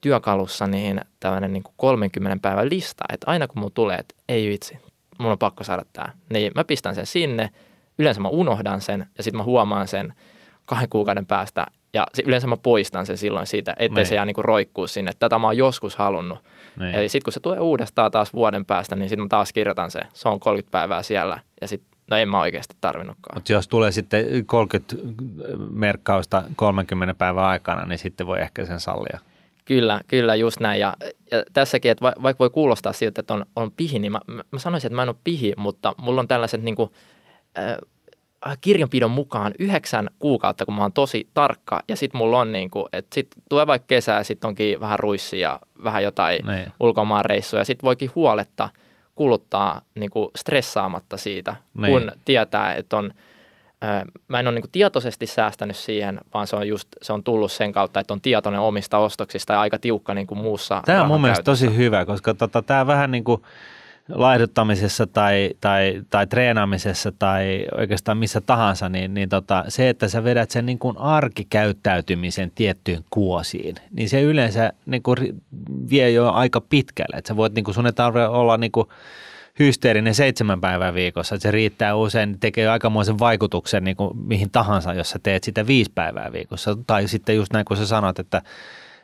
työkalussa 0.01 0.67
niin 0.67 1.01
tällainen 1.19 1.53
niin 1.53 1.63
kuin 1.63 1.73
30 1.77 2.41
päivän 2.41 2.69
lista, 2.69 3.03
että 3.13 3.31
aina 3.31 3.47
kun 3.47 3.59
mulla 3.59 3.71
tulee, 3.73 3.97
että 3.97 4.15
ei 4.29 4.49
vitsi, 4.49 4.77
mun 5.19 5.31
on 5.31 5.37
pakko 5.37 5.63
saada 5.63 5.85
tämä. 5.93 6.09
Niin 6.29 6.51
mä 6.55 6.63
pistän 6.63 6.95
sen 6.95 7.05
sinne, 7.05 7.49
yleensä 7.97 8.21
mä 8.21 8.27
unohdan 8.27 8.81
sen 8.81 9.05
ja 9.17 9.23
sitten 9.23 9.37
mä 9.37 9.43
huomaan 9.43 9.87
sen 9.87 10.13
kahden 10.65 10.89
kuukauden 10.89 11.25
päästä 11.25 11.65
ja 11.93 12.07
yleensä 12.25 12.47
mä 12.47 12.57
poistan 12.57 13.05
sen 13.05 13.17
silloin 13.17 13.47
siitä, 13.47 13.71
ettei 13.71 13.95
niin. 14.03 14.05
se 14.05 14.15
jää 14.15 14.25
niinku 14.25 14.41
roikkuu 14.41 14.87
sinne. 14.87 15.11
Tätä 15.19 15.39
mä 15.39 15.47
oon 15.47 15.57
joskus 15.57 15.95
halunnut. 15.95 16.39
Niin. 16.79 16.95
Eli 16.95 17.09
sitten 17.09 17.23
kun 17.23 17.33
se 17.33 17.39
tulee 17.39 17.59
uudestaan 17.59 18.11
taas 18.11 18.33
vuoden 18.33 18.65
päästä, 18.65 18.95
niin 18.95 19.09
sitten 19.09 19.23
mä 19.23 19.29
taas 19.29 19.53
kirjoitan 19.53 19.91
se. 19.91 20.01
Se 20.13 20.29
on 20.29 20.39
30 20.39 20.71
päivää 20.71 21.03
siellä 21.03 21.39
ja 21.61 21.67
sitten 21.67 21.93
No 22.09 22.17
en 22.17 22.29
mä 22.29 22.39
oikeasti 22.39 22.75
tarvinnutkaan. 22.81 23.37
Mutta 23.37 23.53
jos 23.53 23.67
tulee 23.67 23.91
sitten 23.91 24.45
30 24.45 24.95
merkkausta 25.69 26.43
30 26.55 27.13
päivän 27.13 27.43
aikana, 27.43 27.85
niin 27.85 27.99
sitten 27.99 28.27
voi 28.27 28.41
ehkä 28.41 28.65
sen 28.65 28.79
sallia. 28.79 29.19
Kyllä, 29.65 30.01
kyllä 30.07 30.35
just 30.35 30.59
näin. 30.59 30.79
Ja, 30.79 30.93
ja 31.31 31.43
tässäkin, 31.53 31.91
että 31.91 32.03
va, 32.03 32.13
vaikka 32.23 32.39
voi 32.39 32.49
kuulostaa 32.49 32.93
siltä, 32.93 33.21
että 33.21 33.33
on, 33.33 33.45
on 33.55 33.71
pihi, 33.71 33.99
niin 33.99 34.11
mä, 34.11 34.19
mä 34.51 34.59
sanoisin, 34.59 34.87
että 34.87 34.95
mä 34.95 35.03
en 35.03 35.09
ole 35.09 35.15
pihi, 35.23 35.53
mutta 35.57 35.95
mulla 35.97 36.21
on 36.21 36.27
tällaiset 36.27 36.61
niin 36.61 36.75
kuin, 36.75 36.91
äh, 37.57 38.57
kirjanpidon 38.61 39.11
mukaan 39.11 39.53
yhdeksän 39.59 40.09
kuukautta, 40.19 40.65
kun 40.65 40.75
mä 40.75 40.81
oon 40.81 40.93
tosi 40.93 41.27
tarkka. 41.33 41.83
Ja 41.87 41.95
sitten 41.95 42.17
mulla 42.17 42.39
on 42.39 42.51
niin 42.51 42.71
kuin, 42.71 42.85
että 42.93 43.15
sit 43.15 43.27
tulee 43.49 43.67
vaikka 43.67 43.85
kesää, 43.87 44.23
sitten 44.23 44.47
onkin 44.47 44.79
vähän 44.79 44.99
ruissia 44.99 45.49
ja 45.49 45.59
vähän 45.83 46.03
jotain 46.03 46.45
niin. 46.45 46.71
ulkomaanreissuja. 46.79 47.63
Sitten 47.63 47.85
voikin 47.87 48.11
huoletta 48.15 48.69
kuluttaa 49.15 49.81
niin 49.95 50.09
kuin 50.09 50.29
stressaamatta 50.35 51.17
siitä, 51.17 51.55
niin. 51.77 51.91
kun 51.91 52.11
tietää, 52.25 52.75
että 52.75 52.97
on– 52.97 53.13
mä 54.27 54.39
en 54.39 54.47
ole 54.47 54.55
niin 54.55 54.71
tietoisesti 54.71 55.27
säästänyt 55.27 55.75
siihen, 55.75 56.19
vaan 56.33 56.47
se 56.47 56.55
on 56.55 56.67
just 56.67 56.87
se 57.01 57.13
on 57.13 57.23
tullut 57.23 57.51
sen 57.51 57.71
kautta, 57.71 57.99
että 57.99 58.13
on 58.13 58.21
tietoinen 58.21 58.61
omista 58.61 58.97
ostoksista 58.97 59.53
ja 59.53 59.61
aika 59.61 59.79
tiukka 59.79 60.13
niin 60.13 60.27
kuin 60.27 60.37
muussa. 60.37 60.81
Tämä 60.85 61.01
on 61.01 61.07
mun 61.07 61.21
mielestä 61.21 61.43
tosi 61.43 61.77
hyvä, 61.77 62.05
koska 62.05 62.33
tota, 62.33 62.61
tämä 62.61 62.87
vähän 62.87 63.11
niin 63.11 63.23
kuin 63.23 63.41
laihduttamisessa 64.09 65.07
tai, 65.07 65.49
tai, 65.61 66.01
tai 66.09 66.27
treenaamisessa 66.27 67.11
tai 67.19 67.65
oikeastaan 67.77 68.17
missä 68.17 68.41
tahansa, 68.41 68.89
niin, 68.89 69.13
niin 69.13 69.29
tota, 69.29 69.65
se, 69.67 69.89
että 69.89 70.07
sä 70.07 70.23
vedät 70.23 70.51
sen 70.51 70.65
niin 70.65 70.79
kuin 70.79 70.97
arkikäyttäytymisen 70.97 72.51
tiettyyn 72.55 73.03
kuosiin, 73.09 73.75
niin 73.91 74.09
se 74.09 74.21
yleensä 74.21 74.73
niin 74.85 75.03
kuin 75.03 75.17
vie 75.89 76.11
jo 76.11 76.31
aika 76.31 76.61
pitkälle. 76.61 77.17
Että 77.17 77.27
sä 77.27 77.35
voit, 77.35 77.53
niin 77.53 77.65
kuin, 77.65 77.75
sun 77.75 77.85
ei 77.85 77.93
tarvitse 77.93 78.27
olla 78.27 78.57
niin 78.57 78.71
kuin 78.71 78.87
hysteerinen 79.59 80.15
seitsemän 80.15 80.61
päivää 80.61 80.93
viikossa, 80.93 81.35
että 81.35 81.43
se 81.43 81.51
riittää 81.51 81.95
usein, 81.95 82.39
tekee 82.39 82.67
aikamoisen 82.67 83.19
vaikutuksen 83.19 83.83
niin 83.83 83.97
kuin 83.97 84.17
mihin 84.17 84.51
tahansa, 84.51 84.93
jos 84.93 85.09
sä 85.09 85.19
teet 85.23 85.43
sitä 85.43 85.67
viisi 85.67 85.91
päivää 85.95 86.31
viikossa. 86.31 86.77
Tai 86.87 87.07
sitten 87.07 87.35
just 87.35 87.53
näin 87.53 87.65
kuin 87.65 87.77
sä 87.77 87.85
sanot, 87.85 88.19
että 88.19 88.41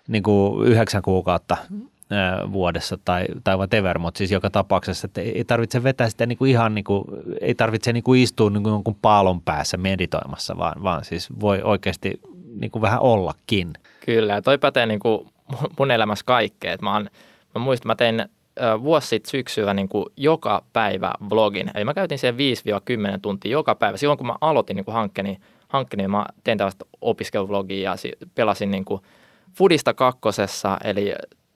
niin 0.08 0.24
kuin 0.24 0.68
yhdeksän 0.68 1.02
kuukautta 1.02 1.58
vuodessa 2.52 2.98
tai, 3.06 3.26
tai 3.44 3.58
whatever, 3.58 4.00
mutta 4.00 4.18
siis 4.18 4.32
joka 4.32 4.50
tapauksessa, 4.50 5.06
että 5.06 5.22
ei 5.22 5.44
tarvitse 5.44 5.84
vetää 5.84 6.10
sitä 6.10 6.26
niin 6.26 6.38
kuin 6.38 6.52
ihan 6.52 6.76
niin 6.76 6.84
kuin, 6.84 7.04
ei 7.42 7.56
tarvitse 7.56 7.94
niin 7.94 8.04
kuin 8.04 8.22
istua 8.22 8.50
niin 8.50 8.64
kuin 8.64 8.72
jonkun 8.72 8.96
paalon 9.02 9.42
päässä 9.42 9.78
meditoimassa, 9.78 10.58
vaan, 10.58 10.84
vaan 10.84 11.06
siis 11.06 11.30
voi 11.40 11.62
oikeasti 11.62 12.20
niin 12.60 12.72
kuin 12.72 12.82
vähän 12.82 13.00
ollakin. 13.00 13.74
Kyllä, 14.06 14.34
ja 14.34 14.42
toi 14.42 14.58
pätee 14.58 14.86
niin 14.86 15.00
kuin 15.00 15.28
mun 15.80 15.92
elämässä 15.92 16.26
kaikkea. 16.26 16.78
Mä, 16.82 17.00
mä 17.56 17.62
muistan, 17.62 17.88
mä 17.88 17.96
tein 17.96 18.30
vuosi 18.84 19.08
sitten 19.08 19.32
syksyllä 19.32 19.74
niin 19.74 19.90
kuin 19.90 20.06
joka 20.18 20.64
päivä 20.74 21.12
vlogin. 21.30 21.72
Eli 21.76 21.86
mä 21.86 21.94
käytin 21.94 22.20
siihen 22.20 22.36
5-10 22.36 23.20
tuntia 23.22 23.52
joka 23.52 23.76
päivä. 23.76 23.98
Silloin 23.98 24.18
kun 24.18 24.28
mä 24.28 24.36
aloitin 24.42 24.76
niin 24.76 24.86
kuin 24.86 24.96
hankkeni, 24.96 25.38
hankkeni, 25.68 26.08
mä 26.08 26.26
tein 26.44 26.58
tällaista 26.58 26.86
opiskeluvlogia 27.02 27.92
ja 27.92 27.96
pelasin 28.36 28.72
niin 28.72 28.86
kuin 28.86 29.02
Fudista 29.58 29.94
kakkosessa, 29.94 30.78
eli 30.84 31.14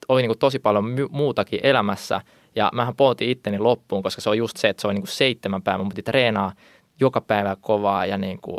oli 0.08 0.22
niin 0.22 0.28
kuin 0.28 0.38
tosi 0.38 0.58
paljon 0.58 0.84
muutakin 1.10 1.60
elämässä. 1.62 2.20
Ja 2.56 2.70
mähän 2.74 2.96
poltin 2.96 3.28
itteni 3.30 3.58
loppuun, 3.58 4.02
koska 4.02 4.20
se 4.20 4.30
on 4.30 4.38
just 4.38 4.56
se, 4.56 4.68
että 4.68 4.80
se 4.80 4.86
oli 4.86 4.94
niin 4.94 5.02
kuin 5.02 5.12
seitsemän 5.12 5.62
päivää. 5.62 5.84
Mä 5.84 5.88
piti 5.88 6.02
treenaa 6.02 6.52
joka 7.00 7.20
päivä 7.20 7.56
kovaa 7.60 8.06
ja 8.06 8.18
niin 8.18 8.38
kuin, 8.40 8.58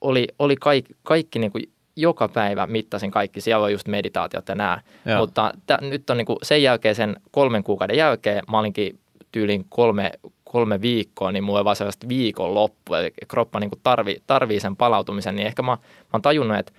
oli, 0.00 0.28
oli 0.38 0.56
kaikki, 0.56 0.94
kaikki 1.02 1.38
niin 1.38 1.52
kuin 1.52 1.64
joka 1.96 2.28
päivä 2.28 2.66
mittasin 2.66 3.10
kaikki, 3.10 3.40
siellä 3.40 3.64
on 3.64 3.72
just 3.72 3.88
meditaatiot 3.88 4.48
ja 4.48 4.54
nämä. 4.54 4.80
Joo. 5.06 5.18
Mutta 5.18 5.52
t- 5.66 5.80
nyt 5.80 6.10
on 6.10 6.16
niin 6.16 6.26
kuin 6.26 6.38
sen 6.42 6.62
jälkeen, 6.62 6.94
sen 6.94 7.16
kolmen 7.30 7.64
kuukauden 7.64 7.96
jälkeen, 7.96 8.42
mä 8.50 8.58
olinkin 8.58 8.98
tyylin 9.32 9.66
kolme, 9.68 10.10
kolme 10.44 10.80
viikkoa, 10.80 11.32
niin 11.32 11.44
mulla 11.44 11.58
on 11.58 11.64
vaan 11.64 11.76
sellaista 11.76 12.08
viikon 12.08 12.54
loppu, 12.54 12.94
eli 12.94 13.12
kroppa 13.28 13.60
niin 13.60 13.70
kuin 13.70 13.80
tarvii, 13.82 14.22
tarvii 14.26 14.60
sen 14.60 14.76
palautumisen, 14.76 15.36
niin 15.36 15.46
ehkä 15.46 15.62
mä, 15.62 15.72
mä 15.72 15.78
oon 16.12 16.22
tajunnut, 16.22 16.58
että 16.58 16.72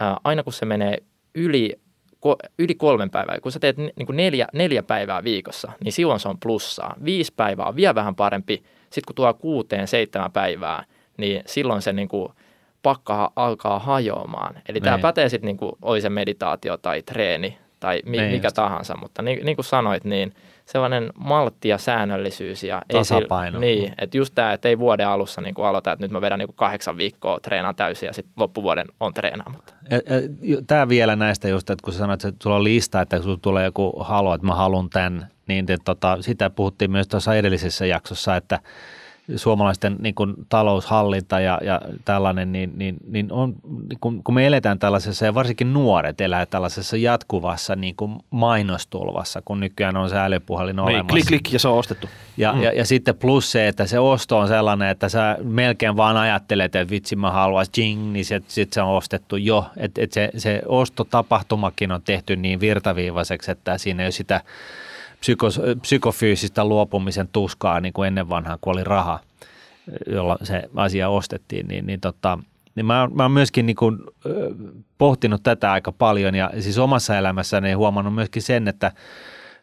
ää, 0.00 0.16
aina 0.24 0.42
kun 0.42 0.52
se 0.52 0.66
menee 0.66 0.98
yli, 1.34 1.80
ko, 2.20 2.36
yli 2.58 2.74
kolmen 2.74 3.10
päivää, 3.10 3.40
kun 3.42 3.52
sä 3.52 3.58
teet 3.58 3.76
niin 3.76 4.06
kuin 4.06 4.16
neljä, 4.16 4.46
neljä 4.52 4.82
päivää 4.82 5.24
viikossa, 5.24 5.72
niin 5.84 5.92
silloin 5.92 6.20
se 6.20 6.28
on 6.28 6.40
plussaa. 6.42 6.94
Viisi 7.04 7.32
päivää 7.36 7.66
on 7.66 7.76
vielä 7.76 7.94
vähän 7.94 8.14
parempi, 8.14 8.62
sitten 8.82 9.02
kun 9.06 9.14
tuo 9.14 9.34
kuuteen, 9.34 9.88
seitsemän 9.88 10.32
päivää, 10.32 10.84
niin 11.16 11.42
silloin 11.46 11.82
se 11.82 11.92
niin 11.92 12.08
kuin– 12.08 12.32
pakka 12.82 13.32
alkaa 13.36 13.78
hajoamaan. 13.78 14.54
Eli 14.54 14.76
niin. 14.76 14.82
tämä 14.82 14.98
pätee 14.98 15.28
sitten, 15.28 15.46
niin 15.46 15.56
kuin 15.56 15.72
oli 15.82 16.00
se 16.00 16.08
meditaatio 16.08 16.76
tai 16.76 17.02
treeni 17.02 17.58
tai 17.80 18.02
mi- 18.04 18.16
niin 18.16 18.32
mikä 18.32 18.46
just. 18.46 18.54
tahansa, 18.54 18.96
mutta 18.96 19.22
niin, 19.22 19.44
niin 19.44 19.56
kuin 19.56 19.64
sanoit, 19.64 20.04
niin 20.04 20.34
sellainen 20.64 21.10
maltti 21.14 21.68
ja 21.68 21.78
säännöllisyys. 21.78 22.64
Ja 22.64 22.82
Tasapaino. 22.92 23.60
Ei, 23.60 23.76
niin, 23.76 23.94
että 23.98 24.16
just 24.16 24.34
tämä, 24.34 24.52
että 24.52 24.68
ei 24.68 24.78
vuoden 24.78 25.08
alussa 25.08 25.40
niin 25.40 25.54
kuin 25.54 25.66
aloita, 25.66 25.92
että 25.92 26.04
nyt 26.04 26.10
mä 26.10 26.20
vedän 26.20 26.38
niin 26.38 26.48
kuin 26.48 26.56
kahdeksan 26.56 26.96
viikkoa 26.96 27.40
treenaan 27.40 27.74
täysin 27.76 28.06
ja 28.06 28.12
sitten 28.12 28.32
loppuvuoden 28.36 28.86
on 29.00 29.14
treenaamatta. 29.14 29.74
Tämä 30.66 30.88
vielä 30.88 31.16
näistä 31.16 31.48
just, 31.48 31.70
että 31.70 31.84
kun 31.84 31.92
sä 31.92 31.98
sanoit, 31.98 32.24
että 32.24 32.42
sulla 32.42 32.56
on 32.56 32.64
lista, 32.64 33.00
että 33.00 33.22
sulla 33.22 33.38
tulee 33.42 33.64
joku 33.64 33.92
halu, 34.00 34.32
että 34.32 34.46
mä 34.46 34.54
haluan 34.54 34.90
tämän, 34.90 35.28
niin 35.46 35.66
te, 35.66 35.76
tota, 35.84 36.18
sitä 36.20 36.50
puhuttiin 36.50 36.90
myös 36.90 37.08
tuossa 37.08 37.34
edellisessä 37.34 37.86
jaksossa, 37.86 38.36
että 38.36 38.58
suomalaisten 39.36 39.96
niin 39.98 40.14
kuin, 40.14 40.34
taloushallinta 40.48 41.40
ja, 41.40 41.58
ja 41.62 41.80
tällainen, 42.04 42.52
niin, 42.52 42.72
niin, 42.76 42.96
niin 43.06 43.32
on, 43.32 43.54
niin 43.88 43.98
kun, 44.00 44.24
kun 44.24 44.34
me 44.34 44.46
eletään 44.46 44.78
tällaisessa, 44.78 45.24
ja 45.26 45.34
varsinkin 45.34 45.72
nuoret 45.72 46.20
elää 46.20 46.46
tällaisessa 46.46 46.96
jatkuvassa 46.96 47.76
niin 47.76 47.96
kuin 47.96 48.18
mainostulvassa, 48.30 49.42
kun 49.44 49.60
nykyään 49.60 49.96
on 49.96 50.10
se 50.10 50.18
älypuhelin 50.18 50.76
niin, 50.76 50.84
olemassa. 50.84 51.12
Klik, 51.12 51.26
klik 51.26 51.52
ja 51.52 51.58
se 51.58 51.68
on 51.68 51.78
ostettu. 51.78 52.08
Ja, 52.36 52.52
mm. 52.52 52.62
ja, 52.62 52.72
ja 52.72 52.84
sitten 52.84 53.16
plus 53.16 53.52
se, 53.52 53.68
että 53.68 53.86
se 53.86 53.98
osto 53.98 54.38
on 54.38 54.48
sellainen, 54.48 54.88
että 54.88 55.08
sä 55.08 55.36
melkein 55.42 55.96
vaan 55.96 56.16
ajattelet, 56.16 56.76
että 56.76 56.90
vitsi 56.90 57.16
mä 57.16 57.30
haluaisin 57.30 57.72
jing, 57.76 58.12
niin 58.12 58.24
sitten 58.24 58.52
sit 58.52 58.72
se 58.72 58.82
on 58.82 58.88
ostettu 58.96 59.36
jo. 59.36 59.66
Että 59.76 60.02
et 60.02 60.12
se, 60.12 60.30
se 60.36 60.62
ostotapahtumakin 60.66 61.92
on 61.92 62.02
tehty 62.02 62.36
niin 62.36 62.60
virtaviivaiseksi, 62.60 63.50
että 63.50 63.78
siinä 63.78 64.02
ei 64.02 64.06
ole 64.06 64.12
sitä 64.12 64.40
psykos, 65.20 65.60
psykofyysistä 65.80 66.64
luopumisen 66.64 67.28
tuskaa 67.28 67.80
niin 67.80 67.92
kuin 67.92 68.06
ennen 68.06 68.28
vanhaa, 68.28 68.58
kun 68.60 68.72
oli 68.72 68.84
raha, 68.84 69.20
jolla 70.06 70.38
se 70.42 70.62
asia 70.76 71.08
ostettiin, 71.08 71.68
niin, 71.68 71.86
niin, 71.86 72.00
tota, 72.00 72.38
niin 72.74 72.86
mä, 72.86 73.08
mä 73.14 73.22
oon 73.22 73.32
myöskin 73.32 73.66
niin 73.66 73.76
kuin, 73.76 73.98
pohtinut 74.98 75.42
tätä 75.42 75.72
aika 75.72 75.92
paljon 75.92 76.34
ja 76.34 76.50
siis 76.60 76.78
omassa 76.78 77.16
elämässäni 77.16 77.72
huomannut 77.72 78.14
myöskin 78.14 78.42
sen, 78.42 78.68
että 78.68 78.92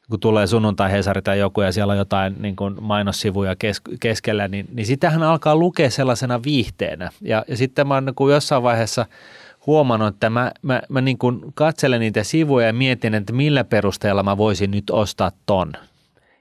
kun 0.09 0.19
tulee 0.19 0.47
sunnuntai 0.47 0.91
Hesari 0.91 1.21
tai 1.21 1.39
joku 1.39 1.61
ja 1.61 1.71
siellä 1.71 1.91
on 1.91 1.97
jotain 1.97 2.35
niin 2.39 2.55
kuin 2.55 2.75
mainossivuja 2.81 3.55
kes, 3.55 3.81
keskellä, 3.99 4.47
niin, 4.47 4.67
niin 4.73 4.85
sitähän 4.85 5.23
alkaa 5.23 5.55
lukea 5.55 5.89
sellaisena 5.89 6.43
viihteenä. 6.43 7.09
Ja, 7.21 7.45
ja 7.47 7.57
sitten 7.57 7.87
mä 7.87 7.93
oon 7.93 8.05
niin 8.05 8.31
jossain 8.31 8.63
vaiheessa– 8.63 9.05
huomannut, 9.67 10.13
että 10.13 10.29
mä, 10.29 10.51
mä, 10.61 10.81
mä 10.89 11.01
niin 11.01 11.17
kuin 11.17 11.41
katselen 11.53 11.99
niitä 11.99 12.23
sivuja 12.23 12.67
ja 12.67 12.73
mietin, 12.73 13.13
että 13.13 13.33
millä 13.33 13.63
perusteella 13.63 14.23
mä 14.23 14.37
voisin 14.37 14.71
nyt 14.71 14.89
ostaa 14.89 15.31
ton. 15.45 15.73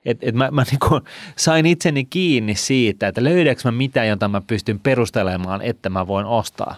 Et, 0.04 0.18
et 0.22 0.34
mä, 0.34 0.50
mä 0.50 0.62
niin 0.70 0.78
kuin 0.88 1.02
sain 1.36 1.66
itseni 1.66 2.04
kiinni 2.04 2.54
siitä, 2.54 3.08
että 3.08 3.24
löydänkö 3.24 3.60
mä 3.64 3.70
mitään, 3.70 4.08
jota 4.08 4.28
mä 4.28 4.40
pystyn 4.46 4.80
perustelemaan, 4.80 5.62
että 5.62 5.90
mä 5.90 6.06
voin 6.06 6.26
ostaa. 6.26 6.76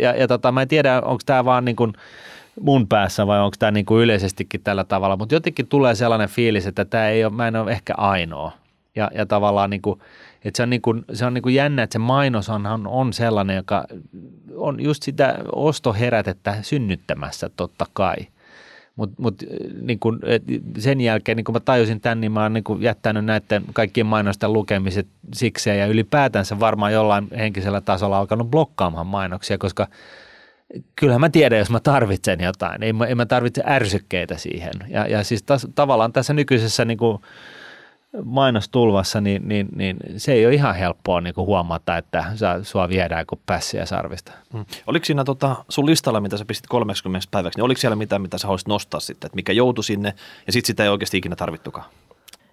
Ja, 0.00 0.14
ja 0.14 0.28
tota, 0.28 0.52
mä 0.52 0.62
en 0.62 0.68
tiedä, 0.68 1.00
onko 1.00 1.22
tämä 1.26 1.44
vaan 1.44 1.64
niin 1.64 1.76
kuin 1.76 1.92
mun 2.60 2.88
päässä 2.88 3.26
vai 3.26 3.40
onko 3.40 3.56
tämä 3.58 3.70
niin 3.70 3.86
kuin 3.86 4.02
yleisestikin 4.02 4.60
tällä 4.62 4.84
tavalla, 4.84 5.16
mutta 5.16 5.34
jotenkin 5.34 5.66
tulee 5.66 5.94
sellainen 5.94 6.28
fiilis, 6.28 6.66
että 6.66 6.84
tämä 6.84 7.08
ei 7.08 7.24
ole, 7.24 7.32
mä 7.32 7.48
en 7.48 7.56
ole 7.56 7.72
ehkä 7.72 7.94
ainoa. 7.96 8.52
Ja, 8.96 9.10
ja 9.14 9.26
tavallaan 9.26 9.70
niin 9.70 9.82
kuin, 9.82 10.00
että 10.44 10.56
se 10.56 10.62
on, 10.62 10.70
niin 10.70 10.82
kuin, 10.82 11.04
se 11.12 11.26
on 11.26 11.34
niin 11.34 11.42
kuin 11.42 11.54
jännä, 11.54 11.82
että 11.82 11.94
se 11.94 11.98
mainos 11.98 12.48
on, 12.48 13.12
sellainen, 13.12 13.56
joka 13.56 13.84
on 14.54 14.82
just 14.82 15.02
sitä 15.02 15.38
ostoherätettä 15.52 16.56
synnyttämässä 16.62 17.50
totta 17.56 17.86
kai. 17.92 18.16
Mutta 18.96 19.16
mut, 19.18 19.42
niin 19.80 19.98
sen 20.78 21.00
jälkeen, 21.00 21.36
niin 21.36 21.44
kun 21.44 21.54
mä 21.54 21.60
tajusin 21.60 22.00
tämän, 22.00 22.20
niin 22.20 22.32
mä 22.32 22.42
oon 22.42 22.52
niin 22.52 22.64
jättänyt 22.80 23.24
näiden 23.24 23.64
kaikkien 23.72 24.06
mainosten 24.06 24.52
lukemiset 24.52 25.06
sikseen 25.34 25.78
ja 25.78 25.86
ylipäätänsä 25.86 26.60
varmaan 26.60 26.92
jollain 26.92 27.28
henkisellä 27.36 27.80
tasolla 27.80 28.18
alkanut 28.18 28.50
blokkaamaan 28.50 29.06
mainoksia, 29.06 29.58
koska 29.58 29.88
kyllähän 30.96 31.20
mä 31.20 31.28
tiedän, 31.30 31.58
jos 31.58 31.70
mä 31.70 31.80
tarvitsen 31.80 32.40
jotain. 32.40 32.82
Ei 32.82 32.92
mä, 32.92 33.06
ei 33.06 33.14
mä 33.14 33.26
tarvitse 33.26 33.62
ärsykkeitä 33.66 34.36
siihen. 34.38 34.72
Ja, 34.88 35.06
ja 35.06 35.24
siis 35.24 35.42
tas, 35.42 35.66
tavallaan 35.74 36.12
tässä 36.12 36.32
nykyisessä 36.32 36.84
niin 36.84 36.98
kuin, 36.98 37.18
mainostulvassa, 38.24 39.20
niin, 39.20 39.48
niin, 39.48 39.68
niin 39.74 39.96
se 40.16 40.32
ei 40.32 40.46
ole 40.46 40.54
ihan 40.54 40.74
helppoa 40.74 41.20
niin 41.20 41.34
kuin 41.34 41.46
huomata, 41.46 41.96
että 41.96 42.24
sua 42.62 42.88
viedään 42.88 43.26
kuin 43.26 43.40
pässiä 43.46 43.86
sarvista. 43.86 44.32
Hmm. 44.52 44.64
Oliko 44.86 45.04
siinä 45.04 45.24
tota, 45.24 45.56
sun 45.68 45.86
listalla, 45.86 46.20
mitä 46.20 46.36
sä 46.36 46.44
pistit 46.44 46.66
30 46.66 47.28
päiväksi, 47.30 47.58
niin 47.58 47.64
oliko 47.64 47.80
siellä 47.80 47.96
mitään, 47.96 48.22
mitä 48.22 48.38
sä 48.38 48.46
haluaisit 48.46 48.68
nostaa 48.68 49.00
sitten, 49.00 49.28
että 49.28 49.36
mikä 49.36 49.52
joutui 49.52 49.84
sinne 49.84 50.14
ja 50.46 50.52
sitten 50.52 50.66
sitä 50.66 50.82
ei 50.82 50.88
oikeasti 50.88 51.16
ikinä 51.16 51.36
tarvittukaan? 51.36 51.86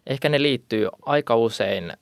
Ehkä 0.08 0.30
ne 0.30 0.41
liittyy 0.41 0.88
aika 1.05 1.36
usein 1.36 1.93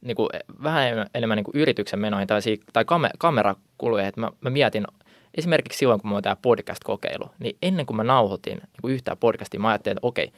niin 0.00 0.16
kuin 0.16 0.28
vähän 0.62 1.06
enemmän 1.14 1.36
niin 1.36 1.44
kuin 1.44 1.56
yrityksen 1.56 1.98
menoihin 1.98 2.28
tai, 2.28 2.40
tai 2.72 2.84
kamerakuluihin, 3.18 4.08
että 4.08 4.20
mä, 4.20 4.30
mä 4.40 4.50
mietin– 4.50 4.84
esimerkiksi 5.34 5.78
silloin, 5.78 6.00
kun 6.00 6.10
mä 6.10 6.22
tämä 6.22 6.36
podcast-kokeilu, 6.42 7.30
niin 7.38 7.56
ennen 7.62 7.86
kuin 7.86 7.96
mä 7.96 8.04
nauhoitin 8.04 8.58
niin 8.58 8.94
yhtään 8.94 9.16
podcastia, 9.16 9.60
mä 9.60 9.68
ajattelin, 9.68 9.98
että 9.98 10.06
okei, 10.06 10.32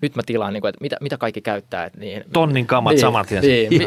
nyt 0.00 0.16
mä 0.16 0.22
tilaan, 0.26 0.52
niin 0.52 0.60
kuin, 0.60 0.68
että 0.68 0.82
mitä, 0.82 0.96
mitä 1.00 1.18
kaikki 1.18 1.40
käyttää. 1.40 1.84
Että 1.84 1.98
niin, 1.98 2.24
Tonnin 2.32 2.66
kamat 2.66 2.90
niin, 2.90 3.00
saman 3.00 3.26
tien. 3.26 3.42
Niin, 3.42 3.78
mi, 3.78 3.86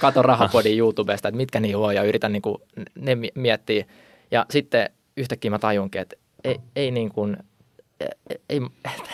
katon 0.00 0.24
rahapodin 0.24 0.78
YouTubesta, 0.78 1.28
että 1.28 1.36
mitkä 1.36 1.60
niillä 1.60 1.86
on 1.86 1.94
ja 1.94 2.02
yritän 2.02 2.32
niin 2.32 2.42
kuin, 2.42 2.56
ne 2.94 3.16
miettiä. 3.34 3.84
Ja 4.30 4.46
sitten 4.50 4.90
yhtäkkiä 5.16 5.50
mä 5.50 5.58
tajunkin, 5.58 6.00
että 6.00 6.16
ei, 6.44 6.60
ei 6.76 6.90
niin 6.90 7.12
kuin, 7.12 7.36
ei, 8.00 8.08
ei, 8.48 8.60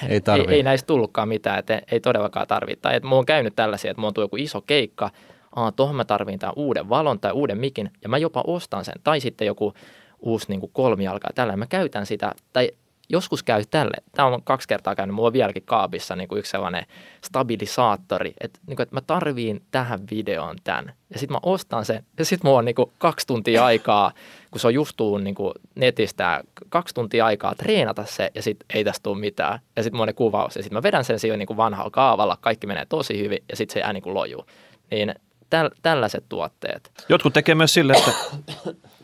ei, 0.09 0.20
ei, 0.39 0.45
ei 0.49 0.62
näistä 0.62 0.86
tullutkaan 0.86 1.28
mitään, 1.28 1.59
että 1.59 1.82
ei 1.93 2.01
todellakaan 2.01 2.47
tarvitse. 2.47 2.82
Tai 2.82 2.97
että 2.97 3.09
mulla 3.09 3.20
on 3.20 3.26
käynyt 3.26 3.57
tällaisia, 3.57 3.91
että 3.91 4.01
mulla 4.01 4.09
on 4.09 4.14
tullut 4.14 4.26
joku 4.26 4.36
iso 4.36 4.61
keikka, 4.61 5.11
Aa, 5.57 5.72
tuohon 5.72 5.97
mä 5.97 6.05
tarvitsen 6.05 6.39
tämän 6.39 6.53
uuden 6.57 6.89
valon 6.89 7.20
tai 7.20 7.32
uuden 7.32 7.59
mikin, 7.59 7.91
ja 8.03 8.09
mä 8.09 8.18
jopa 8.18 8.45
ostan 8.47 8.84
sen. 8.84 8.95
Tai 9.05 9.20
sitten 9.20 9.47
joku 9.47 9.74
uusi 10.20 10.46
niin 10.48 10.60
kuin 10.60 10.72
kolmijalka. 10.72 11.28
Tällä 11.34 11.56
mä 11.56 11.66
käytän 11.66 12.06
sitä, 12.06 12.32
tai 12.52 12.70
joskus 13.08 13.42
käy 13.42 13.64
tälle. 13.70 13.96
Tämä 14.14 14.28
on 14.28 14.42
kaksi 14.42 14.68
kertaa 14.68 14.94
käynyt, 14.94 15.14
mulla 15.14 15.26
on 15.26 15.32
vieläkin 15.32 15.62
kaapissa 15.62 16.16
niin 16.16 16.28
kuin 16.28 16.38
yksi 16.38 16.50
sellainen 16.50 16.86
stabilisaattori, 17.24 18.32
että, 18.40 18.58
niin 18.66 18.76
kuin, 18.76 18.82
että 18.82 18.96
mä 18.96 19.00
tarviin 19.00 19.62
tähän 19.70 20.00
videoon 20.10 20.56
tämän. 20.64 20.92
Ja 21.10 21.18
sitten 21.18 21.34
mä 21.34 21.40
ostan 21.42 21.84
sen, 21.84 22.04
ja 22.18 22.24
sitten 22.24 22.48
mulla 22.48 22.58
on 22.58 22.64
niin 22.64 22.74
kuin 22.74 22.92
kaksi 22.98 23.26
tuntia 23.26 23.64
aikaa, 23.64 24.12
kun 24.50 24.60
se 24.60 24.66
on 24.66 24.74
just 24.74 24.96
tullut 24.96 25.22
niin 25.22 25.34
kuin 25.34 25.54
netistä, 25.74 26.42
kaksi 26.68 26.94
tuntia 26.94 27.26
aikaa 27.26 27.54
treenata 27.54 28.04
se, 28.04 28.30
ja 28.34 28.42
sitten 28.42 28.66
ei 28.74 28.84
tästä 28.84 29.02
tule 29.02 29.18
mitään. 29.18 29.60
Ja 29.76 29.82
sitten 29.82 29.96
mulla 29.96 30.02
on 30.02 30.08
ne 30.08 30.12
kuvaus, 30.12 30.56
ja 30.56 30.62
sitten 30.62 30.76
mä 30.76 30.82
vedän 30.82 31.04
sen 31.04 31.18
siihen 31.18 31.38
niin 31.38 31.56
vanhalla 31.56 31.90
kaavalla, 31.90 32.38
kaikki 32.40 32.66
menee 32.66 32.86
tosi 32.88 33.18
hyvin, 33.18 33.38
ja 33.50 33.56
sitten 33.56 33.74
se 33.74 33.80
jää 33.80 33.92
niin 33.92 34.02
kuin 34.02 34.14
lojuu. 34.14 34.46
Niin 34.90 35.14
täl, 35.50 35.70
tällaiset 35.82 36.24
tuotteet. 36.28 36.92
Jotkut 37.08 37.32
tekee 37.32 37.54
myös 37.54 37.74
sille, 37.74 37.92
että 37.92 38.12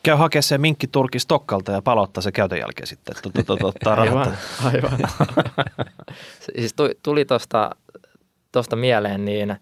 käy 0.05 0.17
hakea 0.17 0.43
se 0.43 0.59
minkki 0.59 0.87
turki 0.87 1.19
Stokkalta 1.19 1.73
ja 1.73 1.83
palauttaa 1.83 2.23
se 2.23 2.33
käytön 2.33 2.59
jälkeen 2.59 2.87
sitten. 2.87 3.15
Aivan, 4.01 4.37
aivan. 4.65 4.99
siis 6.57 6.75
tuli 7.03 7.25
tuosta 7.25 7.71
tosta 8.53 8.77
mieleen, 8.77 9.25
niin 9.25 9.51
äh, 9.51 9.59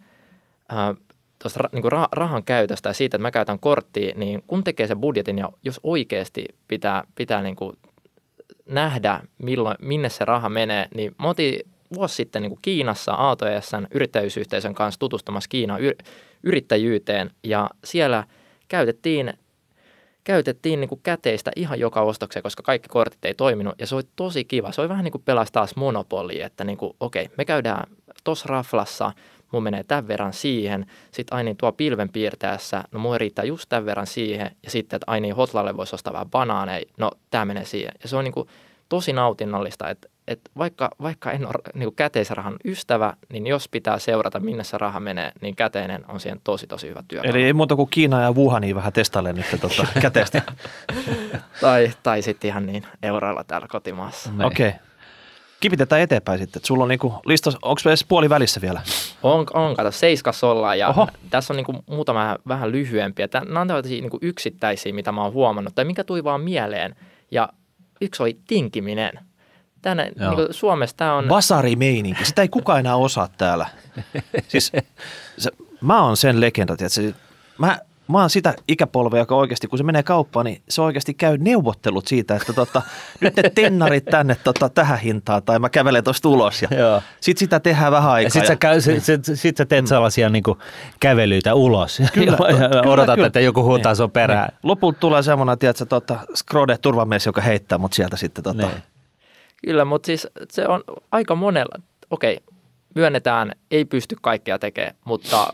tuosta 1.43 1.61
niin 1.73 1.85
rahan 2.13 2.45
käytöstä 2.45 2.89
ja 2.89 2.93
siitä, 2.93 3.17
että 3.17 3.23
mä 3.23 3.31
käytän 3.31 3.59
korttia, 3.59 4.15
niin 4.17 4.43
kun 4.47 4.65
tekee 4.65 4.87
sen 4.87 5.01
budjetin 5.01 5.39
ja 5.39 5.49
jos 5.65 5.81
oikeasti 5.83 6.45
pitää, 6.69 7.05
pitää 7.15 7.43
niin 7.43 7.57
kuin 7.57 7.77
nähdä, 8.67 9.21
milloin, 9.39 9.77
minne 9.81 10.09
se 10.09 10.25
raha 10.25 10.49
menee, 10.49 10.89
niin 10.95 11.15
mä 11.19 11.29
otin 11.29 11.61
vuosi 11.95 12.15
sitten 12.15 12.43
niin 12.43 12.51
kuin 12.51 12.63
Kiinassa 12.63 13.15
ATSn 13.31 13.87
yrittäjyysyhteisön 13.91 14.75
kanssa 14.75 14.99
tutustumassa 14.99 15.49
Kiinan 15.49 15.81
yrittäjyyteen 16.43 17.31
ja 17.43 17.71
siellä 17.85 18.25
käytettiin 18.69 19.35
käytettiin 20.25 20.81
niin 20.81 20.89
kuin 20.89 21.01
käteistä 21.03 21.51
ihan 21.57 21.81
joka 21.81 22.01
ostokseen, 22.01 22.43
koska 22.43 22.63
kaikki 22.63 22.89
kortit 22.89 23.25
ei 23.25 23.35
toiminut 23.35 23.75
ja 23.79 23.87
se 23.87 23.95
oli 23.95 24.03
tosi 24.17 24.45
kiva. 24.45 24.73
Se 24.73 24.81
oli 24.81 24.89
vähän 24.89 25.05
niin 25.05 25.13
kuin 25.13 25.23
pelas 25.25 25.53
taas 25.53 25.77
monopoli, 25.77 26.41
että 26.41 26.65
niin 26.65 26.79
kuin, 26.79 26.97
okei, 27.01 27.29
me 27.39 27.45
käydään 27.45 27.85
tuossa 28.25 28.47
raflassa, 28.49 29.13
mun 29.53 29.63
menee 29.63 29.85
tämän 29.85 30.09
verran 30.09 30.33
siihen, 30.33 30.87
sitten 31.11 31.37
aina 31.37 31.55
tuo 31.59 31.73
pilven 31.73 32.13
piirtäessä, 32.13 32.85
no 32.93 32.99
mun 32.99 33.21
riittää 33.21 33.45
just 33.45 33.69
tämän 33.69 33.87
verran 33.87 34.07
siihen, 34.07 34.57
ja 34.63 34.71
sitten, 34.71 34.97
että 34.97 35.11
aina 35.11 35.35
hotlalle 35.35 35.77
voisi 35.77 35.95
ostaa 35.95 36.13
vähän 36.13 36.31
banaaneja, 36.31 36.87
no 36.99 37.11
tämä 37.31 37.45
menee 37.45 37.65
siihen. 37.65 37.93
Ja 38.03 38.09
se 38.09 38.17
on 38.17 38.25
niin 38.25 38.33
kuin 38.33 38.49
tosi 38.89 39.13
nautinnollista, 39.13 39.91
että, 39.91 40.09
että 40.29 40.51
vaikka, 40.59 40.91
vaikka 41.03 41.33
en 41.33 41.47
ole 41.47 41.55
niin 41.75 41.87
kuin 41.87 41.97
käteisrahan 41.97 42.57
ystävä, 42.65 43.15
niin 43.29 43.47
jos 43.47 43.69
pitää 43.69 43.99
seurata, 43.99 44.41
minne 44.41 44.65
se 44.65 44.79
raha 44.79 45.01
menee, 45.01 45.33
niin 45.41 45.57
käteinen 45.57 46.05
on 46.09 46.21
siihen 46.21 46.41
tosi, 46.45 46.67
tosi 46.67 46.89
hyvä 46.89 47.03
työ. 47.09 47.21
Eli 47.25 47.43
ei 47.43 47.53
muuta 47.53 47.77
kuin 47.77 47.89
Kiina 47.91 48.23
ja 48.23 48.33
Wuhani 48.33 48.75
vähän 48.75 48.93
testaille 48.93 49.33
nyt 49.33 49.47
tota, 49.61 49.87
käteistä. 50.03 50.43
tai, 51.61 51.93
tai 52.03 52.23
sitten 52.23 52.49
ihan 52.49 52.67
niin 52.67 52.87
euroilla 53.03 53.45
täällä 53.45 53.69
kotimaassa. 53.69 54.31
Okei. 54.45 54.69
Okay 54.69 54.81
kipitetään 55.63 56.01
eteenpäin 56.01 56.39
sitten. 56.39 56.61
Et 56.61 56.65
sulla 56.65 56.85
on 56.85 56.89
niinku 56.89 57.15
lista, 57.25 57.51
onko 57.63 57.81
edes 57.87 58.05
puoli 58.05 58.29
välissä 58.29 58.61
vielä? 58.61 58.83
On, 59.23 59.47
on 59.55 59.77
kato, 59.77 59.91
seiskas 59.91 60.45
ollaan 60.45 60.79
ja 60.79 60.89
Oho. 60.89 61.09
tässä 61.31 61.53
on 61.53 61.57
niinku 61.57 61.75
muutama 61.87 62.37
vähän 62.49 62.73
lyhyempiä. 62.73 63.29
Nämä 63.35 63.61
on 63.61 63.69
tällaisia 63.69 64.01
niinku 64.01 64.19
yksittäisiä, 64.23 64.93
mitä 64.93 65.13
mä 65.13 65.23
oon 65.23 65.33
huomannut 65.33 65.75
tai 65.75 65.85
mikä 65.85 66.05
tuli 66.05 66.25
vaan 66.25 66.41
mieleen. 66.41 66.97
Ja 67.31 67.49
yksi 68.01 68.23
oli 68.23 68.39
tinkiminen. 68.47 69.19
Tänne, 69.83 70.05
niinku 70.05 70.47
Suomessa 70.51 70.97
tämä 70.97 71.15
on... 71.15 71.29
Basarimeininki, 71.29 72.25
sitä 72.25 72.43
ei 72.43 72.49
kukaan 72.49 72.81
enää 72.81 72.97
osaa 72.97 73.29
täällä. 73.39 73.67
siis 74.49 74.73
se, 75.39 75.51
mä 75.81 76.03
oon 76.03 76.17
sen 76.17 76.41
legenda, 76.41 76.73
että 76.73 77.19
mä 77.59 77.79
mä 78.09 78.21
oon 78.21 78.31
sitä 78.31 78.55
ikäpolvea, 78.69 79.21
joka 79.21 79.35
oikeasti, 79.37 79.67
kun 79.67 79.79
se 79.79 79.85
menee 79.85 80.03
kauppaan, 80.03 80.47
niin 80.47 80.63
se 80.69 80.83
oikeasti 80.83 81.15
käy 81.15 81.39
neuvottelut 81.39 82.07
siitä, 82.07 82.37
että 82.37 82.53
tota, 82.53 82.83
nyt 83.21 83.37
ne 83.37 83.51
tennarit 83.51 84.05
tänne 84.05 84.37
tota, 84.45 84.69
tähän 84.69 84.99
hintaan, 84.99 85.43
tai 85.43 85.59
mä 85.59 85.69
kävelen 85.69 86.05
tuosta 86.05 86.29
ulos. 86.29 86.63
Ja 86.63 86.69
sitten 87.21 87.41
sitä 87.41 87.61
tehdään 87.61 87.93
vähän 87.93 88.11
aikaa. 88.11 88.31
Sitten 88.31 88.59
ja... 88.63 88.81
sä, 88.81 89.01
sit, 89.01 89.25
sit 89.35 89.57
sä 89.57 89.65
teet 89.65 89.87
sellaisia 89.87 90.29
niin 90.29 90.43
kuin, 90.43 90.59
kävelyitä 91.01 91.55
ulos 91.55 92.03
kyllä, 92.13 92.37
ja, 92.49 92.77
ja 92.77 92.83
odotat, 92.91 93.15
kyllä. 93.15 93.27
että 93.27 93.41
joku 93.41 93.63
huutaa 93.63 93.93
niin, 93.93 93.97
sun 93.97 94.11
perään. 94.11 94.49
Niin. 94.49 94.59
Lopulta 94.63 94.99
tulee 94.99 95.23
semmoinen, 95.23 95.59
tiedätkö, 95.59 95.87
tota, 95.87 96.19
Skrode 96.35 96.79
turvamies, 96.79 97.27
joka 97.27 97.41
heittää 97.41 97.79
mut 97.79 97.93
sieltä 97.93 98.17
sitten. 98.17 98.45
Tota. 98.45 98.67
Niin. 98.67 98.83
Kyllä, 99.67 99.85
mutta 99.85 100.07
siis 100.07 100.29
se 100.51 100.67
on 100.69 100.85
aika 101.13 101.35
monella, 101.35 101.83
okei, 102.11 102.39
myönnetään, 102.95 103.53
ei 103.71 103.85
pysty 103.85 104.17
kaikkea 104.23 104.59
tekemään, 104.59 104.95
mutta 105.05 105.53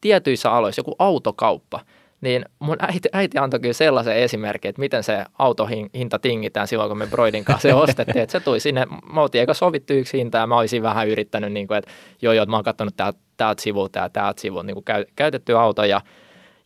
tietyissä 0.00 0.52
aloissa, 0.52 0.80
joku 0.80 0.94
autokauppa, 0.98 1.80
niin 2.20 2.44
mun 2.58 2.76
äiti, 2.80 3.08
äiti 3.12 3.38
antoi 3.38 3.60
kyllä 3.60 3.72
sellaisen 3.72 4.16
esimerkin, 4.16 4.68
että 4.68 4.80
miten 4.80 5.02
se 5.02 5.24
autohinta 5.38 6.18
tingitään 6.18 6.68
silloin, 6.68 6.88
kun 6.88 6.98
me 6.98 7.06
Broidin 7.06 7.44
kanssa 7.44 7.68
se 7.68 7.74
ostettiin. 7.74 8.22
Että 8.22 8.32
se 8.32 8.40
tuli 8.40 8.60
sinne, 8.60 8.86
me 9.12 9.20
oltiin 9.20 9.40
eikä 9.40 9.54
sovittu 9.54 9.92
yksi 9.92 10.18
hinta 10.18 10.38
ja 10.38 10.46
mä 10.46 10.58
olisin 10.58 10.82
vähän 10.82 11.08
yrittänyt, 11.08 11.52
niin 11.52 11.68
kuin, 11.68 11.78
että 11.78 11.90
joo 12.22 12.32
joo, 12.32 12.46
mä 12.46 12.56
oon 12.56 12.64
katsonut 12.64 12.96
täältä, 12.96 13.18
täältä 13.36 13.62
sivulta 13.62 13.98
ja 13.98 14.08
täältä 14.08 14.40
sivulta 14.40 14.66
niin 14.66 14.84
käy, 14.84 15.04
käytetty 15.16 15.58
auto 15.58 15.84
ja, 15.84 16.00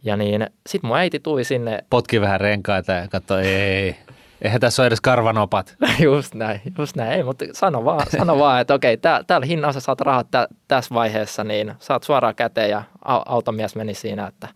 ja 0.02 0.16
niin 0.16 0.46
sitten 0.68 0.88
mun 0.88 0.96
äiti 0.96 1.20
tuli 1.20 1.44
sinne. 1.44 1.78
Potki 1.90 2.20
vähän 2.20 2.40
renkaita 2.40 2.92
ja 2.92 3.08
katsoi, 3.08 3.46
ei, 3.46 3.96
Eihän 4.42 4.60
tässä 4.60 4.82
ole 4.82 4.86
edes 4.86 5.00
karvanopat. 5.00 5.76
just 6.00 6.34
näin, 6.34 6.60
just 6.78 6.96
näin. 6.96 7.12
Ei, 7.12 7.22
mutta 7.22 7.44
sano 7.52 7.84
vaan, 7.84 8.06
sano 8.18 8.38
vaan 8.38 8.60
että 8.60 8.74
okei, 8.74 8.96
tää, 8.96 9.24
täällä 9.26 9.46
hinnassa 9.46 9.80
saat 9.80 10.00
rahat 10.00 10.30
tä, 10.30 10.48
tässä 10.68 10.94
vaiheessa, 10.94 11.44
niin 11.44 11.74
saat 11.78 12.02
suoraan 12.02 12.34
käteen 12.34 12.70
ja 12.70 12.82
automies 13.04 13.76
meni 13.76 13.94
siinä, 13.94 14.26
että 14.26 14.48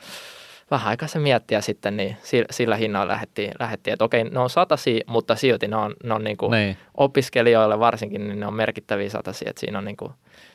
vähän 0.70 0.88
aikaa 0.88 1.08
se 1.08 1.18
miettiä 1.18 1.60
sitten, 1.60 1.96
niin 1.96 2.16
sillä 2.50 2.76
hinnalla 2.76 3.12
lähdettiin, 3.12 3.52
lähdettiin 3.58 3.92
että 3.92 4.04
okei, 4.04 4.24
ne 4.24 4.40
on 4.40 4.50
satasi, 4.50 5.00
mutta 5.06 5.34
silti 5.36 5.68
ne 5.68 5.76
on, 5.76 5.94
ne 6.04 6.14
on 6.14 6.24
niin 6.24 6.36
kuin 6.36 6.50
niin. 6.50 6.76
opiskelijoille 6.94 7.78
varsinkin, 7.78 8.28
niin 8.28 8.40
ne 8.40 8.46
on 8.46 8.54
merkittäviä 8.54 9.10
satasi, 9.10 9.44
että 9.48 9.60
siinä 9.60 9.78
on 9.78 9.84
niin 9.84 9.96
kuin, 9.96 10.12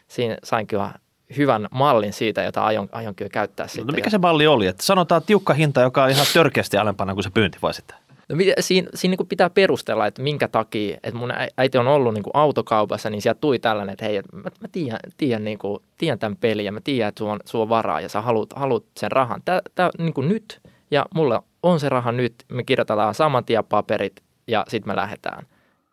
siinä 0.08 0.38
sain 0.44 0.68
kyllä 0.68 0.92
hyvän 1.38 1.68
mallin 1.72 2.14
siitä, 2.14 2.44
jota 2.44 2.66
aion, 2.66 2.90
aion 2.92 3.16
kyllä 3.16 3.30
käyttää 3.30 3.64
no, 3.64 3.68
sitten. 3.68 3.88
No 3.88 3.94
mikä 3.94 4.10
se 4.10 4.18
malli 4.18 4.48
oli? 4.48 4.68
Että 4.68 4.84
sanotaan 4.84 5.22
tiukka 5.26 5.54
hinta, 5.54 5.82
joka 5.82 6.04
on 6.04 6.10
ihan 6.10 6.26
törkeästi 6.34 6.78
alempana 6.78 7.14
kuin 7.14 7.24
se 7.24 7.30
pyynti 7.30 7.58
vai 7.62 7.74
sitten? 7.74 7.98
No, 8.32 8.38
siinä 8.60 8.90
siinä 8.96 9.16
niin 9.20 9.28
pitää 9.28 9.50
perustella, 9.50 10.08
että 10.08 10.22
minkä 10.22 10.48
takia, 10.48 10.98
että 11.04 11.20
mun 11.20 11.34
äiti 11.58 11.78
on 11.78 11.88
ollut 11.88 12.14
niin 12.14 12.24
autokaupassa, 12.34 13.10
niin 13.10 13.22
sieltä 13.22 13.42
tuli 13.42 13.60
tällainen, 13.60 13.94
että 13.94 14.06
hei, 14.06 14.18
että 14.18 14.36
mä, 14.36 14.44
mä 14.44 14.68
tiedän, 14.72 15.00
tiedän, 15.18 15.44
niin 15.44 15.58
kuin, 15.58 15.80
tiedän 15.98 16.20
tämän 16.20 16.38
pelin 16.38 16.66
ja 16.66 16.72
mä 16.72 16.80
tiedän, 16.84 17.10
että 17.10 17.20
sulla 17.20 17.34
on, 17.34 17.40
sulla 17.46 17.64
on 17.64 17.70
varaa 17.70 18.02
ja 18.02 18.10
sä 18.10 18.22
haluat, 18.22 18.54
haluat 18.56 18.84
sen 18.98 19.12
rahan. 19.12 19.42
Tää, 19.46 19.62
tää 19.76 19.90
niin 19.98 20.30
nyt 20.30 20.62
ja 20.92 21.06
mulla 21.16 21.44
on 21.64 21.80
se 21.80 21.90
raha 21.90 22.12
nyt, 22.12 22.34
me 22.52 22.64
kirjoitetaan 22.64 23.16
saman 23.16 23.46
tien 23.46 23.64
paperit 23.66 24.24
ja 24.48 24.66
sitten 24.68 24.92
me 24.92 24.96
lähdetään. 24.96 25.46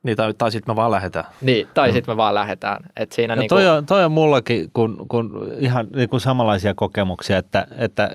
Niin, 0.03 0.17
tai, 0.17 0.35
tai 0.35 0.53
sitten 0.53 0.73
me 0.73 0.77
vaan 0.77 0.91
lähdetään. 0.91 1.25
Niin, 1.41 1.69
tai 1.75 1.89
mm. 1.89 1.93
sitten 1.93 2.13
me 2.13 2.17
vaan 2.17 2.35
lähdetään. 2.35 2.85
Et 2.97 3.13
siinä 3.13 3.37
niin 3.37 3.49
toi, 3.49 3.69
on, 3.69 3.87
toi 3.87 4.05
on 4.05 4.13
mullakin 4.13 4.71
kun, 4.73 5.07
kun 5.09 5.53
ihan 5.59 5.87
niin 5.97 6.09
kuin 6.09 6.21
samanlaisia 6.21 6.75
kokemuksia, 6.75 7.39
että, 7.39 7.67
että 7.79 8.11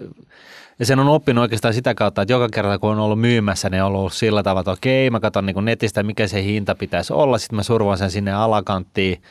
ja 0.80 0.86
sen 0.86 1.00
on 1.00 1.08
oppinut 1.08 1.42
oikeastaan 1.42 1.74
sitä 1.74 1.96
kautta, 1.96 2.22
että 2.22 2.34
joka 2.34 2.50
kerta 2.50 2.80
kun 2.80 2.92
on 2.92 3.00
ollut 3.00 3.20
myymässä, 3.20 3.70
niin 3.70 3.84
on 3.84 3.96
ollut 3.96 4.14
sillä 4.14 4.44
tavalla, 4.44 4.62
että 4.62 4.72
okei, 4.72 5.10
mä 5.10 5.20
katson 5.20 5.46
niin 5.46 5.66
netistä, 5.66 6.04
mikä 6.04 6.28
se 6.28 6.44
hinta 6.44 6.76
pitäisi 6.76 7.14
olla, 7.14 7.38
sitten 7.38 7.56
mä 7.56 7.64
survan 7.64 7.98
sen 7.98 8.12
sinne 8.12 8.34
alakanttiin, 8.34 9.22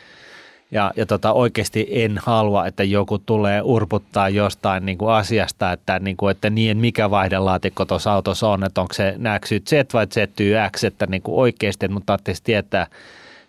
ja, 0.73 0.93
ja 0.97 1.07
tota, 1.07 1.33
oikeasti 1.33 1.87
en 1.91 2.19
halua, 2.23 2.67
että 2.67 2.85
joku 2.85 3.19
tulee 3.19 3.63
urputtaa 3.63 4.29
jostain 4.29 4.87
niin 4.87 4.99
kuin 4.99 5.13
asiasta, 5.13 5.73
että, 5.73 5.99
niin 5.99 6.17
kuin, 6.17 6.31
että 6.31 6.51
niin, 6.51 6.79
mikä 6.79 7.11
vaihdelaatikko 7.11 7.85
tuossa 7.85 8.13
autossa 8.13 8.49
on, 8.49 8.65
että 8.65 8.81
onko 8.81 8.95
se 8.95 9.15
XYZ 9.41 9.95
vai 9.95 10.07
ZYX, 10.15 10.85
että 10.85 11.07
niin 11.07 11.23
kuin 11.23 11.39
oikeasti, 11.39 11.87
että 11.87 11.93
mun 11.93 12.03
tarvitsisi 12.07 12.43
tietää, 12.43 12.87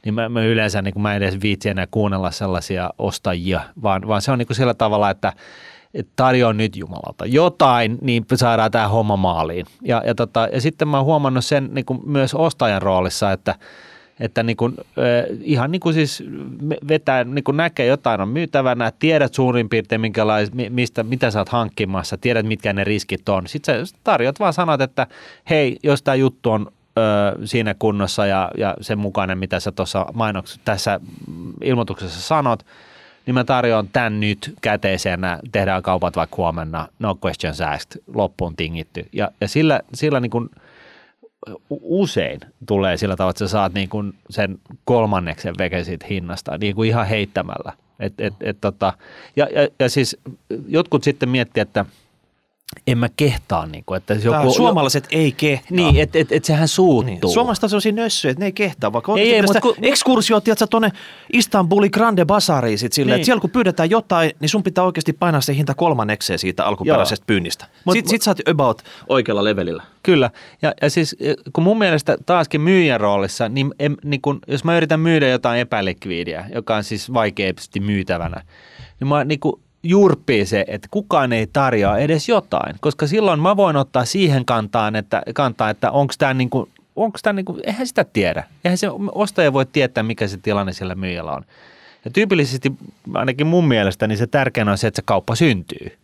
niin 0.06 0.14
mä, 0.14 0.30
mä 0.30 0.44
yleensä 0.44 0.82
niin 0.82 0.94
kuin 0.94 1.04
mä 1.04 1.16
en 1.16 1.24
edes 1.24 1.41
viitsi 1.41 1.70
enää 1.70 1.88
kuunnella 1.91 2.32
sellaisia 2.32 2.89
ostajia, 2.98 3.62
vaan, 3.84 4.08
vaan 4.08 4.22
se 4.22 4.32
on 4.32 4.39
niin 4.39 4.48
kuin 4.48 4.58
sillä 4.58 4.74
tavalla, 4.74 5.10
että 5.10 5.34
että 5.94 6.14
tarjoa 6.16 6.54
nyt 6.54 6.76
Jumalalta 6.76 7.26
jotain, 7.26 7.98
niin 8.02 8.26
saadaan 8.36 8.72
tämä 8.72 8.88
homma 8.88 9.18
maaliin. 9.18 9.66
Ja, 9.82 10.02
ja, 10.06 10.16
tota, 10.16 10.48
ja 10.52 10.62
sitten 10.62 10.88
mä 10.88 10.98
oon 10.98 11.06
huomannut 11.06 11.46
sen 11.46 11.70
niin 11.74 11.86
kuin 11.86 12.00
myös 12.06 12.34
ostajan 12.34 12.82
roolissa, 12.82 13.32
että, 13.32 13.56
että 14.20 14.44
niin 14.44 14.58
kuin, 14.58 14.76
ihan 15.41 15.72
niin 15.72 15.80
kuin 15.80 15.94
siis 15.94 16.24
vetää, 16.88 17.24
niin 17.24 17.44
kuin 17.44 17.58
näkee 17.58 17.86
jotain 17.86 18.22
on 18.22 18.30
myytävänä, 18.30 18.91
tiedät 19.00 19.34
suurin 19.34 19.70
piirtein 19.70 20.02
minkälais, 20.02 20.52
mistä, 20.70 21.04
mitä 21.04 21.32
sä 21.32 21.39
oot 21.39 21.50
hankkimassa, 21.50 22.18
tiedät 22.18 22.46
mitkä 22.46 22.74
ne 22.74 22.84
riskit 22.84 23.30
on. 23.30 23.48
Sitten 23.48 23.88
sä 23.88 23.96
tarjot 24.04 24.39
vaan 24.39 24.54
sanot, 24.54 24.82
että 24.82 25.08
hei, 25.50 25.78
jos 25.84 26.04
tämä 26.04 26.16
juttu 26.16 26.52
on 26.52 26.72
siinä 27.46 27.76
kunnossa 27.80 28.26
ja, 28.26 28.52
ja 28.58 28.76
sen 28.82 29.00
mukainen, 29.00 29.38
mitä 29.38 29.60
sä 29.60 29.72
tuossa 29.72 30.06
mainoksessa 30.14 30.62
tässä 30.66 31.00
ilmoituksessa 31.64 32.22
sanot, 32.22 32.66
niin 33.26 33.34
mä 33.34 33.43
tarjoan 33.43 33.89
tämän 33.93 34.19
nyt 34.19 34.53
käteisenä, 34.61 35.39
tehdään 35.51 35.84
kaupat 35.84 36.15
vaikka 36.15 36.36
huomenna, 36.38 36.88
no 36.99 37.17
questions 37.26 37.61
asked, 37.61 38.01
loppuun 38.13 38.55
tingitty. 38.55 39.05
Ja, 39.13 39.32
ja 39.41 39.47
sillä, 39.47 39.80
sillä 39.93 40.19
niin 40.19 40.32
kuin 40.32 40.49
usein 41.69 42.39
tulee 42.67 42.97
sillä 42.97 43.15
tavalla, 43.15 43.30
että 43.30 43.39
sä 43.39 43.47
saat 43.47 43.74
niin 43.74 43.89
kuin 43.89 44.13
sen 44.30 44.59
kolmanneksen 44.86 45.55
veke 45.57 45.84
siitä 45.84 46.05
hinnasta 46.09 46.57
niin 46.57 46.76
kuin 46.76 46.89
ihan 46.89 47.07
heittämällä. 47.07 47.74
Et, 47.99 48.13
et, 48.17 48.34
et 48.41 48.57
tota, 48.61 48.93
ja, 49.36 49.47
ja, 49.55 49.67
ja 49.80 49.89
siis 49.89 50.17
jotkut 50.67 51.03
sitten 51.03 51.30
miettii, 51.30 51.61
että– 51.61 51.86
en 52.88 52.97
mä 52.97 53.09
kehtaa. 53.15 53.65
Niin 53.65 53.84
kuin, 53.86 53.97
että 53.97 54.13
joku, 54.13 54.51
suomalaiset 54.51 55.07
jo, 55.11 55.19
ei 55.19 55.32
kehtaa. 55.32 55.76
Niin, 55.76 55.99
että 55.99 56.19
et, 56.19 56.32
et 56.32 56.45
sehän 56.45 56.67
suuttuu. 56.67 57.03
Niin. 57.03 57.34
Suomalaiset 57.34 57.63
on 57.63 57.69
sellaisia 57.69 57.91
nössöjä, 57.91 58.32
että 58.32 58.39
ne 58.39 58.45
ei 58.45 58.51
kehtaa. 58.51 58.93
Vaikka 58.93 59.13
ei, 59.17 59.36
ei, 59.36 59.41
mutta 59.41 59.61
kun, 59.61 59.76
ekskursio, 59.82 60.41
tiedätkö, 60.41 60.67
tuonne 60.67 60.91
Istanbulin 61.34 61.89
Grande 61.93 62.26
Basariin 62.26 62.78
sit 62.78 62.93
silleen, 62.93 63.13
niin. 63.13 63.21
että 63.21 63.26
siellä 63.26 63.41
kun 63.41 63.49
pyydetään 63.49 63.89
jotain, 63.89 64.32
niin 64.39 64.49
sun 64.49 64.63
pitää 64.63 64.84
oikeasti 64.84 65.13
painaa 65.13 65.41
se 65.41 65.55
hinta 65.55 65.74
kolmannekseen 65.74 66.39
siitä 66.39 66.65
alkuperäisestä 66.65 67.24
Joo. 67.24 67.28
pyynnistä. 67.28 67.65
Mut, 67.86 67.93
sitten 67.93 68.09
sit 68.09 68.21
sä 68.21 68.32
oot 68.32 68.47
about 68.47 68.82
oikealla 69.09 69.43
levelillä. 69.43 69.84
Kyllä, 70.03 70.30
ja, 70.61 70.74
ja 70.82 70.89
siis 70.89 71.15
kun 71.53 71.63
mun 71.63 71.78
mielestä 71.78 72.17
taaskin 72.26 72.61
myyjän 72.61 72.99
roolissa, 72.99 73.49
niin, 73.49 73.74
em, 73.80 73.95
niin 74.03 74.21
kun, 74.21 74.39
jos 74.47 74.63
mä 74.63 74.78
yritän 74.78 74.99
myydä 74.99 75.28
jotain 75.28 75.59
epälikviidiä, 75.59 76.45
joka 76.55 76.76
on 76.76 76.84
siis 76.84 77.13
vaikeasti 77.13 77.80
myytävänä, 77.80 78.41
niin 78.99 79.07
mä 79.07 79.24
niin 79.24 79.39
kun, 79.39 79.61
jurppii 79.84 80.46
se, 80.46 80.66
että 80.68 80.88
kukaan 80.92 81.34
ei 81.34 81.48
tarjoa 81.48 81.98
edes 81.98 82.30
jotain, 82.30 82.76
koska 82.80 83.08
silloin 83.08 83.40
mä 83.40 83.58
voin 83.58 83.76
ottaa 83.76 84.06
siihen 84.06 84.46
kantaan, 84.46 84.96
että, 84.96 85.22
kantaa, 85.34 85.70
että 85.70 85.92
onko 85.92 86.14
tämä 86.18 86.34
niin 86.34 86.50
kuin, 86.50 86.70
onko 86.96 87.20
tämä 87.22 87.34
niin 87.34 87.46
kuin, 87.46 87.60
eihän 87.64 87.88
sitä 87.88 88.04
tiedä. 88.04 88.44
Eihän 88.66 88.78
se 88.78 88.88
ostaja 89.12 89.54
voi 89.54 89.66
tietää, 89.66 90.04
mikä 90.04 90.28
se 90.28 90.38
tilanne 90.38 90.74
sillä 90.74 90.96
myyjällä 90.96 91.32
on. 91.32 91.46
Ja 92.06 92.12
tyypillisesti, 92.12 92.72
ainakin 93.14 93.48
mun 93.48 93.68
mielestä, 93.68 94.08
niin 94.08 94.18
se 94.18 94.28
tärkeänä 94.28 94.72
on 94.72 94.78
se, 94.78 94.88
että 94.88 94.96
se 94.96 95.04
kauppa 95.06 95.36
syntyy. 95.36 95.98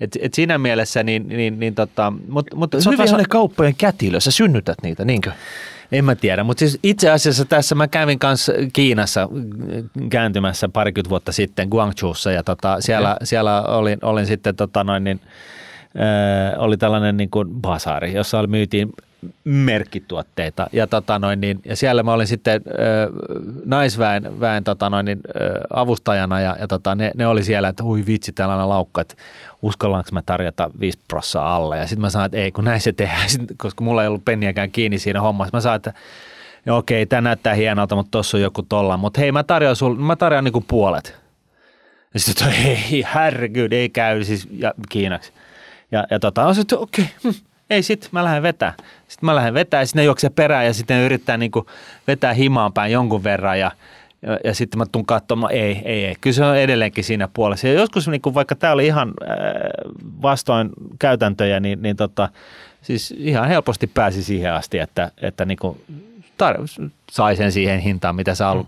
Et, 0.00 0.18
et 0.20 0.34
siinä 0.34 0.58
mielessä, 0.58 1.02
niin, 1.02 1.28
niin, 1.28 1.60
niin 1.60 1.74
tota, 1.74 2.12
mutta 2.28 2.56
mut 2.56 2.72
Sä 2.72 2.76
oot 2.76 2.84
hyvin- 2.86 2.98
vähän 2.98 3.08
sellainen 3.08 3.28
kauppojen 3.30 3.74
kätilö, 3.78 4.20
sä 4.20 4.30
synnytät 4.30 4.76
niitä, 4.82 5.04
niinkö? 5.04 5.32
En 5.92 6.04
mä 6.04 6.14
tiedä, 6.14 6.44
mutta 6.44 6.58
siis 6.58 6.78
itse 6.82 7.10
asiassa 7.10 7.44
tässä 7.44 7.74
mä 7.74 7.88
kävin 7.88 8.18
kanssa 8.18 8.52
Kiinassa 8.72 9.22
äh, 9.22 9.28
kääntymässä 10.10 10.68
parikymmentä 10.68 11.10
vuotta 11.10 11.32
sitten 11.32 11.68
Guangzhoussa 11.68 12.32
ja 12.32 12.42
tota, 12.42 12.80
siellä, 12.80 13.16
siellä 13.22 13.62
olin, 13.62 13.98
olin 14.02 14.26
sitten 14.26 14.56
tota 14.56 14.84
noin 14.84 15.04
niin, 15.04 15.20
äh, 15.84 16.62
oli 16.62 16.76
tällainen 16.76 17.16
niin 17.16 17.30
kuin 17.30 17.48
basaari, 17.48 18.12
jossa 18.14 18.38
oli, 18.38 18.46
myytiin 18.46 18.92
merkkituotteita 19.44 20.66
ja, 20.72 20.86
tota 20.86 21.18
noin 21.18 21.40
niin, 21.40 21.60
ja 21.64 21.76
siellä 21.76 22.02
mä 22.02 22.12
olin 22.12 22.26
sitten 22.26 22.62
äh, 22.66 23.32
naisväen 23.64 24.40
väen, 24.40 24.64
tota 24.64 24.90
noin 24.90 25.06
niin, 25.06 25.20
äh, 25.40 25.60
avustajana 25.70 26.40
ja, 26.40 26.56
ja 26.60 26.68
tota, 26.68 26.94
ne, 26.94 27.10
ne, 27.16 27.26
oli 27.26 27.44
siellä, 27.44 27.68
että 27.68 27.84
hui 27.84 28.06
vitsi 28.06 28.32
tällainen 28.32 28.68
laukka, 28.68 29.00
että 29.00 29.14
uskallanko 29.62 30.08
mä 30.12 30.22
tarjota 30.26 30.70
5 30.80 30.98
prossaa 31.08 31.56
alle 31.56 31.78
ja 31.78 31.86
sitten 31.86 32.00
mä 32.00 32.10
sanoin, 32.10 32.26
että 32.26 32.38
ei 32.38 32.52
kun 32.52 32.64
näin 32.64 32.80
se 32.80 32.92
tehdään, 32.92 33.28
Sit, 33.28 33.42
koska 33.56 33.84
mulla 33.84 34.02
ei 34.02 34.08
ollut 34.08 34.24
penniäkään 34.24 34.70
kiinni 34.70 34.98
siinä 34.98 35.20
hommassa. 35.20 35.56
Mä 35.56 35.60
sanoin, 35.60 35.76
että 35.76 35.92
Joo, 36.66 36.78
okei, 36.78 37.06
tämä 37.06 37.20
näyttää 37.20 37.54
hienolta, 37.54 37.96
mutta 37.96 38.10
tuossa 38.10 38.36
on 38.36 38.42
joku 38.42 38.62
tolla. 38.62 38.96
Mutta 38.96 39.20
hei, 39.20 39.32
mä 39.32 39.42
tarjoan, 39.42 39.76
sul, 39.76 39.94
mä 39.94 40.16
tarjoan 40.16 40.44
niinku 40.44 40.64
puolet. 40.68 41.16
Ja 42.14 42.20
sitten 42.20 42.48
hei, 42.48 43.04
herregud, 43.14 43.72
ei 43.72 43.88
käy 43.88 44.24
siis 44.24 44.48
ja, 44.50 44.74
Kiinaksi. 44.88 45.32
Ja, 45.92 46.06
ja 46.10 46.20
tota, 46.20 46.46
on 46.46 46.54
sitten, 46.54 46.78
okei, 46.78 47.04
hm, 47.24 47.28
ei 47.72 47.82
sit, 47.82 48.08
mä 48.12 48.24
lähden 48.24 48.42
vetää. 48.42 48.74
Sitten 49.08 49.26
mä 49.26 49.34
lähden 49.34 49.54
vetää 49.54 49.80
ja 49.80 49.86
sitten 49.86 50.00
ne 50.00 50.04
juoksee 50.04 50.30
perään 50.30 50.66
ja 50.66 50.74
sitten 50.74 50.96
ne 50.96 51.04
yrittää 51.04 51.36
niinku 51.36 51.66
vetää 52.06 52.32
himaan 52.32 52.72
päin 52.72 52.92
jonkun 52.92 53.24
verran 53.24 53.60
ja, 53.60 53.70
ja, 54.22 54.38
ja 54.44 54.54
sitten 54.54 54.78
mä 54.78 54.86
tuun 54.92 55.06
katsomaan, 55.06 55.52
ei, 55.52 55.82
ei, 55.84 56.04
ei. 56.04 56.14
Kyllä 56.20 56.34
se 56.34 56.44
on 56.44 56.56
edelleenkin 56.56 57.04
siinä 57.04 57.28
puolessa. 57.34 57.68
Ja 57.68 57.74
joskus, 57.74 58.08
niinku, 58.08 58.34
vaikka 58.34 58.54
tämä 58.54 58.72
oli 58.72 58.86
ihan 58.86 59.08
äh, 59.22 59.36
vastoin 60.22 60.70
käytäntöjä, 60.98 61.60
niin, 61.60 61.82
niin 61.82 61.96
tota, 61.96 62.28
siis 62.82 63.14
ihan 63.18 63.48
helposti 63.48 63.86
pääsi 63.86 64.22
siihen 64.22 64.52
asti, 64.52 64.78
että, 64.78 65.10
että 65.22 65.44
niinku 65.44 65.78
tar- 66.42 66.90
sai 67.10 67.36
sen 67.36 67.52
siihen 67.52 67.80
hintaan, 67.80 68.16
mitä 68.16 68.34
sä 68.34 68.48
ollut. 68.48 68.66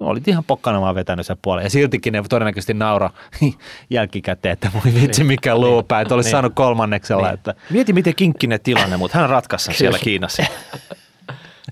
Olit 0.00 0.28
ihan 0.28 0.44
pokkana 0.44 0.80
vaan 0.80 0.94
vetänyt 0.94 1.26
sen 1.26 1.36
puolen. 1.42 1.64
Ja 1.64 1.70
siltikin 1.70 2.12
ne 2.12 2.22
todennäköisesti 2.28 2.74
naura 2.74 3.10
jälkikäteen, 3.90 4.52
että 4.52 4.70
voi 4.74 4.94
vitsi 5.02 5.24
mikä 5.24 5.58
luupää, 5.58 6.00
että 6.00 6.14
olisi 6.14 6.26
Niin. 6.26 6.30
saanut 6.32 6.52
kolmanneksella. 6.54 7.30
Että, 7.32 7.54
Mieti, 7.70 7.92
miten 7.92 8.14
kinkkinen 8.14 8.60
tilanne, 8.60 8.96
mutta 8.96 9.18
hän 9.18 9.30
ratkaisi 9.30 9.72
siellä 9.72 9.98
Kiinassa. 9.98 10.42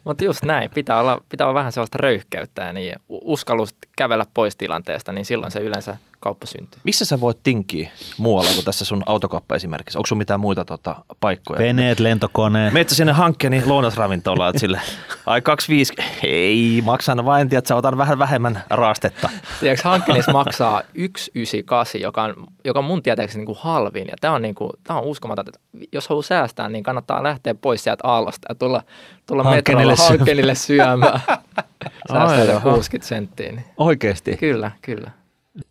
Mutta 0.05 0.24
just 0.24 0.42
näin, 0.44 0.70
pitää 0.74 1.00
olla, 1.00 1.20
pitää 1.28 1.46
olla 1.46 1.55
vähän 1.55 1.72
sellaista 1.72 1.98
röyhkeyttä 1.98 2.62
ja 2.62 2.72
niin 2.72 2.96
u- 3.09 3.32
uskallus 3.32 3.74
kävellä 3.97 4.26
pois 4.34 4.57
tilanteesta, 4.57 5.12
niin 5.12 5.24
silloin 5.24 5.53
se 5.53 5.61
yleensä 5.61 5.97
kauppa 6.20 6.47
syntyy. 6.47 6.80
Missä 6.84 7.05
sä 7.05 7.20
voit 7.20 7.38
tinkiä 7.42 7.90
muualla 8.18 8.51
kuin 8.55 8.64
tässä 8.64 8.84
sun 8.84 9.03
autokauppa 9.07 9.55
esimerkiksi? 9.55 9.99
Onko 9.99 10.07
sun 10.07 10.18
mitään 10.18 10.40
muita 10.40 10.64
tota, 10.64 10.97
paikkoja? 11.20 11.59
veneet, 11.59 12.01
lentokoneet. 12.01 12.72
Meet 12.72 12.88
sä 12.88 12.95
sinne 12.95 13.12
hankkeeni 13.12 13.62
lounasravintolaan, 13.66 14.51
että 14.51 14.61
sille, 14.61 14.80
ai 15.26 15.42
25, 15.42 15.95
ei, 16.22 16.82
maksan 16.84 17.24
vain, 17.24 17.55
että 17.55 17.68
sä 17.68 17.76
otan 17.76 17.99
vähän 17.99 18.18
vähemmän 18.18 18.62
raastetta. 18.70 19.30
Tiedätkö, 19.61 19.88
hankkeessa 19.88 20.32
maksaa 20.32 20.80
198, 20.80 22.01
joka 22.01 22.22
on, 22.22 22.34
joka 22.64 22.78
on 22.78 22.84
mun 22.84 23.03
tietääkseni 23.03 23.40
niin 23.40 23.47
kuin 23.47 23.59
halvin. 23.61 24.09
Ja 24.09 24.16
tämä 24.20 24.34
on, 24.34 24.42
niin 24.42 24.55
kuin, 24.55 24.70
tämä 24.84 24.99
on 24.99 25.05
uskomatonta. 25.05 25.53
että 25.55 25.88
Jos 25.92 26.09
haluaa 26.09 26.22
säästää, 26.22 26.68
niin 26.68 26.84
kannattaa 26.84 27.22
lähteä 27.22 27.55
pois 27.55 27.84
sieltä 27.84 28.09
aallosta 28.09 28.47
ja 28.49 28.55
tulla, 28.55 28.82
tulla 29.26 29.42
Hankkeenille 29.42 29.92
metrolla 29.92 30.09
syömään. 30.09 30.18
hankkeenille 30.18 30.55
syömään. 30.55 31.20
Säästää 32.12 32.39
Ai, 32.39 32.47
se 32.47 32.53
jaha. 32.53 32.72
60 32.74 33.09
senttiä. 33.09 33.53
Niin. 33.53 33.64
Oikeasti? 33.76 34.37
Kyllä, 34.37 34.70
kyllä. 34.82 35.11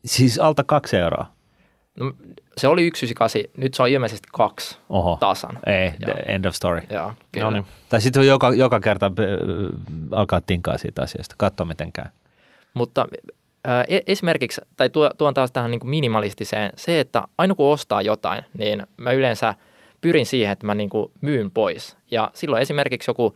Siis 0.05 0.39
alta 0.39 0.63
kaksi 0.63 0.97
euroa. 0.97 1.25
No, 1.99 2.13
se 2.57 2.67
oli 2.67 2.81
198, 2.81 3.41
nyt 3.57 3.73
se 3.73 3.83
on 3.83 3.89
ilmeisesti 3.89 4.27
kaksi 4.33 4.77
Oho. 4.89 5.17
tasan. 5.19 5.59
Ei, 5.65 5.91
Joo. 6.07 6.15
end 6.25 6.45
of 6.45 6.55
story. 6.55 6.81
Joo, 6.89 7.13
kyllä. 7.31 7.45
No 7.45 7.51
niin. 7.51 7.65
Tai 7.89 8.01
sitten 8.01 8.27
joka, 8.27 8.53
joka 8.53 8.79
kerta 8.79 9.05
äh, 9.05 9.11
alkaa 10.11 10.41
tinkaa 10.41 10.77
siitä 10.77 11.01
asiasta. 11.01 11.35
Katso 11.37 11.65
miten 11.65 11.91
käy. 11.91 12.05
Mutta 12.73 13.07
ää, 13.63 13.83
e- 13.87 13.99
esimerkiksi, 14.07 14.61
tai 14.77 14.89
tuo, 14.89 15.11
tuon 15.17 15.33
taas 15.33 15.51
tähän 15.51 15.71
niin 15.71 15.79
kuin 15.79 15.89
minimalistiseen, 15.89 16.71
se, 16.75 16.99
että 16.99 17.23
aina 17.37 17.55
kun 17.55 17.73
ostaa 17.73 18.01
jotain, 18.01 18.43
niin 18.57 18.87
mä 18.97 19.11
yleensä 19.11 19.55
pyrin 20.01 20.25
siihen, 20.25 20.51
että 20.51 20.65
mä 20.65 20.75
niin 20.75 20.89
kuin 20.89 21.11
myyn 21.21 21.51
pois. 21.51 21.97
Ja 22.11 22.31
silloin 22.33 22.61
esimerkiksi 22.61 23.09
joku 23.11 23.33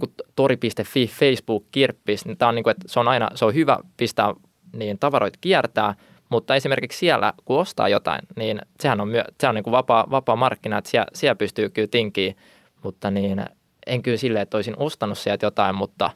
niin 0.00 0.14
tori.fi, 0.36 1.06
Facebook, 1.06 1.64
kirppis, 1.72 2.24
niin 2.24 2.36
tää 2.36 2.48
on 2.48 2.54
niin 2.54 2.62
kuin, 2.62 2.70
että 2.70 2.84
se 2.86 3.00
on 3.00 3.08
aina, 3.08 3.30
se 3.34 3.44
on 3.44 3.54
hyvä 3.54 3.78
pistää 3.96 4.34
niin 4.72 4.98
tavaroita 4.98 5.38
kiertää, 5.40 5.94
mutta 6.28 6.54
esimerkiksi 6.54 6.98
siellä, 6.98 7.32
kun 7.44 7.58
ostaa 7.58 7.88
jotain, 7.88 8.20
niin 8.36 8.60
sehän 8.80 9.00
on, 9.00 9.08
myö, 9.08 9.24
se 9.40 9.48
on 9.48 9.54
niin 9.54 9.64
kuin 9.64 9.72
vapaa, 9.72 10.06
vapaa 10.10 10.36
markkina, 10.36 10.78
että 10.78 10.90
siellä, 10.90 11.06
siellä 11.14 11.34
pystyy 11.34 11.68
kyllä 11.68 11.88
tinkiin, 11.88 12.36
mutta 12.82 13.10
niin 13.10 13.44
en 13.86 14.02
kyllä 14.02 14.16
silleen, 14.16 14.42
että 14.42 14.56
olisin 14.56 14.74
ostanut 14.78 15.18
sieltä 15.18 15.46
jotain, 15.46 15.74
mutta 15.74 16.10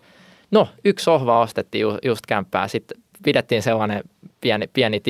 no 0.51 0.69
yksi 0.85 1.05
sohva 1.05 1.41
ostettiin 1.41 1.83
ju, 1.83 1.99
just 2.05 2.27
kämppää, 2.27 2.69
sitten 2.69 3.03
pidettiin 3.25 3.63
sellainen 3.63 4.03
pieni, 4.41 4.67
pieni 4.73 5.01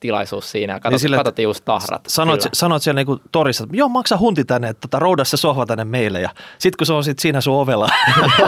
tinkimistilaisuus 0.00 0.50
siinä 0.50 0.72
ja 0.72 0.80
katsot, 0.80 1.02
Niin 1.02 1.10
niin 1.10 1.18
katsottiin 1.18 1.44
just 1.44 1.64
tahrat. 1.64 2.04
Sanoit, 2.08 2.40
sanoit 2.52 2.82
siellä 2.82 2.98
niinku 2.98 3.20
torissa, 3.32 3.64
että 3.64 3.76
joo, 3.76 3.88
maksa 3.88 4.18
hunti 4.18 4.44
tänne, 4.44 4.68
että 4.68 4.80
tota, 4.80 4.98
rouda 4.98 5.24
se 5.24 5.36
sohva 5.36 5.66
tänne 5.66 5.84
meille. 5.84 6.20
Ja 6.20 6.30
sit 6.58 6.76
kun 6.76 6.86
se 6.86 6.92
on 6.92 7.04
sit 7.04 7.18
siinä 7.18 7.40
sun 7.40 7.54
ovella, 7.54 7.88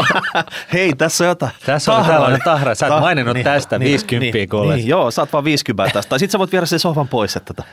hei, 0.73 0.93
tässä 0.95 1.25
on 1.25 1.29
jotain. 1.29 1.53
Tässä 1.67 1.93
on 1.93 2.05
tällainen 2.05 2.41
tahra. 2.45 2.75
Sä 2.75 2.87
et 2.87 3.01
maininnut 3.01 3.37
tästä 3.45 3.81
50 3.81 4.39
niin, 4.39 4.49
kuules. 4.49 4.77
niin, 4.77 4.89
joo, 4.89 5.11
saat 5.11 5.33
vaan 5.33 5.45
50 5.45 5.93
tästä. 5.93 6.11
Tai 6.11 6.19
sit 6.19 6.31
sä 6.31 6.39
voit 6.39 6.53
viedä 6.53 6.67
sen 6.67 6.79
sohvan 6.79 7.09
pois. 7.09 7.37
Että 7.37 7.55
tota. 7.55 7.69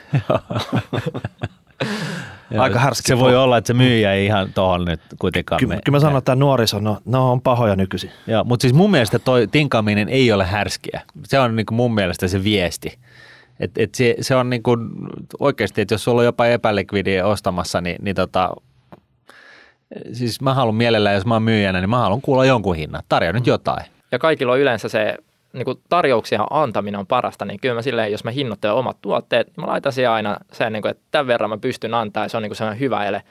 Joo, 2.52 2.64
Aika 2.64 2.80
härski 2.80 3.08
Se 3.08 3.20
voi 3.20 3.36
olla, 3.36 3.58
että 3.58 3.68
se 3.68 3.74
myyjä 3.74 4.14
ei 4.14 4.26
ihan 4.26 4.54
tuohon 4.54 4.86
nyt 4.86 5.02
kuitenkaan 5.20 5.60
Kyllä, 5.60 5.70
mene. 5.70 5.82
kyllä 5.86 5.96
mä 5.96 6.00
sanon, 6.00 6.18
että 6.18 6.26
tämä 6.26 6.36
nuoriso, 6.36 6.80
no, 6.80 6.98
no 7.06 7.32
on 7.32 7.42
pahoja 7.42 7.76
nykyisin. 7.76 8.12
Joo, 8.28 8.44
mutta 8.44 8.62
siis 8.62 8.74
mun 8.74 8.92
mielestä 8.92 9.20
toi 9.20 9.48
tinkaaminen 9.48 10.10
ei 10.10 10.32
ole 10.32 10.46
härskiä. 10.46 11.02
Se 11.24 11.40
on 11.40 11.56
niinku 11.56 11.74
mun 11.74 11.94
mielestä 11.94 12.28
se 12.28 12.44
viesti. 12.44 13.00
Et, 13.60 13.72
et 13.78 13.96
se, 13.96 14.16
se 14.22 14.36
on 14.36 14.50
niinku 14.50 14.78
oikeasti, 15.40 15.82
että 15.82 15.94
jos 15.94 16.04
sulla 16.04 16.22
on 16.22 16.26
jopa 16.26 16.46
epälikvidiä 16.46 17.26
ostamassa, 17.28 17.82
niin, 17.82 17.98
niin 18.02 18.16
tota, 18.16 18.52
siis 20.14 20.42
mä 20.42 20.54
haluan 20.54 20.76
mielellään, 20.76 21.16
jos 21.16 21.26
mä 21.26 21.34
oon 21.34 21.44
myyjänä, 21.44 21.80
niin 21.80 21.90
mä 21.90 21.98
haluan 21.98 22.22
kuulla 22.22 22.46
jonkun 22.46 22.76
hinnan. 22.76 23.04
Tarjoa 23.10 23.34
nyt 23.34 23.48
jotain. 23.48 23.86
Ja 24.12 24.20
kaikilla 24.20 24.54
on 24.54 24.60
yleensä 24.60 24.90
se 24.90 25.18
niin 25.54 25.66
kuin 25.66 25.78
tarjouksien 25.90 26.42
antaminen 26.50 27.00
on 27.00 27.08
parasta, 27.08 27.46
niin 27.46 27.60
kyllä 27.60 27.76
mä 27.76 27.82
silleen, 27.82 28.12
jos 28.12 28.24
mä 28.24 28.32
hinnoittelen 28.32 28.76
omat 28.76 28.98
tuotteet, 29.02 29.48
niin 29.48 29.66
mä 29.66 29.72
laitan 29.72 29.92
siihen 29.92 30.12
aina 30.12 30.38
sen, 30.52 30.74
niin 30.74 30.82
kuin, 30.82 30.92
että 30.92 31.04
tämän 31.12 31.28
verran 31.28 31.50
mä 31.50 31.58
pystyn 31.58 31.94
antaa 31.94 32.26
ja 32.26 32.30
se 32.30 32.38
on 32.38 32.44
niin 32.44 32.50
kuin 32.50 32.58
sellainen 32.58 32.80
hyvä 32.80 33.06
ele. 33.06 33.24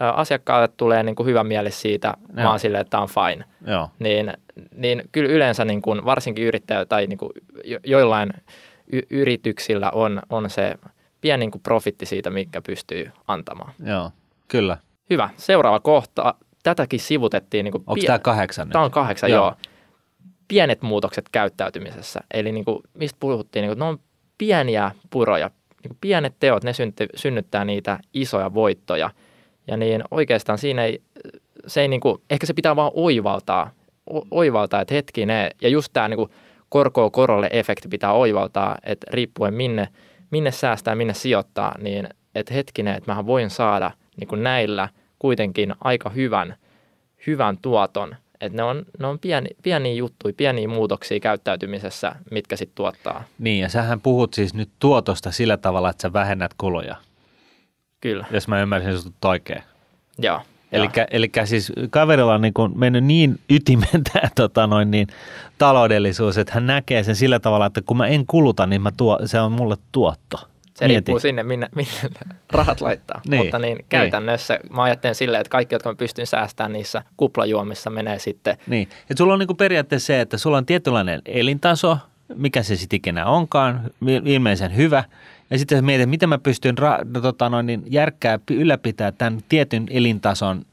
Asiakkaalle 0.00 0.68
tulee 0.68 1.02
niin 1.02 1.16
kuin 1.16 1.26
hyvä 1.26 1.44
mieli 1.44 1.70
siitä, 1.70 2.14
mä 2.32 2.40
Joo. 2.40 2.50
oon 2.50 2.60
silleen, 2.60 2.80
että 2.80 2.90
tämä 2.90 3.02
on 3.02 3.08
fine. 3.08 3.44
Joo. 3.66 3.90
Niin, 3.98 4.32
niin 4.76 5.02
kyllä 5.12 5.30
yleensä 5.30 5.64
niin 5.64 5.82
kuin, 5.82 6.04
varsinkin 6.04 6.44
yrittäjä 6.44 6.84
tai 6.84 7.06
niin 7.06 7.18
kuin 7.18 7.32
jo, 7.64 7.78
joillain 7.84 8.30
y- 8.92 9.06
yrityksillä 9.10 9.90
on, 9.90 10.22
on 10.30 10.50
se 10.50 10.74
pieni 11.20 11.40
niin 11.40 11.50
kuin 11.50 11.62
profitti 11.62 12.06
siitä, 12.06 12.30
mikä 12.30 12.62
pystyy 12.62 13.10
antamaan. 13.26 13.72
Joo, 13.84 14.10
kyllä. 14.48 14.76
Hyvä. 15.10 15.30
Seuraava 15.36 15.80
kohta. 15.80 16.34
Tätäkin 16.62 17.00
sivutettiin. 17.00 17.64
Niin 17.64 17.72
kuin 17.72 17.84
Onko 17.86 18.04
tämä 18.06 18.18
kahdeksan 18.18 18.66
nyt? 18.68 18.72
Tämä 18.72 18.84
on 18.84 18.90
kahdeksan, 18.90 19.30
Joo. 19.30 19.44
joo. 19.44 19.54
Pienet 20.48 20.82
muutokset 20.82 21.28
käyttäytymisessä. 21.32 22.20
Eli 22.34 22.52
niin 22.52 22.64
kuin, 22.64 22.78
mistä 22.94 23.16
puhuttiin, 23.20 23.62
niin 23.62 23.70
kuin, 23.70 23.78
ne 23.78 23.84
on 23.84 23.98
pieniä 24.38 24.90
puroja. 25.10 25.50
Niin 25.84 25.96
pienet 26.00 26.34
teot, 26.40 26.64
ne 26.64 26.72
synty, 26.72 27.06
synnyttää 27.14 27.64
niitä 27.64 27.98
isoja 28.14 28.54
voittoja. 28.54 29.10
Ja 29.66 29.76
niin 29.76 30.04
oikeastaan 30.10 30.58
siinä 30.58 30.84
ei, 30.84 31.02
se 31.66 31.80
ei 31.80 31.88
niin 31.88 32.00
kuin, 32.00 32.22
ehkä 32.30 32.46
se 32.46 32.54
pitää 32.54 32.76
vaan 32.76 32.90
oivaltaa, 32.94 33.70
o, 34.14 34.22
oivaltaa, 34.30 34.80
että 34.80 34.94
hetkinen, 34.94 35.50
ja 35.62 35.68
just 35.68 35.92
tämä 35.92 36.08
niin 36.08 36.16
kuin 36.16 36.30
korkoa 36.70 37.10
korolle 37.10 37.48
efekti 37.52 37.88
pitää 37.88 38.12
oivaltaa, 38.12 38.78
että 38.84 39.06
riippuen 39.10 39.54
minne, 39.54 39.88
minne 40.30 40.50
säästää, 40.50 40.94
minne 40.94 41.14
sijoittaa, 41.14 41.74
niin 41.78 42.08
että 42.34 42.54
hetkinen, 42.54 42.94
että 42.94 43.10
mähän 43.10 43.26
voin 43.26 43.50
saada 43.50 43.90
niin 44.16 44.28
kuin 44.28 44.42
näillä 44.42 44.88
kuitenkin 45.18 45.74
aika 45.84 46.10
hyvän, 46.10 46.56
hyvän 47.26 47.58
tuoton. 47.62 48.16
Että 48.40 48.56
ne 48.56 48.62
on, 48.62 48.84
ne 48.98 49.06
on 49.06 49.18
pieni, 49.18 49.48
pieniä 49.62 49.94
juttuja, 49.94 50.34
pieniä 50.36 50.68
muutoksia 50.68 51.20
käyttäytymisessä, 51.20 52.12
mitkä 52.30 52.56
sitten 52.56 52.74
tuottaa. 52.74 53.24
Niin, 53.38 53.62
ja 53.62 53.68
sähän 53.68 54.00
puhut 54.00 54.34
siis 54.34 54.54
nyt 54.54 54.70
tuotosta 54.78 55.30
sillä 55.30 55.56
tavalla, 55.56 55.90
että 55.90 56.02
sä 56.02 56.12
vähennät 56.12 56.54
kuluja, 56.58 56.96
Kyllä, 58.00 58.26
jos 58.30 58.48
mä 58.48 58.62
ymmärsin 58.62 58.98
sut 58.98 59.24
oikein. 59.24 59.62
joo. 60.18 60.40
Eli, 60.72 61.30
siis 61.44 61.72
kaverilla 61.90 62.34
on 62.34 62.40
niin 62.40 62.54
kuin 62.54 62.78
mennyt 62.78 63.04
niin 63.04 63.38
ytimen 63.50 64.04
tämä 64.12 64.28
tota 64.34 64.66
noin 64.66 64.90
niin, 64.90 65.08
taloudellisuus, 65.58 66.38
että 66.38 66.52
hän 66.54 66.66
näkee 66.66 67.02
sen 67.02 67.16
sillä 67.16 67.38
tavalla, 67.40 67.66
että 67.66 67.82
kun 67.86 67.96
mä 67.96 68.06
en 68.06 68.26
kuluta, 68.26 68.66
niin 68.66 68.82
mä 68.82 68.90
tuo, 68.96 69.18
se 69.24 69.40
on 69.40 69.52
mulle 69.52 69.76
tuotto. 69.92 70.38
Se 70.74 70.86
Mieti. 70.86 70.94
riippuu 70.94 71.18
sinne, 71.18 71.42
minne, 71.42 71.68
minne 71.74 71.92
rahat 72.52 72.80
laittaa. 72.80 73.20
Niin, 73.28 73.42
Mutta 73.42 73.58
niin, 73.58 73.84
käytännössä 73.88 74.58
mä 74.70 74.82
ajattelen 74.82 75.14
silleen, 75.14 75.40
että 75.40 75.50
kaikki, 75.50 75.74
jotka 75.74 75.88
mä 75.88 75.94
pystyn 75.94 76.26
säästämään 76.26 76.72
niissä 76.72 77.02
kuplajuomissa, 77.16 77.90
menee 77.90 78.18
sitten 78.18 78.56
Niin, 78.66 78.88
että 79.00 79.14
sulla 79.18 79.32
on 79.32 79.38
niin 79.38 79.46
kuin 79.46 79.56
periaatteessa 79.56 80.06
se, 80.06 80.20
että 80.20 80.38
sulla 80.38 80.56
on 80.56 80.66
tietynlainen 80.66 81.22
elintaso, 81.26 81.98
mikä 82.34 82.62
se 82.62 82.76
sitten 82.76 82.96
ikinä 82.96 83.26
onkaan, 83.26 83.80
il- 84.04 84.28
ilmeisen 84.28 84.76
hyvä, 84.76 85.04
Ja 85.50 85.58
sitten 85.58 85.78
sä 85.78 85.82
mietit, 85.82 86.10
miten 86.10 86.28
mä 86.28 86.38
pystyn 86.38 86.78
ra- 86.78 87.04
no, 87.04 87.20
tota, 87.20 87.48
noin, 87.48 87.66
niin 87.66 87.82
järkkää 87.86 88.38
pi- 88.46 88.54
ylläpitää 88.54 89.12
tämän 89.12 89.40
tietyn 89.48 89.86
elintason 89.90 90.64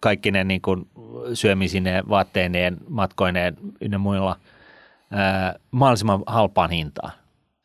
kaikki 0.00 0.30
ne 0.30 0.44
niin 0.44 0.62
kuin 0.62 0.88
syömisineen, 1.34 2.08
vaatteineen, 2.08 2.76
matkoineen 2.88 3.56
ynnä 3.80 3.98
muilla 3.98 4.36
ää, 5.10 5.54
mahdollisimman 5.70 6.22
halpaan 6.26 6.70
hintaan. 6.70 7.12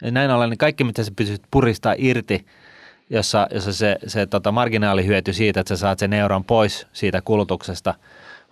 Ja 0.01 0.11
näin 0.11 0.31
ollen 0.31 0.49
niin 0.49 0.57
kaikki, 0.57 0.83
mitä 0.83 1.03
sä 1.03 1.11
pystyt 1.15 1.41
puristaa 1.51 1.95
irti, 1.97 2.45
jossa, 3.09 3.47
jossa 3.53 3.73
se, 3.73 3.97
se 4.07 4.25
tota 4.25 4.51
marginaalihyöty 4.51 5.33
siitä, 5.33 5.59
että 5.59 5.75
sä 5.75 5.79
saat 5.79 5.99
sen 5.99 6.13
euron 6.13 6.43
pois 6.43 6.87
siitä 6.93 7.21
kulutuksesta, 7.21 7.93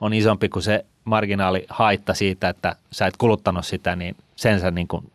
on 0.02 0.14
isompi 0.14 0.50
kuin 0.50 0.64
se 0.64 0.86
marginaalihaitta 1.04 2.14
siitä, 2.14 2.50
että 2.50 2.76
sä 2.92 3.08
et 3.08 3.18
kuluttanut 3.18 3.66
sitä, 3.66 3.96
niin 3.96 4.16
sen 4.36 4.60
sä 4.60 4.72
niin 4.72 4.88
kuin 4.88 5.12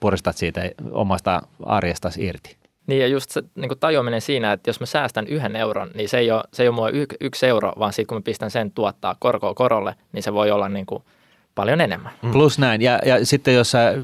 puristat 0.00 0.36
siitä 0.36 0.70
omasta 0.90 1.42
arjestasi 1.62 2.26
irti. 2.26 2.56
Niin 2.86 3.00
ja 3.00 3.06
just 3.06 3.30
se 3.30 3.42
niin 3.54 3.68
kuin 3.68 3.78
tajuaminen 3.78 4.20
siinä, 4.20 4.52
että 4.52 4.70
jos 4.70 4.80
mä 4.80 4.86
säästän 4.86 5.26
yhden 5.26 5.56
euron, 5.56 5.90
niin 5.94 6.08
se 6.08 6.18
ei 6.18 6.30
ole, 6.30 6.44
se 6.52 6.62
ei 6.62 6.68
ole 6.68 6.74
mua 6.74 6.90
y- 6.90 7.16
yksi 7.20 7.46
euro, 7.46 7.72
vaan 7.78 7.92
sitten 7.92 8.06
kun 8.06 8.16
mä 8.16 8.22
pistän 8.22 8.50
sen 8.50 8.70
tuottaa 8.70 9.16
korkoa 9.18 9.54
korolle, 9.54 9.94
niin 10.12 10.22
se 10.22 10.32
voi 10.32 10.50
olla 10.50 10.68
niin 10.68 10.86
kuin 10.86 11.02
paljon 11.54 11.80
enemmän. 11.80 12.12
Mm. 12.22 12.30
Plus 12.30 12.58
näin. 12.58 12.82
Ja, 12.82 12.98
ja 13.06 13.26
sitten 13.26 13.54
jos 13.54 13.70
sä 13.70 13.94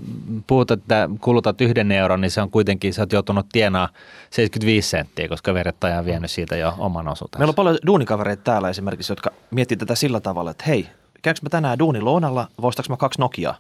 puhut, 0.47 0.71
että 0.71 1.09
kulutat 1.21 1.61
yhden 1.61 1.93
euron, 1.93 2.21
niin 2.21 2.31
se 2.31 2.43
on 2.43 2.51
kuitenkin, 2.51 2.95
sä 2.95 3.03
oot 3.03 3.13
joutunut 3.13 3.47
tienaa 3.53 3.89
75 4.31 4.89
senttiä, 4.89 5.29
koska 5.29 5.55
verettäjä 5.55 5.99
on 5.99 6.05
vienyt 6.05 6.31
siitä 6.31 6.57
jo 6.57 6.75
oman 6.79 7.09
osuutensa. 7.09 7.39
Meillä 7.39 7.51
on 7.51 7.55
paljon 7.55 7.79
duunikavereita 7.87 8.43
täällä 8.43 8.71
esimerkiksi, 8.71 9.13
jotka 9.13 9.31
miettii 9.51 9.77
tätä 9.77 9.95
sillä 9.95 10.21
tavalla, 10.21 10.51
että 10.51 10.65
hei, 10.67 10.89
käykö 11.23 11.41
mä 11.43 11.51
tänään 11.51 11.79
duunilounalla, 11.79 12.49
vai 12.63 12.69
ostaks 12.69 12.89
mä 12.89 12.97
kaksi 12.97 13.21
Nokiaa? 13.21 13.59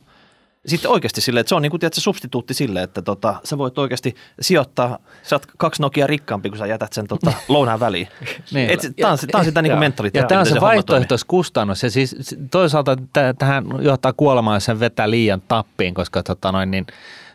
Sitten 0.66 0.90
oikeasti 0.90 1.20
silleen, 1.20 1.40
että 1.40 1.48
se 1.48 1.54
on 1.54 1.62
niin 1.62 1.70
kuin, 1.70 1.80
tiedät, 1.80 1.94
se 1.94 2.00
substituutti 2.00 2.54
sille, 2.54 2.82
että 2.82 3.02
tota, 3.02 3.34
sä 3.44 3.58
voit 3.58 3.78
oikeasti 3.78 4.14
sijoittaa, 4.40 4.98
sä 5.22 5.36
oot 5.36 5.46
kaksi 5.56 5.82
Nokia 5.82 6.06
rikkaampi, 6.06 6.48
kun 6.48 6.58
sä 6.58 6.66
jätät 6.66 6.92
sen 6.92 7.06
tota, 7.06 7.32
lounaan 7.48 7.80
väliin. 7.80 8.08
Niin. 8.52 8.70
Et, 8.70 8.80
tämä 9.00 9.12
on, 9.12 9.18
tää 9.30 9.38
on 9.38 9.44
sitä 9.44 9.62
niin 9.62 9.70
kuin 9.70 9.80
mentaliteettia. 9.80 10.22
Ja 10.22 10.28
tämä 10.28 10.40
on 10.40 10.46
se 10.46 10.50
toimii. 10.50 10.66
vaihtoehtoiskustannus. 10.66 11.82
Ja 11.82 11.90
siis 11.90 12.36
toisaalta 12.50 12.96
tä- 13.12 13.34
tähän 13.38 13.64
johtaa 13.80 14.12
kuolemaan, 14.12 14.56
jos 14.56 14.64
sen 14.64 14.80
vetää 14.80 15.10
liian 15.10 15.42
tappiin, 15.48 15.94
koska 15.94 16.22
tota 16.22 16.52
noin, 16.52 16.70
niin 16.70 16.86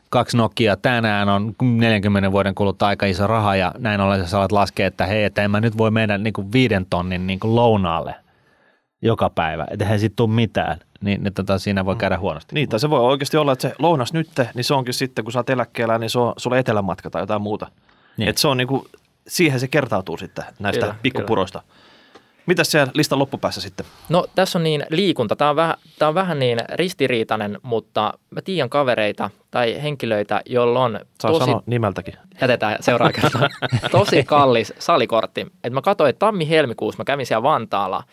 kaksi 0.09 0.37
Nokia 0.37 0.77
tänään 0.77 1.29
on 1.29 1.55
40 1.61 2.31
vuoden 2.31 2.55
kuluttua 2.55 2.87
aika 2.87 3.05
iso 3.05 3.27
raha 3.27 3.55
ja 3.55 3.71
näin 3.77 4.01
ollen 4.01 4.27
sä 4.27 4.37
alat 4.37 4.51
laskea, 4.51 4.87
että 4.87 5.05
hei, 5.05 5.23
että 5.23 5.43
en 5.43 5.51
mä 5.51 5.59
nyt 5.59 5.77
voi 5.77 5.91
mennä 5.91 6.17
niin 6.17 6.33
kuin 6.33 6.51
viiden 6.51 6.85
tonnin 6.89 7.27
niin 7.27 7.39
kuin 7.39 7.55
lounaalle 7.55 8.15
joka 9.01 9.29
päivä, 9.29 9.67
että 9.71 9.85
eihän 9.85 9.99
siitä 9.99 10.15
tule 10.15 10.29
mitään, 10.29 10.79
niin, 11.01 11.23
niin 11.23 11.33
tota, 11.33 11.57
siinä 11.59 11.85
voi 11.85 11.95
käydä 11.95 12.17
huonosti. 12.17 12.55
Niin, 12.55 12.69
tai 12.69 12.79
se 12.79 12.89
voi 12.89 12.99
oikeasti 12.99 13.37
olla, 13.37 13.51
että 13.51 13.69
se 13.69 13.75
lounas 13.79 14.13
nyt, 14.13 14.29
niin 14.53 14.63
se 14.63 14.73
onkin 14.73 14.93
sitten, 14.93 15.25
kun 15.25 15.31
sä 15.31 15.39
oot 15.39 15.49
eläkkeellä, 15.49 15.97
niin 15.97 16.09
se 16.09 16.19
on 16.19 16.33
sulle 16.37 16.59
etelämatka 16.59 17.09
tai 17.09 17.21
jotain 17.21 17.41
muuta. 17.41 17.67
Niin. 18.17 18.29
Että 18.29 18.41
se 18.41 18.47
on 18.47 18.57
niin 18.57 18.67
kuin, 18.67 18.85
siihen 19.27 19.59
se 19.59 19.67
kertautuu 19.67 20.17
sitten 20.17 20.45
näistä 20.59 20.79
Kyllä, 20.79 20.93
kyllä, 20.93 21.01
pikkupuroista. 21.01 21.61
Mitäs 22.45 22.71
siellä 22.71 22.91
listan 22.95 23.19
loppupäässä 23.19 23.61
sitten? 23.61 23.85
No 24.09 24.27
tässä 24.35 24.59
on 24.59 24.63
niin 24.63 24.85
liikunta, 24.89 25.35
tämä 25.35 25.49
on, 25.49 25.55
vähän, 25.55 25.75
tämä 25.99 26.09
on 26.09 26.15
vähän 26.15 26.39
niin 26.39 26.59
ristiriitainen, 26.73 27.59
mutta 27.61 28.13
mä 28.29 28.41
tiedän 28.41 28.69
kavereita 28.69 29.29
tai 29.51 29.83
henkilöitä, 29.83 30.41
joilla 30.45 30.83
on 30.83 30.99
Saa 31.21 31.31
tosi, 31.31 31.45
sanoa 31.45 31.63
nimeltäkin. 31.65 32.13
jätetään 32.41 32.77
seuraava 32.79 33.11
kerta, 33.11 33.49
tosi 33.91 34.23
kallis 34.23 34.73
salikortti. 34.79 35.47
Et 35.63 35.73
mä 35.73 35.81
katsoin, 35.81 36.09
että 36.09 36.19
tammi-helmikuussa 36.19 36.97
mä 37.01 37.05
kävin 37.05 37.25
siellä 37.25 37.43
Vantaalla 37.43 38.03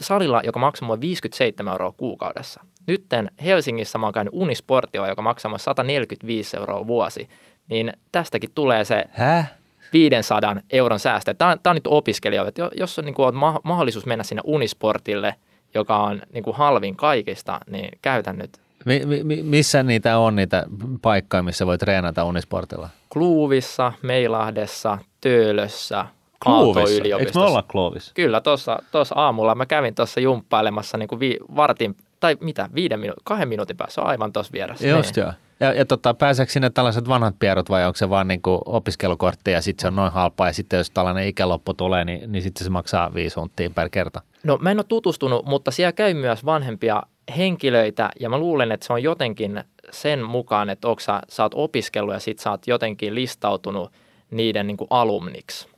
salilla, 0.00 0.40
joka 0.44 0.58
maksaa 0.58 0.86
mulle 0.86 1.00
57 1.00 1.72
euroa 1.72 1.92
kuukaudessa. 1.96 2.60
Nytten 2.86 3.30
Helsingissä 3.44 3.98
mä 3.98 4.06
oon 4.06 4.12
käynyt 4.12 4.34
Unisportio, 4.34 5.06
joka 5.06 5.22
maksaa 5.22 5.48
mulle 5.48 5.58
145 5.58 6.56
euroa 6.56 6.86
vuosi. 6.86 7.28
Niin 7.68 7.92
tästäkin 8.12 8.50
tulee 8.54 8.84
se 8.84 9.04
Häh? 9.10 9.52
500 9.92 10.56
euron 10.70 10.98
säästö. 10.98 11.34
Tämä 11.34 11.50
on, 11.50 11.58
tämä 11.62 11.70
on 11.70 11.76
nyt 11.76 11.86
opiskelijoille, 11.86 12.52
jos 12.76 12.98
on, 12.98 13.04
niin 13.04 13.14
kuin, 13.14 13.26
on 13.26 13.34
ma- 13.34 13.60
mahdollisuus 13.64 14.06
mennä 14.06 14.24
sinne 14.24 14.42
Unisportille, 14.44 15.34
joka 15.74 15.96
on 15.96 16.22
niin 16.32 16.44
kuin 16.44 16.56
halvin 16.56 16.96
kaikista, 16.96 17.60
niin 17.70 17.88
käytän 18.02 18.38
nyt 18.38 18.50
Mi- 18.84 19.24
mi- 19.24 19.42
missä 19.42 19.82
niitä 19.82 20.18
on, 20.18 20.36
niitä 20.36 20.64
paikkoja, 21.02 21.42
missä 21.42 21.66
voi 21.66 21.78
treenata 21.78 22.24
unisportilla? 22.24 22.88
Kluuvissa, 23.08 23.92
Meilahdessa, 24.02 24.98
Töölössä, 25.20 26.06
Kluuvissa. 26.44 27.02
Eikö 27.18 27.32
me 27.34 27.40
olla 27.40 27.62
Kluuvissa? 27.62 28.12
Kyllä, 28.14 28.40
tuossa, 28.40 28.78
tuossa 28.92 29.14
aamulla 29.18 29.54
mä 29.54 29.66
kävin 29.66 29.94
tuossa 29.94 30.20
jumppailemassa 30.20 30.98
niin 30.98 31.08
kuin 31.08 31.20
vi- 31.20 31.38
vartin, 31.56 31.96
tai 32.20 32.36
mitä, 32.40 32.68
viiden 32.74 33.00
minuutin, 33.00 33.22
kahden 33.24 33.48
minuutin 33.48 33.76
päässä, 33.76 34.02
aivan 34.02 34.32
tuossa 34.32 34.52
vieressä. 34.52 34.88
Just 34.88 35.16
Niin. 35.16 35.22
joo. 35.24 35.32
Ja, 35.60 35.72
ja 35.72 35.84
tota, 35.84 36.14
pääseekö 36.14 36.52
sinne 36.52 36.70
tällaiset 36.70 37.08
vanhat 37.08 37.34
pierut 37.38 37.70
vai 37.70 37.86
onko 37.86 37.96
se 37.96 38.10
vaan 38.10 38.28
niin 38.28 38.40
opiskelukortti 38.64 39.50
ja 39.50 39.62
sitten 39.62 39.82
se 39.82 39.86
on 39.88 39.96
noin 39.96 40.12
halpaa 40.12 40.46
ja 40.46 40.52
sitten 40.52 40.76
jos 40.78 40.90
tällainen 40.90 41.26
ikäloppu 41.28 41.74
tulee, 41.74 42.04
niin, 42.04 42.32
niin 42.32 42.42
sitten 42.42 42.64
se 42.64 42.70
maksaa 42.70 43.14
viisi 43.14 43.40
hunttia 43.40 43.70
per 43.70 43.88
kerta. 43.90 44.20
No 44.44 44.58
mä 44.60 44.70
en 44.70 44.78
ole 44.78 44.84
tutustunut, 44.88 45.44
mutta 45.46 45.70
siellä 45.70 45.92
käy 45.92 46.14
myös 46.14 46.44
vanhempia 46.44 47.02
henkilöitä 47.36 48.10
ja 48.20 48.28
mä 48.30 48.38
luulen, 48.38 48.72
että 48.72 48.86
se 48.86 48.92
on 48.92 49.02
jotenkin 49.02 49.64
sen 49.90 50.22
mukaan, 50.24 50.70
että 50.70 50.88
onko 50.88 51.00
sä, 51.00 51.20
sä 51.28 51.42
oot 51.42 51.52
opiskellut 51.54 52.14
ja 52.14 52.20
sit 52.20 52.38
sä 52.38 52.50
oot 52.50 52.66
jotenkin 52.66 53.14
listautunut 53.14 53.92
niiden 54.30 54.66
niin 54.66 54.76
kuin 54.76 54.88
alumniksi. 54.90 55.68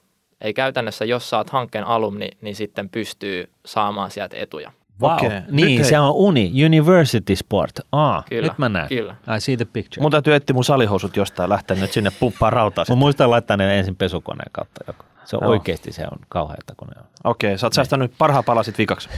Eli 0.43 0.55
käytännössä, 0.55 1.05
jos 1.05 1.31
sä 1.31 1.37
oot 1.39 1.51
hankkeen 1.51 1.85
alumni, 1.85 2.29
niin 2.41 2.57
sitten 2.57 2.89
pystyy 2.89 3.51
saamaan 3.67 4.11
sieltä 4.11 4.37
etuja. 4.37 4.73
Wow. 5.03 5.13
Okei. 5.13 5.29
Niin, 5.29 5.45
Nyt 5.51 5.67
hei- 5.79 5.85
se 5.85 5.99
on 5.99 6.13
uni, 6.13 6.53
university 6.67 7.37
sport. 7.37 7.73
Aa, 7.93 8.23
Kyllä, 8.29 8.49
nyt 8.49 8.59
mä 8.59 8.69
näen. 8.69 8.89
kyllä. 8.89 9.17
I 9.37 9.41
see 9.41 9.57
the 9.57 9.65
picture. 9.65 10.03
Mun 10.03 10.11
täytyy 10.11 10.35
etsiä 10.35 10.55
mun 10.55 10.65
salihousut 10.65 11.17
jostain 11.17 11.49
lähteä 11.51 11.77
nyt 11.77 11.93
sinne 11.93 12.11
pumppaan 12.21 12.53
rautaa. 12.53 12.85
Mä 12.89 12.95
muistan 12.95 13.31
laittaa 13.31 13.57
ne 13.57 13.79
ensin 13.79 13.97
pesukoneen 13.97 14.51
kautta. 14.53 14.85
Joku. 14.87 15.05
Se 15.25 15.37
on 15.37 15.43
Joo. 15.43 15.51
oikeasti 15.51 15.93
se 15.93 16.03
on 16.03 16.19
kauheata, 16.29 16.75
kun 16.77 16.89
ne 16.89 16.95
on. 17.01 17.07
Okei, 17.25 17.59
sä 17.59 17.67
oot 17.67 17.73
säästänyt 17.73 18.13
parhaan 18.19 18.45
palasit 18.45 18.79
vikaksi. 18.79 19.09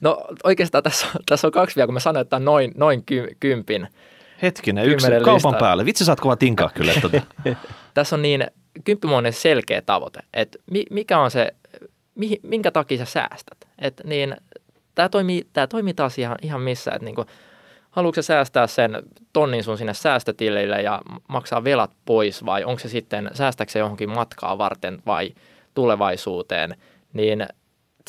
No 0.00 0.24
oikeastaan 0.44 0.84
tässä, 0.84 1.06
tässä 1.26 1.46
on 1.46 1.52
kaksi 1.52 1.76
vielä, 1.76 1.86
kun 1.86 1.94
mä 1.94 2.00
sanoin, 2.00 2.22
että 2.22 2.36
on 2.36 2.44
noin, 2.44 2.72
noin 2.76 3.04
ky, 3.04 3.26
kympin. 3.40 3.88
Hetkinen, 4.42 4.84
yksi 4.86 5.06
kaupan 5.10 5.34
listaa. 5.34 5.52
päälle. 5.52 5.84
Vitsi, 5.84 6.04
sä 6.04 6.12
oot 6.12 6.20
kova 6.20 6.36
tinkaa 6.36 6.70
kyllä. 6.74 6.92
Tässä 7.94 8.16
on 8.16 8.22
niin 8.22 8.46
kymppimoinen 8.84 9.32
selkeä 9.32 9.82
tavoite, 9.82 10.20
että 10.34 10.58
mi, 10.70 10.84
mikä 10.90 11.18
on 11.18 11.30
se, 11.30 11.54
mihin, 12.14 12.38
minkä 12.42 12.70
takia 12.70 12.98
sä 12.98 13.04
säästät. 13.04 13.68
Et 13.78 14.00
niin, 14.04 14.36
tämä 14.94 15.08
toimii, 15.08 15.46
tää 15.52 15.66
toimii 15.66 15.94
taas 15.94 16.18
ihan, 16.18 16.36
ihan 16.42 16.60
missä, 16.60 16.90
että 16.90 17.04
niinku, 17.04 17.24
haluatko 17.90 18.22
sä 18.22 18.26
säästää 18.26 18.66
sen 18.66 19.02
tonnin 19.32 19.64
sun 19.64 19.78
sinne 19.78 19.94
säästötilille 19.94 20.82
ja 20.82 21.02
maksaa 21.28 21.64
velat 21.64 21.90
pois 22.04 22.44
vai 22.46 22.64
onko 22.64 22.78
se 22.78 22.88
sitten, 22.88 23.30
säästääkö 23.34 23.72
se 23.72 23.78
johonkin 23.78 24.10
matkaa 24.10 24.58
varten 24.58 25.02
vai 25.06 25.34
tulevaisuuteen, 25.74 26.76
niin 27.12 27.46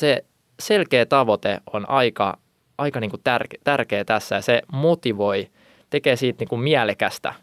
se 0.00 0.24
selkeä 0.60 1.06
tavoite 1.06 1.60
on 1.72 1.90
aika, 1.90 2.38
aika 2.78 3.00
niinku 3.00 3.18
tärke, 3.18 3.56
tärkeä 3.64 4.04
tässä 4.04 4.34
ja 4.34 4.42
se 4.42 4.62
motivoi, 4.72 5.50
tekee 5.90 6.16
siitä 6.16 6.40
niinku 6.40 6.56
mielekästä 6.56 7.34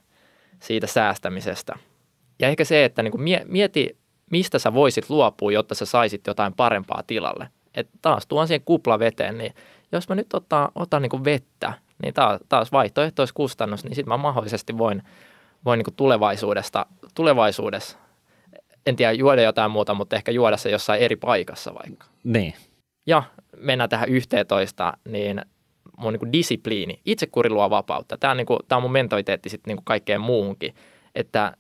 siitä 0.60 0.88
säästämisestä. 0.88 1.76
Ja 2.42 2.48
ehkä 2.48 2.64
se, 2.64 2.86
että 2.86 3.04
niin 3.04 3.12
kuin 3.12 3.22
mie- 3.22 3.46
mieti, 3.48 3.98
mistä 4.32 4.60
sä 4.60 4.74
voisit 4.74 5.10
luopua, 5.10 5.52
jotta 5.52 5.76
sä 5.76 5.86
saisit 5.86 6.28
jotain 6.28 6.54
parempaa 6.54 7.04
tilalle. 7.08 7.48
Et 7.76 7.90
taas 8.02 8.28
tuon 8.28 8.48
siihen 8.48 8.62
kuplaveteen, 8.66 9.38
niin 9.38 9.54
jos 9.92 10.10
mä 10.10 10.16
nyt 10.16 10.34
otan, 10.34 10.70
otan 10.76 11.02
niin 11.02 11.10
kuin 11.10 11.24
vettä, 11.24 11.74
niin 12.04 12.14
taas, 12.14 12.40
taas 12.50 12.72
vaihtoehtoiskustannus, 12.72 13.84
niin 13.84 13.96
sitten 13.96 14.10
mä 14.10 14.18
mahdollisesti 14.18 14.78
voin, 14.78 15.04
voin 15.66 15.78
niin 15.78 15.86
kuin 15.86 15.96
tulevaisuudesta, 15.96 16.86
tulevaisuudessa, 17.16 17.98
en 18.86 18.96
tiedä 18.96 19.12
juoda 19.12 19.42
jotain 19.42 19.72
muuta, 19.72 19.94
mutta 19.94 20.16
ehkä 20.16 20.32
juoda 20.32 20.58
se 20.58 20.70
jossain 20.70 21.02
eri 21.02 21.16
paikassa 21.16 21.74
vaikka. 21.74 22.06
Niin. 22.24 22.54
Ja 23.08 23.24
mennään 23.58 23.90
tähän 23.90 24.10
11, 24.10 24.94
niin 25.08 25.42
mun 25.98 26.14
niin 26.14 26.20
kuin 26.20 26.34
disipliini, 26.34 27.00
itsekuri 27.06 27.50
luo 27.50 27.70
vapautta. 27.70 28.18
Tämä 28.18 28.32
on, 28.32 28.38
niin 28.38 28.46
kuin, 28.48 28.60
tämä 28.68 28.78
on 28.78 28.84
mun 28.84 28.92
mentaliteetti 28.92 29.50
sitten 29.50 29.70
niin 29.70 29.78
kuin 29.78 29.86
kaikkeen 29.86 30.22
muuhunkin. 30.22 30.76
Että 31.16 31.54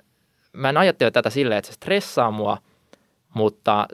mä 0.53 0.69
en 0.69 0.77
ajattele 0.77 1.11
tätä 1.11 1.29
silleen, 1.29 1.57
että 1.57 1.67
se 1.67 1.73
stressaa 1.73 2.31
mua, 2.31 2.57
mutta, 3.33 3.87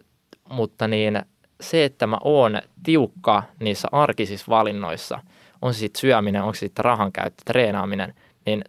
mutta 0.49 0.87
niin 0.87 1.21
se, 1.61 1.85
että 1.85 2.07
mä 2.07 2.17
oon 2.23 2.61
tiukka 2.83 3.43
niissä 3.59 3.87
arkisissa 3.91 4.45
valinnoissa, 4.49 5.19
on 5.61 5.73
se 5.73 5.79
sitten 5.79 5.99
syöminen, 5.99 6.41
onko 6.41 6.53
se 6.53 6.59
sitten 6.59 6.85
rahan 6.85 7.11
käyttö, 7.11 7.43
treenaaminen, 7.45 8.13
niin 8.45 8.61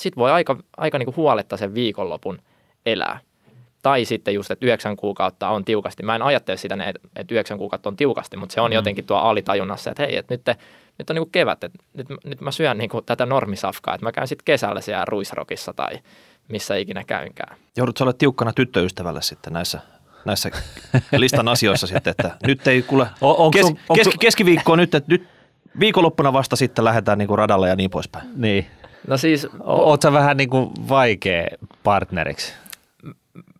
sit 0.00 0.16
voi 0.16 0.30
aika, 0.30 0.56
aika 0.76 0.98
niin 0.98 1.04
kuin 1.06 1.16
huoletta 1.16 1.56
sen 1.56 1.74
viikonlopun 1.74 2.38
elää. 2.86 3.20
Tai 3.82 4.04
sitten 4.04 4.34
just, 4.34 4.50
että 4.50 4.66
yhdeksän 4.66 4.96
kuukautta 4.96 5.48
on 5.48 5.64
tiukasti. 5.64 6.02
Mä 6.02 6.14
en 6.14 6.22
ajattele 6.22 6.56
sitä, 6.56 6.74
että 6.74 7.08
että 7.16 7.34
yhdeksän 7.34 7.58
kuukautta 7.58 7.88
on 7.88 7.96
tiukasti, 7.96 8.36
mutta 8.36 8.52
se 8.52 8.60
on 8.60 8.70
Mm. 8.70 8.74
jotenkin 8.74 9.06
tuo 9.06 9.16
alitajunnassa, 9.16 9.90
että 9.90 10.02
hei, 10.02 10.16
että 10.16 10.34
nyt, 10.34 10.44
te, 10.44 10.56
nyt 10.98 11.10
on 11.10 11.14
niin 11.14 11.24
kuin 11.24 11.32
kevät, 11.32 11.64
että 11.64 11.78
nyt, 11.94 12.06
nyt 12.24 12.40
mä 12.40 12.50
syön 12.50 12.78
niin 12.78 12.90
kuin 12.90 13.04
tätä 13.04 13.26
normisafkaa, 13.26 13.94
että 13.94 14.06
mä 14.06 14.12
käyn 14.12 14.28
sitten 14.28 14.44
kesällä 14.44 14.80
siellä 14.80 15.04
Ruisrokissa 15.04 15.72
tai 15.72 15.92
missä 16.50 16.76
ikinä 16.76 17.04
käynkään. 17.04 17.56
Joudut 17.76 17.96
sä 17.96 18.04
olla 18.04 18.12
tiukkana 18.12 18.52
tyttöystävälle 18.52 19.22
sitten 19.22 19.52
näissä, 19.52 19.80
näissä 20.24 20.50
listan 21.16 21.48
asioissa 21.48 21.86
sitten, 21.86 22.10
että 22.10 22.36
nyt 22.46 22.68
ei 22.68 22.82
kuule, 22.82 23.06
O- 23.20 23.44
onko 23.44 23.50
kes, 23.50 23.66
sun- 23.66 23.78
onko 23.88 23.94
keski, 23.94 24.10
sun- 24.10 24.18
keskiviikko 24.18 24.72
on 24.72 24.78
nyt, 24.78 24.94
että 24.94 25.12
nyt 25.12 25.28
viikonloppuna 25.80 26.32
vasta 26.32 26.56
sitten 26.56 26.84
lähdetään 26.84 27.18
niin 27.18 27.28
kuin 27.28 27.38
radalle 27.38 27.68
ja 27.68 27.76
niin 27.76 27.90
poispäin. 27.90 28.28
Niin. 28.36 28.66
No 29.06 29.16
siis 29.16 29.48
Oot 29.60 30.02
sä 30.02 30.12
vähän 30.12 30.36
niin 30.36 30.50
kuin 30.50 30.70
vaikea 30.88 31.46
partneriksi? 31.82 32.52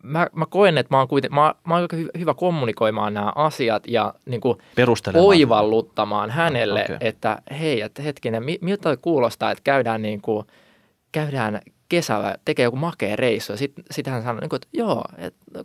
mä, 0.03 0.27
mä 0.33 0.47
koen, 0.47 0.79
että 0.79 0.95
mä 0.95 0.99
oon, 0.99 1.09
kuiten, 1.09 1.35
mä, 1.35 1.55
mä 1.67 1.75
oon 1.75 1.89
hyvä 2.19 2.35
kommunikoimaan 2.35 3.15
nämä 3.15 3.33
asiat 3.35 3.83
ja 3.87 4.15
niin 4.27 4.41
kuin 4.41 4.59
oivalluttamaan 5.15 6.31
hänelle, 6.31 6.83
okay. 6.85 6.97
että 7.01 7.43
hei, 7.61 7.81
että 7.81 8.03
hetkinen, 8.03 8.43
mi- 8.43 8.59
miltä 8.61 8.83
toi 8.83 8.97
kuulostaa, 8.97 9.51
että 9.51 9.65
käydään, 9.65 10.03
niin 10.03 10.21
kuin, 10.21 10.47
käydään 11.13 11.61
kesällä, 11.91 12.35
tekee 12.45 12.65
joku 12.65 12.77
makea 12.77 13.17
reissu 13.17 13.53
ja 13.53 13.57
sitten 13.57 13.85
sit 13.91 14.07
hän 14.07 14.23
sanoo, 14.23 14.41
niin 14.41 14.49
kuin, 14.49 14.57
että 14.57 14.69
joo, 14.73 15.05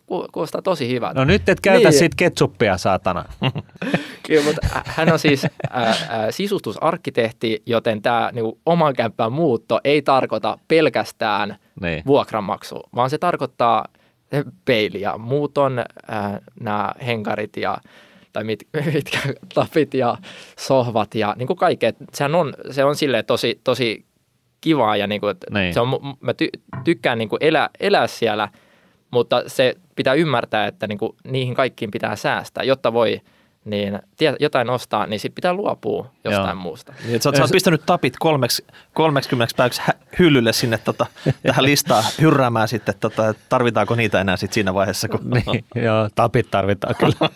ku- 0.05 0.27
kuulostaa 0.31 0.61
tosi 0.61 0.89
hyvältä. 0.93 1.19
No 1.19 1.25
nyt 1.25 1.49
et 1.49 1.61
käytä 1.61 1.89
Niin. 1.89 1.99
sit 1.99 2.15
ketsuppia, 2.15 2.77
saatana. 2.77 3.25
Kyllä, 4.27 4.43
mutta 4.45 4.67
hä- 4.67 4.83
hän 4.85 5.11
on 5.13 5.19
siis 5.19 5.45
ää, 5.69 5.95
ää, 6.09 6.31
sisustusarkkitehti, 6.31 7.63
joten 7.65 8.01
tämä 8.01 8.29
niinku, 8.33 8.59
oman 8.65 8.93
kämppään 8.93 9.31
muutto 9.31 9.79
ei 9.83 10.01
tarkoita 10.01 10.57
pelkästään 10.67 11.55
Niin. 11.81 12.03
vuokranmaksu, 12.05 12.81
vaan 12.95 13.09
se 13.09 13.17
tarkoittaa 13.17 13.85
peiliä. 14.65 15.17
Muut 15.17 15.57
on 15.57 15.83
nämä 16.59 16.91
henkarit 17.05 17.57
ja 17.57 17.77
tai 18.33 18.43
mit, 18.43 18.67
mitkä 18.93 19.19
tapit 19.53 19.93
ja 19.93 20.17
sohvat 20.59 21.15
ja 21.15 21.33
niin 21.37 21.47
kuin 21.47 21.57
kaikkea. 21.57 21.91
Sehän 22.13 22.35
on, 22.35 22.53
se 22.71 22.83
on 22.83 22.95
silleen 22.95 23.25
tosi, 23.25 23.59
tosi 23.63 24.05
kivaa 24.65 24.97
ja 24.97 25.07
niin 25.07 25.21
kuin, 25.21 25.31
että 25.31 25.47
Niin. 25.53 25.73
se 25.73 25.79
on, 25.79 25.89
mä 26.21 26.33
ty, 26.33 26.49
tykkään 26.83 27.17
niin 27.17 27.29
kuin 27.29 27.37
elää, 27.41 27.69
elää 27.79 28.07
siellä, 28.07 28.49
mutta 29.11 29.43
se 29.47 29.75
pitää 29.95 30.13
ymmärtää, 30.13 30.67
että 30.67 30.87
niin 30.87 30.97
kuin 30.97 31.11
niihin 31.27 31.55
kaikkiin 31.55 31.91
pitää 31.91 32.15
säästää, 32.15 32.63
jotta 32.63 32.93
voi 32.93 33.21
niin 33.65 33.99
jotain 34.39 34.69
ostaa, 34.69 35.05
niin 35.05 35.19
sitten 35.19 35.35
pitää 35.35 35.53
luopua 35.53 36.11
jostain 36.23 36.47
Joo. 36.47 36.55
muusta. 36.55 36.93
Niin, 37.05 37.21
sä, 37.21 37.29
oot- 37.29 37.35
sä 37.37 37.43
oot 37.43 37.51
pistänyt 37.51 37.81
tapit 37.85 38.13
kolmeksi, 38.19 38.65
30 38.93 39.53
päiväksi 39.57 39.81
hyllylle 40.19 40.53
sinne 40.53 40.77
tota, 40.77 41.05
tähän 41.43 41.65
listaan 41.65 42.03
hyrräämään 42.21 42.67
sitten, 42.67 42.95
tota, 42.99 43.29
että 43.29 43.43
tarvitaanko 43.49 43.95
niitä 43.95 44.21
enää 44.21 44.37
sit 44.37 44.53
siinä 44.53 44.73
vaiheessa. 44.73 45.07
Kun... 45.07 45.19
Niin, 45.29 45.65
joo, 45.75 46.09
tapit 46.15 46.51
tarvitaan 46.51 46.95
kyllä. 46.95 47.29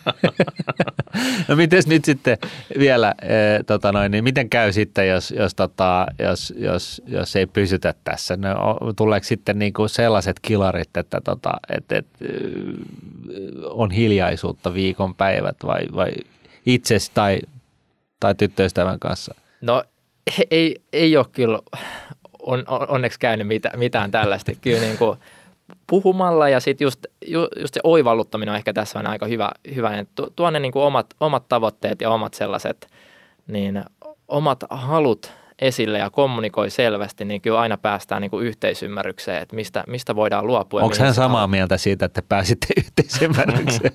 no 1.47 1.55
miten 1.55 1.83
nyt 1.87 2.05
sitten 2.05 2.37
vielä, 2.79 3.13
e, 3.21 3.63
tota 3.63 3.91
noin, 3.91 4.11
niin 4.11 4.23
miten 4.23 4.49
käy 4.49 4.71
sitten, 4.71 5.07
jos, 5.07 5.31
jos, 5.31 5.55
tota, 5.55 6.07
jos, 6.19 6.53
jos, 6.57 7.01
jos 7.07 7.35
ei 7.35 7.45
pysytä 7.45 7.93
tässä? 8.03 8.37
No, 8.37 8.77
tuleeko 8.95 9.23
sitten 9.23 9.59
niinku 9.59 9.87
sellaiset 9.87 10.39
kilarit, 10.41 10.97
että 10.97 11.21
tota, 11.21 11.51
et, 11.77 11.91
et, 11.91 12.07
ö, 12.21 12.27
on 13.69 13.91
hiljaisuutta 13.91 14.73
viikonpäivät 14.73 15.57
vai, 15.65 15.81
vai 15.95 16.11
itsesi 16.65 17.11
tai, 17.13 17.39
tai 18.19 18.35
tyttöystävän 18.35 18.99
kanssa? 18.99 19.35
No 19.61 19.83
ei, 20.51 20.81
ei 20.93 21.17
ole 21.17 21.25
kyllä 21.31 21.59
on, 22.39 22.63
on, 22.67 22.89
onneksi 22.89 23.19
käynyt 23.19 23.47
mitä, 23.47 23.71
mitään 23.75 24.11
tällaista. 24.11 24.51
Kyllä 24.61 24.79
niin 24.79 24.97
kuin 24.97 25.19
puhumalla 25.87 26.49
ja 26.49 26.59
sitten 26.59 26.85
just, 26.85 27.05
ju, 27.27 27.47
just 27.59 27.73
se 27.73 27.79
oivalluttaminen 27.83 28.51
on 28.51 28.57
ehkä 28.57 28.73
tässä 28.73 28.99
on 28.99 29.07
aika 29.07 29.25
hyvä. 29.25 29.51
hyvä 29.75 30.05
tu- 30.15 30.33
tuo 30.35 30.49
ne 30.49 30.59
niin 30.59 30.71
kuin 30.71 30.83
omat, 30.83 31.05
omat 31.19 31.47
tavoitteet 31.49 32.01
ja 32.01 32.09
omat 32.09 32.33
sellaiset 32.33 32.87
niin 33.47 33.83
omat 34.27 34.63
halut 34.69 35.31
esille 35.61 35.97
ja 35.97 36.09
kommunikoi 36.09 36.69
selvästi, 36.69 37.25
niin 37.25 37.41
kyllä 37.41 37.59
aina 37.59 37.77
päästään 37.77 38.21
niin 38.21 38.31
kuin 38.31 38.45
yhteisymmärrykseen, 38.45 39.41
että 39.41 39.55
mistä, 39.55 39.83
mistä 39.87 40.15
voidaan 40.15 40.47
luopua. 40.47 40.81
Onko 40.81 40.95
hän 40.99 41.13
se 41.13 41.15
samaa 41.15 41.29
haluaa. 41.29 41.47
mieltä 41.47 41.77
siitä, 41.77 42.05
että 42.05 42.21
pääsitte 42.29 42.67
yhteisymmärrykseen? 42.85 43.93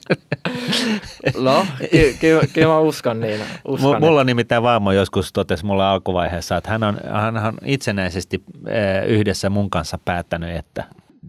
No, 1.38 1.66
ky- 1.90 2.16
kyllä, 2.20 2.42
kyllä 2.52 2.68
mä 2.68 2.78
uskon 2.78 3.20
niin. 3.20 3.40
Uskon, 3.68 3.96
M- 3.96 4.00
mulla 4.04 4.24
nimittäin 4.24 4.62
vaimo 4.62 4.92
joskus 4.92 5.32
totesi 5.32 5.64
mulle 5.64 5.84
alkuvaiheessa, 5.84 6.56
että 6.56 6.70
hän 6.70 6.82
on, 6.82 7.00
hän 7.12 7.36
on 7.36 7.54
itsenäisesti 7.64 8.42
eh, 8.68 9.08
yhdessä 9.08 9.50
mun 9.50 9.70
kanssa 9.70 9.98
päättänyt, 10.04 10.56
että 10.56 10.84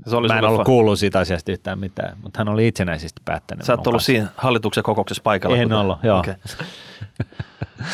Se 0.08 0.16
oli 0.16 0.28
mä 0.28 0.38
en 0.38 0.44
ollut 0.44 0.62
fa- 0.62 0.66
kuullut 0.66 1.00
siitä 1.00 1.20
asiasta 1.20 1.52
yhtään 1.52 1.80
mitään, 1.80 2.18
mutta 2.24 2.40
hän 2.40 2.50
oli 2.50 2.68
itsenäisesti 2.68 3.22
päättänyt. 3.26 3.66
Sä 3.66 3.74
et 3.74 3.80
ollut 3.80 3.92
kanssa. 3.92 4.06
siinä 4.06 4.28
hallituksen 4.38 4.84
kokouksessa 4.84 5.24
paikalla. 5.24 5.58
En 5.58 5.70
kun- 5.70 5.78
ollut, 5.78 5.98
joo. 6.04 6.20
Okei. 6.20 6.34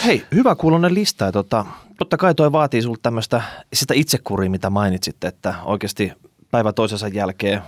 Hei, 0.05 0.25
hyvä 0.35 0.55
kuulonen 0.55 0.93
lista. 0.93 1.25
Ja 1.25 1.31
tota, 1.31 1.65
totta 1.97 2.17
kai 2.17 2.35
toi 2.35 2.51
vaatii 2.51 2.81
sulta 2.81 2.99
tämmöistä 3.03 3.41
sitä 3.73 3.93
itsekuria, 3.93 4.49
mitä 4.49 4.69
mainitsitte, 4.69 5.27
että 5.27 5.55
oikeasti 5.63 6.13
päivä 6.51 6.73
toisensa 6.73 7.07
jälkeen 7.07 7.61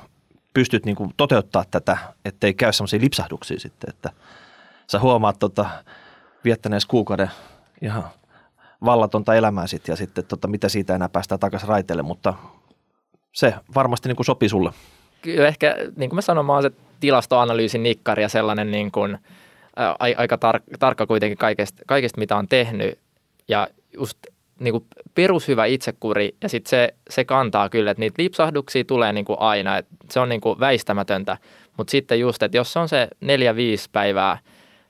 pystyt 0.53 0.85
niinku 0.85 1.11
toteuttaa 1.17 1.65
tätä, 1.71 1.97
ettei 2.25 2.53
käy 2.53 2.73
semmoisia 2.73 3.01
lipsahduksia 3.01 3.59
sitten, 3.59 3.89
että 3.89 4.09
sä 4.91 4.99
huomaat 4.99 5.39
tota, 5.39 5.65
viettäneessä 6.43 6.89
kuukauden 6.89 7.31
ihan 7.81 8.03
vallatonta 8.85 9.35
elämää 9.35 9.67
sitten 9.67 9.93
ja 9.93 9.97
sitten 9.97 10.25
tota, 10.25 10.47
mitä 10.47 10.69
siitä 10.69 10.95
enää 10.95 11.09
päästään 11.09 11.39
takaisin 11.39 11.69
raiteille, 11.69 12.03
mutta 12.03 12.33
se 13.31 13.53
varmasti 13.75 14.09
niinku 14.09 14.23
sopii 14.23 14.49
sulle. 14.49 14.71
kyllä 15.21 15.47
ehkä, 15.47 15.75
niin 15.95 16.09
kuin 16.09 16.17
mä 16.17 16.21
sanoin, 16.21 16.45
mä 16.45 16.53
oon 16.53 16.63
se 16.63 16.71
tilastoanalyysin 16.99 17.83
nikkari 17.83 18.23
ja 18.23 18.29
sellainen 18.29 18.71
niin 18.71 18.91
kuin, 18.91 19.17
aika 20.17 20.35
tar- 20.35 20.77
tarkka 20.79 21.07
kuitenkin 21.07 21.37
kaikesta, 21.37 21.83
kaikesta, 21.87 22.19
mitä 22.19 22.35
on 22.35 22.47
tehnyt. 22.47 22.99
Ja 23.47 23.67
just 23.93 24.17
niin 24.59 24.71
kuin 24.71 24.85
perushyvä 25.15 25.65
itsekuri 25.65 26.35
ja 26.41 26.49
sitten 26.49 26.69
se, 26.69 26.93
se 27.09 27.25
kantaa 27.25 27.69
kyllä, 27.69 27.91
että 27.91 27.99
niitä 27.99 28.23
lipsahduksia 28.23 28.83
tulee 28.83 29.13
niin 29.13 29.25
kuin 29.25 29.39
aina, 29.39 29.77
että 29.77 29.95
se 30.11 30.19
on 30.19 30.29
niin 30.29 30.41
kuin 30.41 30.59
väistämätöntä. 30.59 31.37
Mutta 31.77 31.91
sitten 31.91 32.19
just, 32.19 32.43
että 32.43 32.57
jos 32.57 32.73
se 32.73 32.79
on 32.79 32.89
se 32.89 33.07
neljä, 33.21 33.55
viisi 33.55 33.89
päivää, 33.91 34.37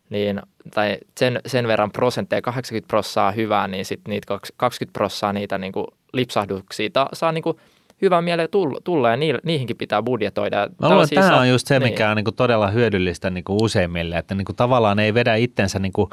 niin, 0.10 0.42
tai 0.74 0.98
sen, 1.18 1.40
sen 1.46 1.68
verran 1.68 1.92
prosentteja, 1.92 2.42
80 2.42 2.88
prossaa 2.88 3.32
hyvää, 3.32 3.68
niin 3.68 3.86
sitten 3.86 4.12
niitä 4.12 4.28
kaks- 4.28 4.54
20 4.58 4.94
prossaa 4.94 5.34
niitä 5.34 5.58
niin 5.58 5.74
kuin 5.74 5.88
lipsahduksia 6.14 6.90
ta, 6.94 7.10
saa 7.14 7.32
niin 7.32 7.44
kuin 7.44 7.58
hyvän 8.04 8.24
mieleen 8.24 8.50
tulla, 8.52 8.80
tulla 8.84 9.10
ja 9.10 9.18
ni, 9.18 9.34
niihinkin 9.44 9.78
pitää 9.78 10.04
budjetoida. 10.04 10.68
Mä 10.82 10.90
luulen, 10.90 11.04
että 11.04 11.16
tämä 11.16 11.28
saa- 11.28 11.40
on 11.40 11.50
just 11.50 11.68
se, 11.68 11.80
niin. 11.80 11.92
mikä 11.92 12.10
on 12.10 12.16
niin 12.16 12.24
kuin 12.24 12.36
todella 12.36 12.68
hyödyllistä 12.68 13.30
niin 13.30 13.44
kuin 13.44 13.64
useimmille, 13.64 14.18
että 14.18 14.36
niin 14.36 14.46
kuin 14.46 14.56
tavallaan 14.56 15.00
ei 15.00 15.14
vedä 15.14 15.36
itsensä 15.36 15.80
niin 15.80 15.94
kuin, 15.94 16.10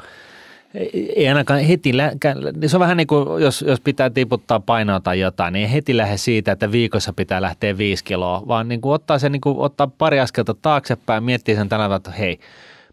ei 1.15 1.27
ainakaan 1.27 1.59
heti, 1.59 1.97
lä- 1.97 2.11
niin 2.55 2.69
se 2.69 2.75
on 2.77 2.79
vähän 2.81 2.97
niin 2.97 3.07
kuin, 3.07 3.41
jos, 3.43 3.61
jos 3.67 3.79
pitää 3.81 4.09
tiputtaa 4.09 4.59
painoa 4.59 4.99
tai 4.99 5.19
jotain, 5.19 5.53
niin 5.53 5.67
ei 5.67 5.73
heti 5.73 5.97
lähde 5.97 6.17
siitä, 6.17 6.51
että 6.51 6.71
viikossa 6.71 7.13
pitää 7.13 7.41
lähteä 7.41 7.77
viisi 7.77 8.03
kiloa, 8.03 8.43
vaan 8.47 8.67
niin 8.67 8.81
kuin 8.81 8.93
ottaa, 8.93 9.19
sen, 9.19 9.31
niin 9.31 9.41
kuin, 9.41 9.57
ottaa 9.57 9.87
pari 9.97 10.19
askelta 10.19 10.53
taaksepäin, 10.61 11.23
miettii 11.23 11.55
sen 11.55 11.69
tavalla, 11.69 11.95
että 11.95 12.11
hei, 12.11 12.39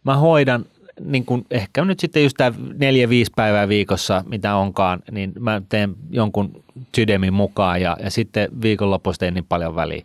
mä 0.05 0.17
hoidan 0.17 0.65
niin 1.05 1.25
kuin 1.25 1.47
ehkä 1.51 1.85
nyt 1.85 2.01
sitten 2.01 2.23
just 2.23 2.37
tämä 2.37 2.59
neljä, 2.79 3.09
viisi 3.09 3.33
päivää 3.37 3.69
viikossa, 3.69 4.25
mitä 4.29 4.57
onkaan, 4.57 5.01
niin 5.11 5.33
mä 5.41 5.63
teen 5.69 5.95
jonkun 6.11 6.65
sydämin 6.97 7.35
mukaan 7.35 7.83
ja, 7.83 7.97
ja 8.03 8.11
sitten 8.11 8.49
viikonlopusta 8.63 9.25
ei 9.25 9.31
niin 9.31 9.47
paljon 9.49 9.77
väliä. 9.77 10.05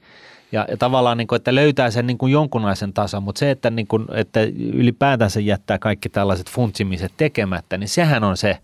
Ja, 0.52 0.66
ja 0.70 0.78
tavallaan, 0.78 1.18
niin 1.18 1.28
kuin, 1.28 1.38
että 1.38 1.56
löytää 1.56 1.92
sen 1.92 2.08
niin 2.08 2.18
kuin 2.18 2.32
jonkunlaisen 2.32 2.94
tason, 2.94 3.24
mutta 3.24 3.40
se, 3.40 3.52
että, 3.52 3.70
niin 3.70 3.88
kuin, 3.88 4.06
että 4.14 4.40
ylipäätänsä 4.74 5.40
jättää 5.40 5.80
kaikki 5.80 6.10
tällaiset 6.10 6.50
funtsimiset 6.50 7.12
tekemättä, 7.18 7.78
niin 7.78 7.90
sehän 7.90 8.24
on 8.24 8.38
se, 8.38 8.58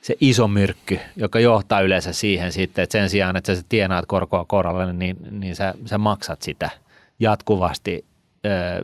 se 0.00 0.14
iso 0.20 0.48
myrkky, 0.48 0.98
joka 1.16 1.40
johtaa 1.40 1.80
yleensä 1.80 2.12
siihen 2.12 2.52
sitten, 2.52 2.82
että 2.82 2.92
sen 2.92 3.10
sijaan, 3.10 3.36
että 3.36 3.54
sä 3.54 3.62
tienaat 3.68 4.06
korkoa 4.06 4.44
koralle, 4.44 4.92
niin, 4.92 5.16
niin 5.30 5.56
sä, 5.56 5.74
sä 5.84 5.98
maksat 5.98 6.42
sitä 6.42 6.70
jatkuvasti 7.20 8.04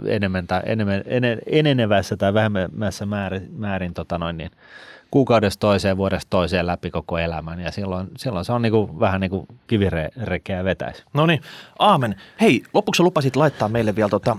enemmän 0.07 0.47
tai 0.47 0.63
enemmän, 0.65 1.03
ene, 1.07 1.39
enenevässä 1.47 2.17
tai 2.17 2.35
vähemmässä 2.35 3.07
määrin, 3.07 3.49
määrin 3.57 3.95
tota 3.95 4.19
noin, 4.19 4.37
niin 4.37 4.51
kuukaudesta 5.11 5.61
toiseen, 5.61 5.97
vuodesta 5.97 6.31
toiseen 6.31 6.67
läpi 6.67 6.91
koko 6.91 7.19
elämän 7.19 7.61
ja 7.61 7.73
silloin, 7.73 8.09
silloin 8.17 8.45
se 8.45 8.53
on 8.53 8.63
niinku, 8.63 9.01
vähän 9.01 9.21
niin 9.21 9.31
kuin 9.31 9.47
kivirekeä 9.67 10.65
vetäisi. 10.65 11.05
No 11.15 11.27
niin, 11.27 11.41
aamen. 11.79 12.17
Hei, 12.41 12.63
lopuksi 12.75 13.03
lupasit 13.03 13.37
laittaa 13.37 13.69
meille 13.69 13.97
vielä, 13.97 14.09
tota, 14.09 14.37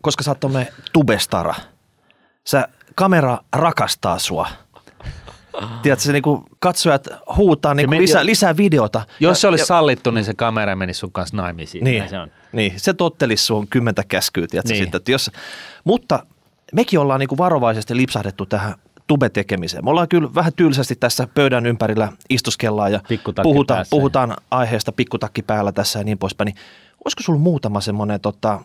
koska 0.00 0.22
sä 0.22 0.30
oot 0.30 0.68
tubestara. 0.92 1.54
Sä, 2.44 2.68
kamera 2.94 3.38
rakastaa 3.56 4.18
sua. 4.18 4.48
Tiedätkö, 5.82 6.02
se 6.04 6.12
niinku 6.12 6.44
katsojat 6.58 7.08
huutaa 7.36 7.74
niinku 7.74 7.90
me- 7.90 7.98
lisää, 7.98 8.26
lisää 8.26 8.56
videota. 8.56 9.06
Jos 9.20 9.40
se 9.40 9.46
Ja- 9.46 9.48
olisi 9.50 9.62
ja- 9.62 9.66
sallittu, 9.66 10.10
niin 10.10 10.24
se 10.24 10.34
kamera 10.34 10.76
menisi 10.76 11.00
sun 11.00 11.12
kanssa 11.12 11.36
naimisiin. 11.36 11.84
niin, 11.84 11.98
Näin 11.98 12.10
se 12.10 12.18
on. 12.18 12.30
niin, 12.52 12.72
se 12.76 12.94
tottelisi 12.94 13.44
sun 13.44 13.68
kymmentä 13.68 14.04
käskyä, 14.08 14.46
tiedätkö, 14.50 14.72
Niin. 14.72 14.82
sitten, 14.84 14.98
että 14.98 15.12
jos, 15.12 15.30
mutta 15.84 16.26
mekin 16.74 16.98
ollaan 16.98 17.20
niinku 17.20 17.38
varovaisesti 17.38 17.96
lipsahdettu 17.96 18.46
tähän 18.46 18.74
tube-tekemiseen. 19.06 19.84
Me 19.84 19.90
ollaan 19.90 20.08
kyllä 20.08 20.28
vähän 20.34 20.52
tylsästi 20.56 20.96
tässä 20.96 21.28
pöydän 21.34 21.66
ympärillä 21.66 22.12
istuskellaan 22.30 22.92
ja 22.92 23.00
puhutaan, 23.42 23.76
päässä. 23.78 23.90
puhutaan 23.90 24.36
aiheesta 24.50 24.92
pikkutakki 24.92 25.42
päällä 25.42 25.72
tässä 25.72 25.98
ja 25.98 26.04
niin 26.04 26.18
poispäin. 26.18 26.46
Niin 26.46 26.56
olisiko 27.04 27.22
sulla 27.22 27.38
muutama 27.38 27.80
semmoinen 27.80 28.20
tota, 28.20 28.60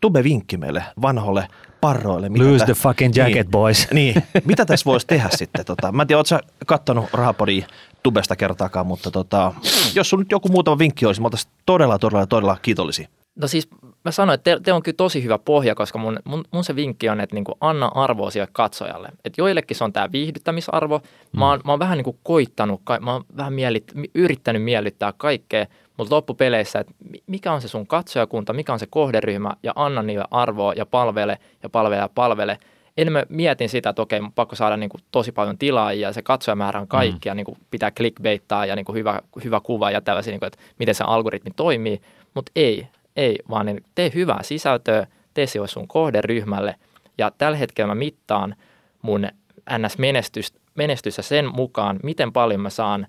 tube-vinkki 0.00 0.56
meille 0.56 0.84
vanhoille 1.02 1.48
parroille? 1.84 2.28
mitä 2.28 2.44
Lose 2.44 2.58
tä- 2.58 2.64
the 2.64 2.74
fucking 2.74 3.16
jacket, 3.16 3.34
niin, 3.34 3.50
boys. 3.50 3.88
Niin, 3.92 4.22
mitä 4.44 4.64
tässä 4.64 4.84
voisi 4.84 5.06
tehdä 5.06 5.28
sitten? 5.32 5.64
Tota, 5.64 5.92
mä 5.92 6.02
en 6.02 6.06
tiedä, 6.08 6.18
ootko 6.18 6.28
sä 6.28 6.40
kattonut 6.66 7.04
Rahapodia 7.12 7.66
tubesta 8.02 8.36
kertaakaan, 8.36 8.86
mutta 8.86 9.10
tota, 9.10 9.52
jos 9.94 10.10
sun 10.10 10.18
nyt 10.18 10.30
joku 10.30 10.48
muutama 10.48 10.78
vinkki 10.78 11.06
olisi, 11.06 11.20
me 11.20 11.26
oltaisiin 11.26 11.52
todella, 11.66 11.98
todella, 11.98 12.26
todella 12.26 12.56
kiitollisia. 12.62 13.08
No 13.36 13.48
siis 13.48 13.68
mä 14.04 14.10
sanoin, 14.10 14.34
että 14.34 14.50
te, 14.56 14.60
te 14.62 14.72
on 14.72 14.82
kyllä 14.82 14.96
tosi 14.96 15.22
hyvä 15.22 15.38
pohja, 15.38 15.74
koska 15.74 15.98
mun, 15.98 16.18
mun, 16.24 16.44
mun 16.50 16.64
se 16.64 16.76
vinkki 16.76 17.08
on, 17.08 17.20
että 17.20 17.36
niin 17.36 17.44
kuin 17.44 17.54
anna 17.60 17.86
arvoa 17.86 18.30
sille 18.30 18.48
katsojalle. 18.52 19.08
Että 19.24 19.40
joillekin 19.40 19.76
se 19.76 19.84
on 19.84 19.92
tämä 19.92 20.12
viihdyttämisarvo. 20.12 21.00
Mä 21.32 21.48
oon, 21.48 21.58
mm. 21.58 21.66
mä 21.66 21.72
oon 21.72 21.78
vähän 21.78 21.98
niin 21.98 22.04
kuin 22.04 22.18
koittanut, 22.22 22.80
mä 23.00 23.12
oon 23.12 23.24
vähän 23.36 23.52
mielit, 23.52 23.92
yrittänyt 24.14 24.62
miellyttää 24.62 25.12
kaikkea, 25.16 25.66
mutta 25.96 26.14
loppupeleissä, 26.14 26.78
että 26.78 26.92
mikä 27.26 27.52
on 27.52 27.60
se 27.60 27.68
sun 27.68 27.86
katsojakunta, 27.86 28.52
mikä 28.52 28.72
on 28.72 28.78
se 28.78 28.86
kohderyhmä 28.90 29.52
ja 29.62 29.72
anna 29.76 30.02
niille 30.02 30.24
arvoa 30.30 30.72
ja 30.72 30.86
palvele 30.86 31.38
ja 31.62 31.68
palvele 31.68 31.96
ja 31.96 32.08
palvele. 32.14 32.58
Enemmän 32.96 33.24
mietin 33.28 33.68
sitä, 33.68 33.90
että 33.90 34.02
okei, 34.02 34.20
pakko 34.34 34.56
saada 34.56 34.76
niin 34.76 34.90
kuin 34.90 35.00
tosi 35.10 35.32
paljon 35.32 35.58
tilaa 35.58 35.92
ja 35.92 36.12
se 36.12 36.22
katsojamäärä 36.22 36.80
on 36.80 36.88
kaikki 36.88 37.28
mm. 37.28 37.30
ja 37.30 37.34
niin 37.34 37.46
kuin 37.46 37.58
pitää 37.70 37.90
clickbaittaa 37.90 38.66
ja 38.66 38.76
niin 38.76 38.84
kuin 38.84 38.96
hyvä, 38.96 39.20
hyvä 39.44 39.60
kuva 39.60 39.90
ja 39.90 40.00
tällaisia, 40.00 40.30
niin 40.30 40.40
kuin, 40.40 40.46
että 40.46 40.58
miten 40.78 40.94
se 40.94 41.04
algoritmi 41.04 41.50
toimii. 41.56 42.00
Mutta 42.34 42.52
ei, 42.56 42.88
ei, 43.16 43.38
vaan 43.50 43.66
niin 43.66 43.84
tee 43.94 44.10
hyvää 44.14 44.42
sisältöä, 44.42 45.06
tee 45.34 45.46
se 45.46 45.58
sun 45.66 45.88
kohderyhmälle. 45.88 46.74
Ja 47.18 47.30
tällä 47.38 47.56
hetkellä 47.56 47.88
mä 47.88 47.94
mittaan 47.94 48.54
mun 49.02 49.28
NS-menestystä 49.70 50.64
menestystä 50.74 51.22
sen 51.22 51.54
mukaan, 51.54 52.00
miten 52.02 52.32
paljon 52.32 52.60
mä 52.60 52.70
saan 52.70 53.06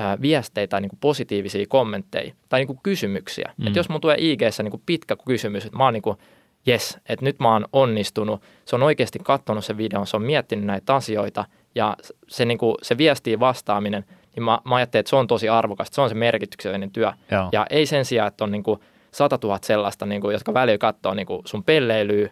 ää, 0.00 0.20
viestejä 0.20 0.66
tai 0.66 0.80
niin 0.80 0.90
kuin 0.90 1.00
positiivisia 1.00 1.66
kommentteja 1.68 2.32
tai 2.48 2.60
niin 2.60 2.66
kuin 2.66 2.80
kysymyksiä. 2.82 3.52
Mm. 3.56 3.66
Et 3.66 3.76
jos 3.76 3.88
mun 3.88 4.00
tulee 4.00 4.16
ig 4.18 4.40
niin 4.62 4.82
pitkä 4.86 5.16
kysymys, 5.26 5.64
että 5.64 5.78
mä 5.78 5.84
oon 5.84 5.92
niin 5.92 6.02
kuin, 6.02 6.16
yes, 6.68 6.98
että 7.08 7.24
nyt 7.24 7.38
mä 7.40 7.52
oon 7.52 7.64
onnistunut, 7.72 8.42
se 8.64 8.76
on 8.76 8.82
oikeasti 8.82 9.18
katsonut 9.22 9.64
sen 9.64 9.76
videon, 9.76 10.06
se 10.06 10.16
on 10.16 10.22
miettinyt 10.22 10.64
näitä 10.64 10.94
asioita 10.94 11.44
ja 11.74 11.96
se, 12.28 12.44
niin 12.44 12.58
kuin, 12.58 12.74
se 12.82 12.98
viestii 12.98 13.40
vastaaminen, 13.40 14.04
niin 14.36 14.44
mä, 14.44 14.58
mä 14.64 14.74
ajattelen, 14.74 15.00
että 15.00 15.10
se 15.10 15.16
on 15.16 15.26
tosi 15.26 15.48
arvokasta, 15.48 15.94
se 15.94 16.00
on 16.00 16.08
se 16.08 16.14
merkityksellinen 16.14 16.90
työ. 16.90 17.12
Joo. 17.30 17.48
Ja 17.52 17.66
ei 17.70 17.86
sen 17.86 18.04
sijaan, 18.04 18.28
että 18.28 18.44
on 18.44 18.50
niin 18.50 18.62
kuin 18.62 18.80
100 19.12 19.38
000 19.42 19.58
sellaista, 19.62 20.06
niin 20.06 20.20
kuin, 20.20 20.32
jotka 20.32 20.54
välillä 20.54 20.78
katsoo 20.78 21.14
niin 21.14 21.26
kuin 21.26 21.42
sun 21.44 21.64
pelleilyä, 21.64 22.30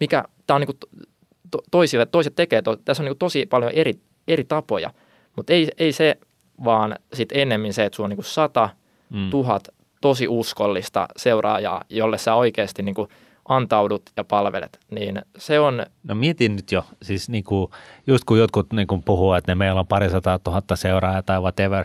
mikä 0.00 0.24
tämä 0.46 0.54
on 0.54 0.60
niin 0.60 0.66
kuin, 0.66 1.06
to, 1.50 1.58
toisille, 1.70 2.06
toiset 2.06 2.34
tekee, 2.34 2.62
to, 2.62 2.76
tässä 2.76 3.02
on 3.02 3.04
niin 3.04 3.10
kuin, 3.10 3.18
tosi 3.18 3.46
paljon 3.46 3.72
eri, 3.72 3.94
eri 4.28 4.44
tapoja, 4.44 4.90
mutta 5.36 5.52
ei, 5.52 5.68
ei 5.78 5.92
se 5.92 6.18
vaan 6.64 6.96
sitten 7.12 7.40
ennemmin 7.40 7.74
se, 7.74 7.84
että 7.84 7.96
sulla 7.96 8.06
on 8.06 8.10
niin 8.10 8.24
100 8.24 8.68
mm. 9.10 9.30
tuhat 9.30 9.68
tosi 10.00 10.28
uskollista 10.28 11.08
seuraajaa, 11.16 11.84
jolle 11.88 12.18
sä 12.18 12.34
oikeasti 12.34 12.82
niin 12.82 12.94
kuin 12.94 13.08
antaudut 13.48 14.02
ja 14.16 14.24
palvelet, 14.24 14.80
niin 14.90 15.22
se 15.38 15.60
on... 15.60 15.86
No 16.02 16.14
mietin 16.14 16.56
nyt 16.56 16.72
jo, 16.72 16.84
siis 17.02 17.28
niin 17.28 17.44
kuin, 17.44 17.70
just 18.06 18.24
kun 18.24 18.38
jotkut 18.38 18.72
niin 18.72 18.86
kuin 18.86 19.02
puhuu, 19.02 19.32
että 19.32 19.50
ne 19.50 19.54
meillä 19.54 19.80
on 19.80 19.86
parisataa 19.86 20.38
tuhatta 20.38 20.76
seuraajaa 20.76 21.22
tai 21.22 21.40
whatever, 21.40 21.84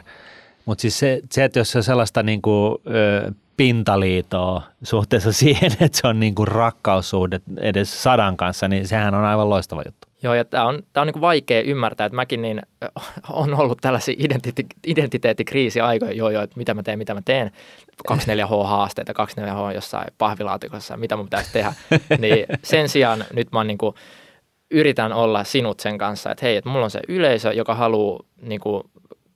mutta 0.66 0.82
siis 0.82 1.00
se, 1.00 1.22
se, 1.32 1.44
että 1.44 1.60
jos 1.60 1.72
se 1.72 1.82
sellaista 1.82 2.24
niin 2.24 2.42
kuin, 2.42 2.78
ö, 2.88 3.32
pintaliitoa 3.58 4.62
suhteessa 4.84 5.32
siihen, 5.44 5.72
että 5.72 5.98
se 5.98 6.08
on 6.08 6.20
niin 6.20 6.36
kuin 6.36 6.48
rakkaussuhde 6.48 7.42
edes 7.58 8.04
sadan 8.04 8.38
kanssa, 8.38 8.68
niin 8.68 8.88
sehän 8.88 9.16
on 9.16 9.26
aivan 9.26 9.50
loistava 9.50 9.84
juttu. 9.86 10.05
Joo, 10.26 10.34
ja 10.34 10.46
tämä 10.46 10.66
on, 10.66 10.84
tämä 10.94 11.02
on 11.02 11.08
niin 11.08 11.22
vaikea 11.22 11.62
ymmärtää, 11.62 12.06
että 12.06 12.16
mäkin 12.16 12.42
niin, 12.42 12.62
on 13.30 13.54
ollut 13.54 13.78
tällaisia 13.82 14.16
identite- 14.20 14.78
identiteettikriisi-aikoja, 14.88 16.12
joo, 16.12 16.30
joo, 16.30 16.44
että 16.44 16.58
mitä 16.58 16.74
mä 16.74 16.84
teen, 16.84 16.98
mitä 16.98 17.14
mä 17.14 17.22
teen, 17.26 17.52
24H-haasteita, 18.12 19.14
24H 19.14 19.74
jossain 19.76 20.08
pahvilaatikossa, 20.18 20.98
mitä 20.98 21.16
mun 21.16 21.26
pitäisi 21.26 21.54
tehdä, 21.54 21.74
niin 22.20 22.46
sen 22.64 22.90
sijaan 22.90 23.26
nyt 23.34 23.52
mä 23.52 23.64
niin 23.64 23.78
kuin, 23.78 23.96
yritän 24.72 25.14
olla 25.14 25.44
sinut 25.44 25.80
sen 25.80 25.98
kanssa, 25.98 26.32
että 26.32 26.46
hei, 26.46 26.56
että 26.56 26.70
mulla 26.70 26.86
on 26.86 26.92
se 26.92 27.02
yleisö, 27.08 27.54
joka 27.54 27.76
haluaa 27.76 28.24
niin 28.42 28.62
kuin, 28.62 28.84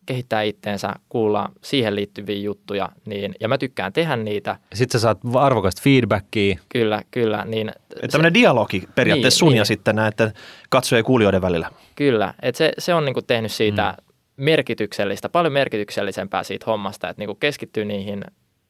kehittää 0.09 0.41
itteensä, 0.41 0.93
kuulla 1.09 1.51
siihen 1.63 1.95
liittyviä 1.95 2.35
juttuja, 2.35 2.89
niin, 3.05 3.35
ja 3.39 3.47
mä 3.47 3.57
tykkään 3.57 3.93
tehdä 3.93 4.15
niitä. 4.15 4.55
Sitten 4.73 4.99
sä 4.99 5.03
saat 5.03 5.19
arvokasta 5.35 5.81
feedbackia. 5.83 6.59
Kyllä, 6.69 7.01
kyllä. 7.11 7.45
Niin 7.45 7.69
että 7.69 8.07
tämmöinen 8.11 8.33
dialogi 8.33 8.83
periaatteessa 8.95 9.35
niin, 9.35 9.39
sun 9.39 9.49
niin. 9.49 9.57
ja 9.57 9.65
sitten 9.65 9.95
näiden 9.95 10.33
katsojien 10.69 10.99
ja 10.99 11.03
kuulijoiden 11.03 11.41
välillä. 11.41 11.71
Kyllä, 11.95 12.33
että 12.41 12.57
se, 12.57 12.71
se 12.77 12.93
on 12.93 13.05
niinku 13.05 13.21
tehnyt 13.21 13.51
siitä 13.51 13.95
mm. 13.97 14.43
merkityksellistä, 14.43 15.29
paljon 15.29 15.53
merkityksellisempää 15.53 16.43
siitä 16.43 16.65
hommasta, 16.67 17.09
että 17.09 17.21
niinku 17.21 17.35
keskittyy 17.35 17.85
niihin 17.85 18.23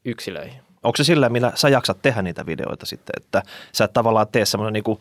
yksilöihin. 0.04 0.60
Onko 0.82 0.96
se 0.96 1.04
sillä, 1.04 1.28
millä 1.28 1.52
sä 1.54 1.68
jaksat 1.68 2.02
tehdä 2.02 2.22
niitä 2.22 2.46
videoita 2.46 2.86
sitten, 2.86 3.12
että 3.16 3.42
sä 3.72 3.84
et 3.84 3.92
tavallaan 3.92 4.26
tee 4.32 4.44
semmoinen 4.44 4.72
niinku 4.72 5.00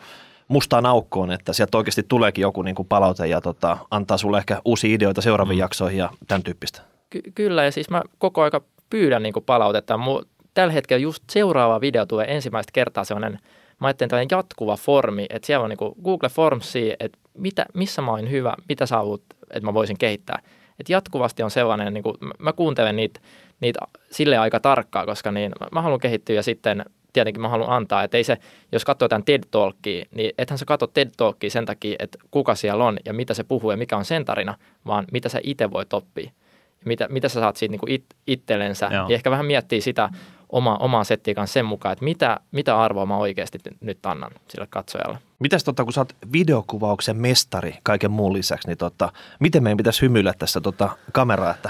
mustaan 0.49 0.85
aukkoon, 0.85 1.31
että 1.31 1.53
sieltä 1.53 1.77
oikeasti 1.77 2.03
tuleekin 2.03 2.41
joku 2.41 2.61
niin 2.61 2.75
kuin 2.75 2.87
palaute 2.87 3.27
ja 3.27 3.41
tota, 3.41 3.77
antaa 3.91 4.17
sulle 4.17 4.37
ehkä 4.37 4.61
uusia 4.65 4.95
ideoita 4.95 5.21
seuraaviin 5.21 5.57
mm. 5.57 5.59
jaksoihin 5.59 5.97
ja 5.99 6.09
tämän 6.27 6.43
tyyppistä. 6.43 6.81
Ky- 7.09 7.31
kyllä, 7.35 7.63
ja 7.63 7.71
siis 7.71 7.89
mä 7.89 8.01
koko 8.17 8.41
aika 8.41 8.61
pyydän 8.89 9.23
niin 9.23 9.33
kuin 9.33 9.45
palautetta. 9.45 9.95
Mu- 9.95 10.25
tällä 10.53 10.73
hetkellä 10.73 11.01
just 11.01 11.23
seuraava 11.31 11.81
video 11.81 12.05
tulee 12.05 12.35
ensimmäistä 12.35 12.71
kertaa 12.73 13.03
sellainen, 13.03 13.39
mä 13.79 13.87
ajattelen 13.87 14.09
tällainen 14.09 14.37
jatkuva 14.37 14.75
formi, 14.75 15.25
että 15.29 15.45
siellä 15.45 15.63
on 15.63 15.69
niin 15.69 15.77
kuin 15.77 15.93
Google 16.03 16.29
Forms, 16.29 16.73
että 16.99 17.17
mitä, 17.33 17.65
missä 17.73 18.01
mä 18.01 18.11
oon 18.11 18.31
hyvä, 18.31 18.53
mitä 18.69 18.85
saavut, 18.85 19.23
että 19.49 19.65
mä 19.65 19.73
voisin 19.73 19.97
kehittää. 19.97 20.39
Et 20.79 20.89
jatkuvasti 20.89 21.43
on 21.43 21.51
sellainen, 21.51 21.93
niin 21.93 22.03
kuin, 22.03 22.15
mä 22.39 22.53
kuuntelen 22.53 22.95
niitä, 22.95 23.19
niitä 23.59 23.79
sille 24.11 24.37
aika 24.37 24.59
tarkkaa, 24.59 25.05
koska 25.05 25.31
niin, 25.31 25.51
mä 25.71 25.81
haluan 25.81 25.99
kehittyä 25.99 26.35
ja 26.35 26.43
sitten 26.43 26.85
tietenkin 27.13 27.41
mä 27.41 27.49
haluan 27.49 27.69
antaa. 27.69 28.03
Että 28.03 28.17
ei 28.17 28.23
se, 28.23 28.37
jos 28.71 28.85
katsoo 28.85 29.07
tämän 29.07 29.23
TED 29.23 29.43
Talkia, 29.51 30.05
niin 30.15 30.31
ethän 30.37 30.57
sä 30.57 30.65
katso 30.65 30.87
TED 30.87 31.09
Talkia 31.17 31.49
sen 31.49 31.65
takia, 31.65 31.95
että 31.99 32.17
kuka 32.31 32.55
siellä 32.55 32.85
on 32.85 32.97
ja 33.05 33.13
mitä 33.13 33.33
se 33.33 33.43
puhuu 33.43 33.71
ja 33.71 33.77
mikä 33.77 33.97
on 33.97 34.05
sen 34.05 34.25
tarina, 34.25 34.57
vaan 34.85 35.05
mitä 35.11 35.29
sä 35.29 35.39
itse 35.43 35.71
voit 35.71 35.93
oppia. 35.93 36.31
Ja 36.79 36.85
mitä, 36.85 37.07
mitä 37.09 37.29
sä 37.29 37.39
saat 37.39 37.55
siitä 37.55 37.71
niin 37.71 37.79
kuin 37.79 37.91
it, 37.91 38.05
itsellensä. 38.27 38.89
Ja 38.91 39.15
ehkä 39.15 39.31
vähän 39.31 39.45
miettii 39.45 39.81
sitä 39.81 40.09
oma, 40.49 40.77
omaa 40.77 41.03
settiä 41.03 41.33
kanssa 41.33 41.53
sen 41.53 41.65
mukaan, 41.65 41.93
että 41.93 42.05
mitä, 42.05 42.39
mitä 42.51 42.81
arvoa 42.81 43.05
mä 43.05 43.17
oikeasti 43.17 43.57
nyt 43.81 44.05
annan 44.05 44.31
sille 44.47 44.67
katsojalle. 44.69 45.17
Mitäs 45.39 45.63
tota, 45.63 45.83
kun 45.83 45.93
sä 45.93 46.01
oot 46.01 46.15
videokuvauksen 46.33 47.17
mestari 47.17 47.77
kaiken 47.83 48.11
muun 48.11 48.33
lisäksi, 48.33 48.67
niin 48.67 48.77
tota, 48.77 49.11
miten 49.39 49.63
meidän 49.63 49.77
pitäisi 49.77 50.01
hymyillä 50.01 50.33
tässä 50.39 50.61
tota 50.61 50.89
kameraa, 51.11 51.51
että 51.51 51.69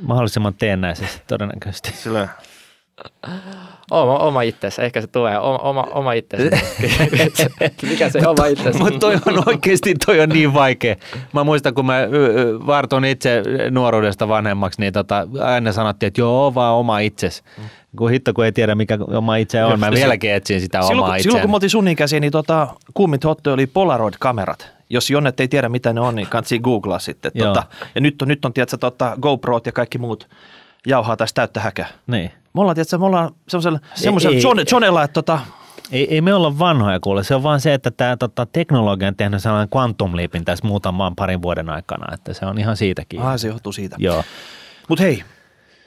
Mahdollisimman 0.00 0.54
teennäisesti 0.54 1.22
todennäköisesti. 1.26 1.92
Sillä 1.92 2.28
Oma, 3.90 4.18
oma 4.18 4.42
itsensä, 4.42 4.82
ehkä 4.82 5.00
se 5.00 5.06
tulee, 5.06 5.38
oma, 5.38 5.58
oma, 5.58 5.82
oma 5.82 6.12
itsensä. 6.12 6.56
Mikä 7.90 8.10
se 8.10 8.28
oma 8.28 8.46
itsensä? 8.46 8.78
Mutta 8.78 8.98
toi 8.98 9.14
on 9.26 9.42
oikeasti, 9.46 9.94
toi 10.06 10.20
on 10.20 10.28
niin 10.28 10.54
vaikea. 10.54 10.96
Mä 11.32 11.44
muistan, 11.44 11.74
kun 11.74 11.86
mä 11.86 11.98
varton 12.66 13.04
itse 13.04 13.42
nuoruudesta 13.70 14.28
vanhemmaksi, 14.28 14.80
niin 14.80 14.92
tota, 14.92 15.28
aina 15.40 15.72
sanottiin, 15.72 16.08
että 16.08 16.20
joo, 16.20 16.54
vaan 16.54 16.74
oma 16.74 16.98
itsesi. 16.98 17.42
Mm. 17.58 17.64
Kun 17.96 18.10
hitto, 18.10 18.32
kun 18.32 18.44
ei 18.44 18.52
tiedä, 18.52 18.74
mikä 18.74 18.98
oma 19.14 19.36
itse 19.36 19.64
on. 19.64 19.80
Mä 19.80 19.90
vieläkin 19.90 20.32
etsin 20.32 20.60
sitä 20.60 20.82
silloin, 20.82 20.98
omaa 20.98 21.16
itseäni. 21.16 21.22
Silloin, 21.22 21.42
kun 21.42 21.50
mä 21.50 21.56
otin 21.56 21.70
sun 21.70 21.88
ikäisiä, 21.88 22.20
niin 22.20 22.32
tota, 22.32 22.68
kuumit 22.94 23.24
hotto 23.24 23.52
oli 23.52 23.66
Polaroid-kamerat. 23.66 24.68
Jos 24.90 25.10
Jonnet 25.10 25.40
ei 25.40 25.48
tiedä, 25.48 25.68
mitä 25.68 25.92
ne 25.92 26.00
on, 26.00 26.14
niin 26.14 26.28
kannattaa 26.28 26.58
googlaa 26.58 26.98
sitten. 26.98 27.32
Tota, 27.38 27.62
ja 27.94 28.00
nyt 28.00 28.22
on, 28.22 28.28
nyt 28.28 28.44
on 28.44 28.52
tiedätkö, 28.52 28.76
tota, 28.76 29.16
GoProt 29.22 29.66
ja 29.66 29.72
kaikki 29.72 29.98
muut 29.98 30.28
jauhaa 30.86 31.16
tässä 31.16 31.34
täyttä 31.34 31.60
häkää. 31.60 31.88
Niin. 32.06 32.30
Me 32.54 32.60
ollaan, 32.60 32.74
tiedätkö, 32.74 32.98
me 32.98 33.04
ollaan 33.04 33.30
semmoisella, 33.48 33.78
semmoisella 33.94 34.38
John, 34.40 34.58
Johnella, 34.72 35.02
että 35.02 35.14
tota, 35.14 35.40
ei, 35.92 36.14
ei 36.14 36.20
me 36.20 36.34
olla 36.34 36.58
vanhoja 36.58 37.00
kuule, 37.00 37.24
se 37.24 37.34
on 37.34 37.42
vaan 37.42 37.60
se, 37.60 37.74
että 37.74 37.90
tämä 37.90 38.16
tota, 38.16 38.46
teknologia 38.46 39.08
on 39.08 39.16
tehnyt 39.16 39.42
sellainen 39.42 39.68
quantum 39.76 40.16
leapin 40.16 40.44
tässä 40.44 40.66
muutaman 40.66 41.16
parin 41.16 41.42
vuoden 41.42 41.70
aikana, 41.70 42.14
että 42.14 42.34
se 42.34 42.46
on 42.46 42.58
ihan 42.58 42.76
siitäkin. 42.76 43.20
Ah, 43.20 43.38
se 43.38 43.48
johtuu 43.48 43.72
siitä. 43.72 43.96
Joo. 43.98 44.24
Mutta 44.88 45.04
hei, 45.04 45.24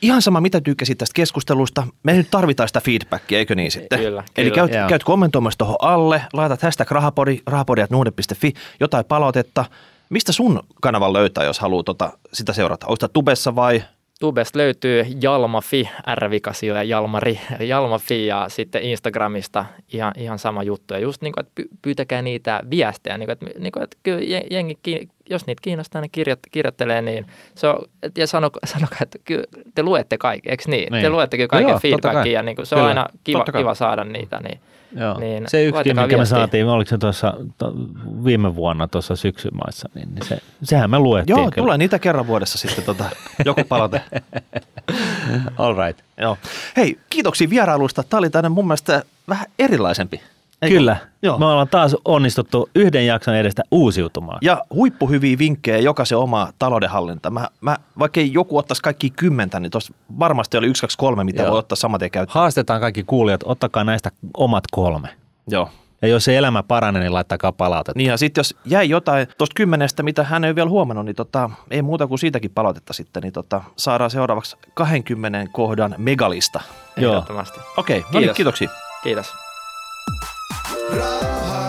ihan 0.02 0.22
sama 0.22 0.42
mitä 0.42 0.62
tykkäsit 0.62 0.98
tästä 0.98 1.14
keskustelusta, 1.14 1.88
me 2.04 2.14
nyt 2.14 2.28
tarvitaan 2.32 2.70
sitä 2.70 2.82
feedbackia, 2.82 3.38
eikö 3.40 3.56
niin 3.56 3.72
sitten? 3.72 4.00
Kyllä, 4.00 4.24
Eli 4.38 4.52
kyllä. 4.52 4.68
käyt, 4.68 4.90
käyt 4.90 5.04
kommentoimassa 5.04 5.58
tuohon 5.58 5.78
alle, 5.80 6.22
laitat 6.34 6.62
hashtag 6.62 6.92
rahapodi, 6.92 7.40
rahapodi.nuude.fi, 7.48 8.54
jotain 8.80 9.06
palautetta. 9.06 9.66
Mistä 10.10 10.32
sun 10.32 10.64
kanavan 10.82 11.14
löytää, 11.14 11.44
jos 11.44 11.60
haluaa 11.60 11.84
tota, 11.84 12.18
sitä 12.34 12.54
seurata? 12.54 12.88
Onko 12.88 13.08
tubessa 13.08 13.56
vai 13.56 13.84
Tubesta 14.20 14.60
löytyy 14.60 15.06
Jalmafi, 15.22 15.90
R-vikasio 16.16 16.76
ja 16.76 16.84
Jalmari, 16.84 17.40
Jalmafi 17.60 18.26
ja 18.26 18.46
sitten 18.50 18.84
Instagramista 18.84 19.66
ihan, 19.94 20.14
ihan 20.18 20.40
sama 20.40 20.64
juttu. 20.64 20.94
Ja 20.94 21.00
just 21.00 21.22
niin 21.22 21.34
kuin, 21.34 21.46
että 21.46 21.64
pyytäkää 21.82 22.22
niitä 22.22 22.62
viestejä, 22.70 23.18
niin 23.18 23.28
kuin, 23.28 23.34
että, 23.34 23.60
niin 23.60 23.72
kuin, 23.72 23.84
että 23.84 23.98
kyllä 24.04 24.20
jengi, 24.52 24.78
jos 25.30 25.48
niitä 25.48 25.62
kiinnostaa, 25.62 26.02
niin 26.02 26.12
kirjoit, 26.12 26.40
kirjoittelee 26.52 27.02
niin. 27.02 27.26
Se 27.56 27.68
on, 27.68 27.86
ja 28.18 28.28
sano, 28.28 28.50
sanokaa, 28.66 29.00
että 29.02 29.18
kyllä 29.26 29.44
te 29.76 29.84
luette 29.84 30.18
kaikki, 30.18 30.50
eikö 30.50 30.64
niin? 30.68 30.92
niin. 30.92 31.04
Te 31.04 31.10
luette 31.10 31.38
kyllä 31.38 31.48
kaiken 31.48 31.80
feedbackia 31.80 32.34
ja 32.34 32.44
niin 32.44 32.56
kuin, 32.56 32.66
se 32.66 32.76
on 32.76 32.80
kyllä, 32.80 32.90
aina 32.90 33.08
kiva, 33.24 33.46
kiva 33.58 33.74
saada 33.74 34.04
niitä. 34.04 34.40
Niin. 34.40 34.60
Joo. 34.96 35.20
Niin, 35.20 35.44
se 35.48 35.66
yksi, 35.66 35.94
mikä 35.94 36.18
me 36.18 36.26
saatiin, 36.26 36.68
oliko 36.68 36.90
se 36.90 36.98
tuossa 36.98 37.34
to, 37.58 37.74
viime 38.26 38.56
vuonna 38.56 38.88
tuossa 38.88 39.16
syksymaissa, 39.16 39.90
niin, 39.94 40.16
niin 40.16 40.26
se, 40.26 40.38
sehän 40.64 40.90
me 40.90 41.00
luettiin. 41.00 41.38
Joo, 41.38 41.52
kyllä. 41.52 41.56
tulee 41.56 41.78
niitä 41.78 42.00
kerran 42.00 42.28
vuodessa 42.28 42.58
sitten 42.58 42.84
tota, 42.84 43.06
joku 43.46 43.64
palaute. 43.64 44.02
All 45.58 45.76
right. 45.86 46.02
Joo. 46.18 46.38
Hei, 46.78 47.00
kiitoksia 47.10 47.50
vierailusta. 47.50 48.04
Tämä 48.04 48.20
oli 48.20 48.30
tänne 48.30 48.50
mun 48.50 48.68
mielestä 48.68 49.04
vähän 49.30 49.46
erilaisempi 49.60 50.22
Eikö? 50.62 50.76
Kyllä. 50.76 50.98
Joo. 51.22 51.38
Me 51.38 51.46
ollaan 51.46 51.68
taas 51.68 51.96
onnistuttu 52.06 52.70
yhden 52.76 53.06
jakson 53.06 53.36
edestä 53.36 53.64
uusiutumaan. 53.72 54.40
Ja 54.42 54.64
huippuhyviä 54.74 55.38
vinkkejä 55.38 55.78
jokaisen 55.78 56.18
oma 56.18 56.54
taloudenhallinta. 56.60 57.30
Mä, 57.30 57.48
mä, 57.62 57.78
vaikka 58.00 58.20
ei 58.20 58.34
joku 58.34 58.58
ottaisi 58.58 58.82
kaikki 58.82 59.10
kymmentä, 59.10 59.60
niin 59.60 59.72
tuossa 59.72 59.94
varmasti 60.20 60.58
oli 60.58 60.68
yksi, 60.68 60.82
kaksi, 60.82 60.98
kolme, 60.98 61.24
mitä 61.24 61.44
Joo. 61.44 61.52
voi 61.52 61.60
ottaa 61.60 61.76
saman 61.76 62.00
tien 62.00 62.12
käyttöön. 62.12 62.42
Haastetaan 62.42 62.82
kaikki 62.82 63.04
kuulijat, 63.04 63.42
ottakaa 63.46 63.84
näistä 63.84 64.12
omat 64.38 64.64
kolme. 64.72 65.10
Joo. 65.48 65.70
Ja 66.02 66.08
jos 66.08 66.26
se 66.26 66.38
elämä 66.38 66.64
paranee, 66.64 67.02
niin 67.02 67.14
laittakaa 67.14 67.52
palautetta. 67.52 67.98
Niin 67.98 68.10
ja 68.10 68.18
sitten 68.18 68.40
jos 68.40 68.56
jäi 68.66 68.90
jotain 68.90 69.28
tuosta 69.38 69.54
kymmenestä, 69.56 70.04
mitä 70.04 70.24
hän 70.24 70.44
ei 70.44 70.50
ole 70.50 70.56
vielä 70.56 70.70
huomannut, 70.70 71.06
niin 71.06 71.16
tota, 71.16 71.50
ei 71.72 71.82
muuta 71.82 72.08
kuin 72.08 72.20
siitäkin 72.20 72.52
palautetta 72.52 72.94
sitten, 72.94 73.24
niin 73.24 73.34
tota, 73.34 73.64
saadaan 73.76 74.12
seuraavaksi 74.12 74.58
20 74.74 75.46
kohdan 75.52 75.96
megalista. 75.98 76.62
Joo. 76.98 77.26
Okei, 77.78 78.00
no 78.00 78.06
niin, 78.12 78.20
Kiitos. 78.20 78.36
kiitoksia. 78.36 78.70
Kiitos. 79.04 79.34
Raha 80.50 81.67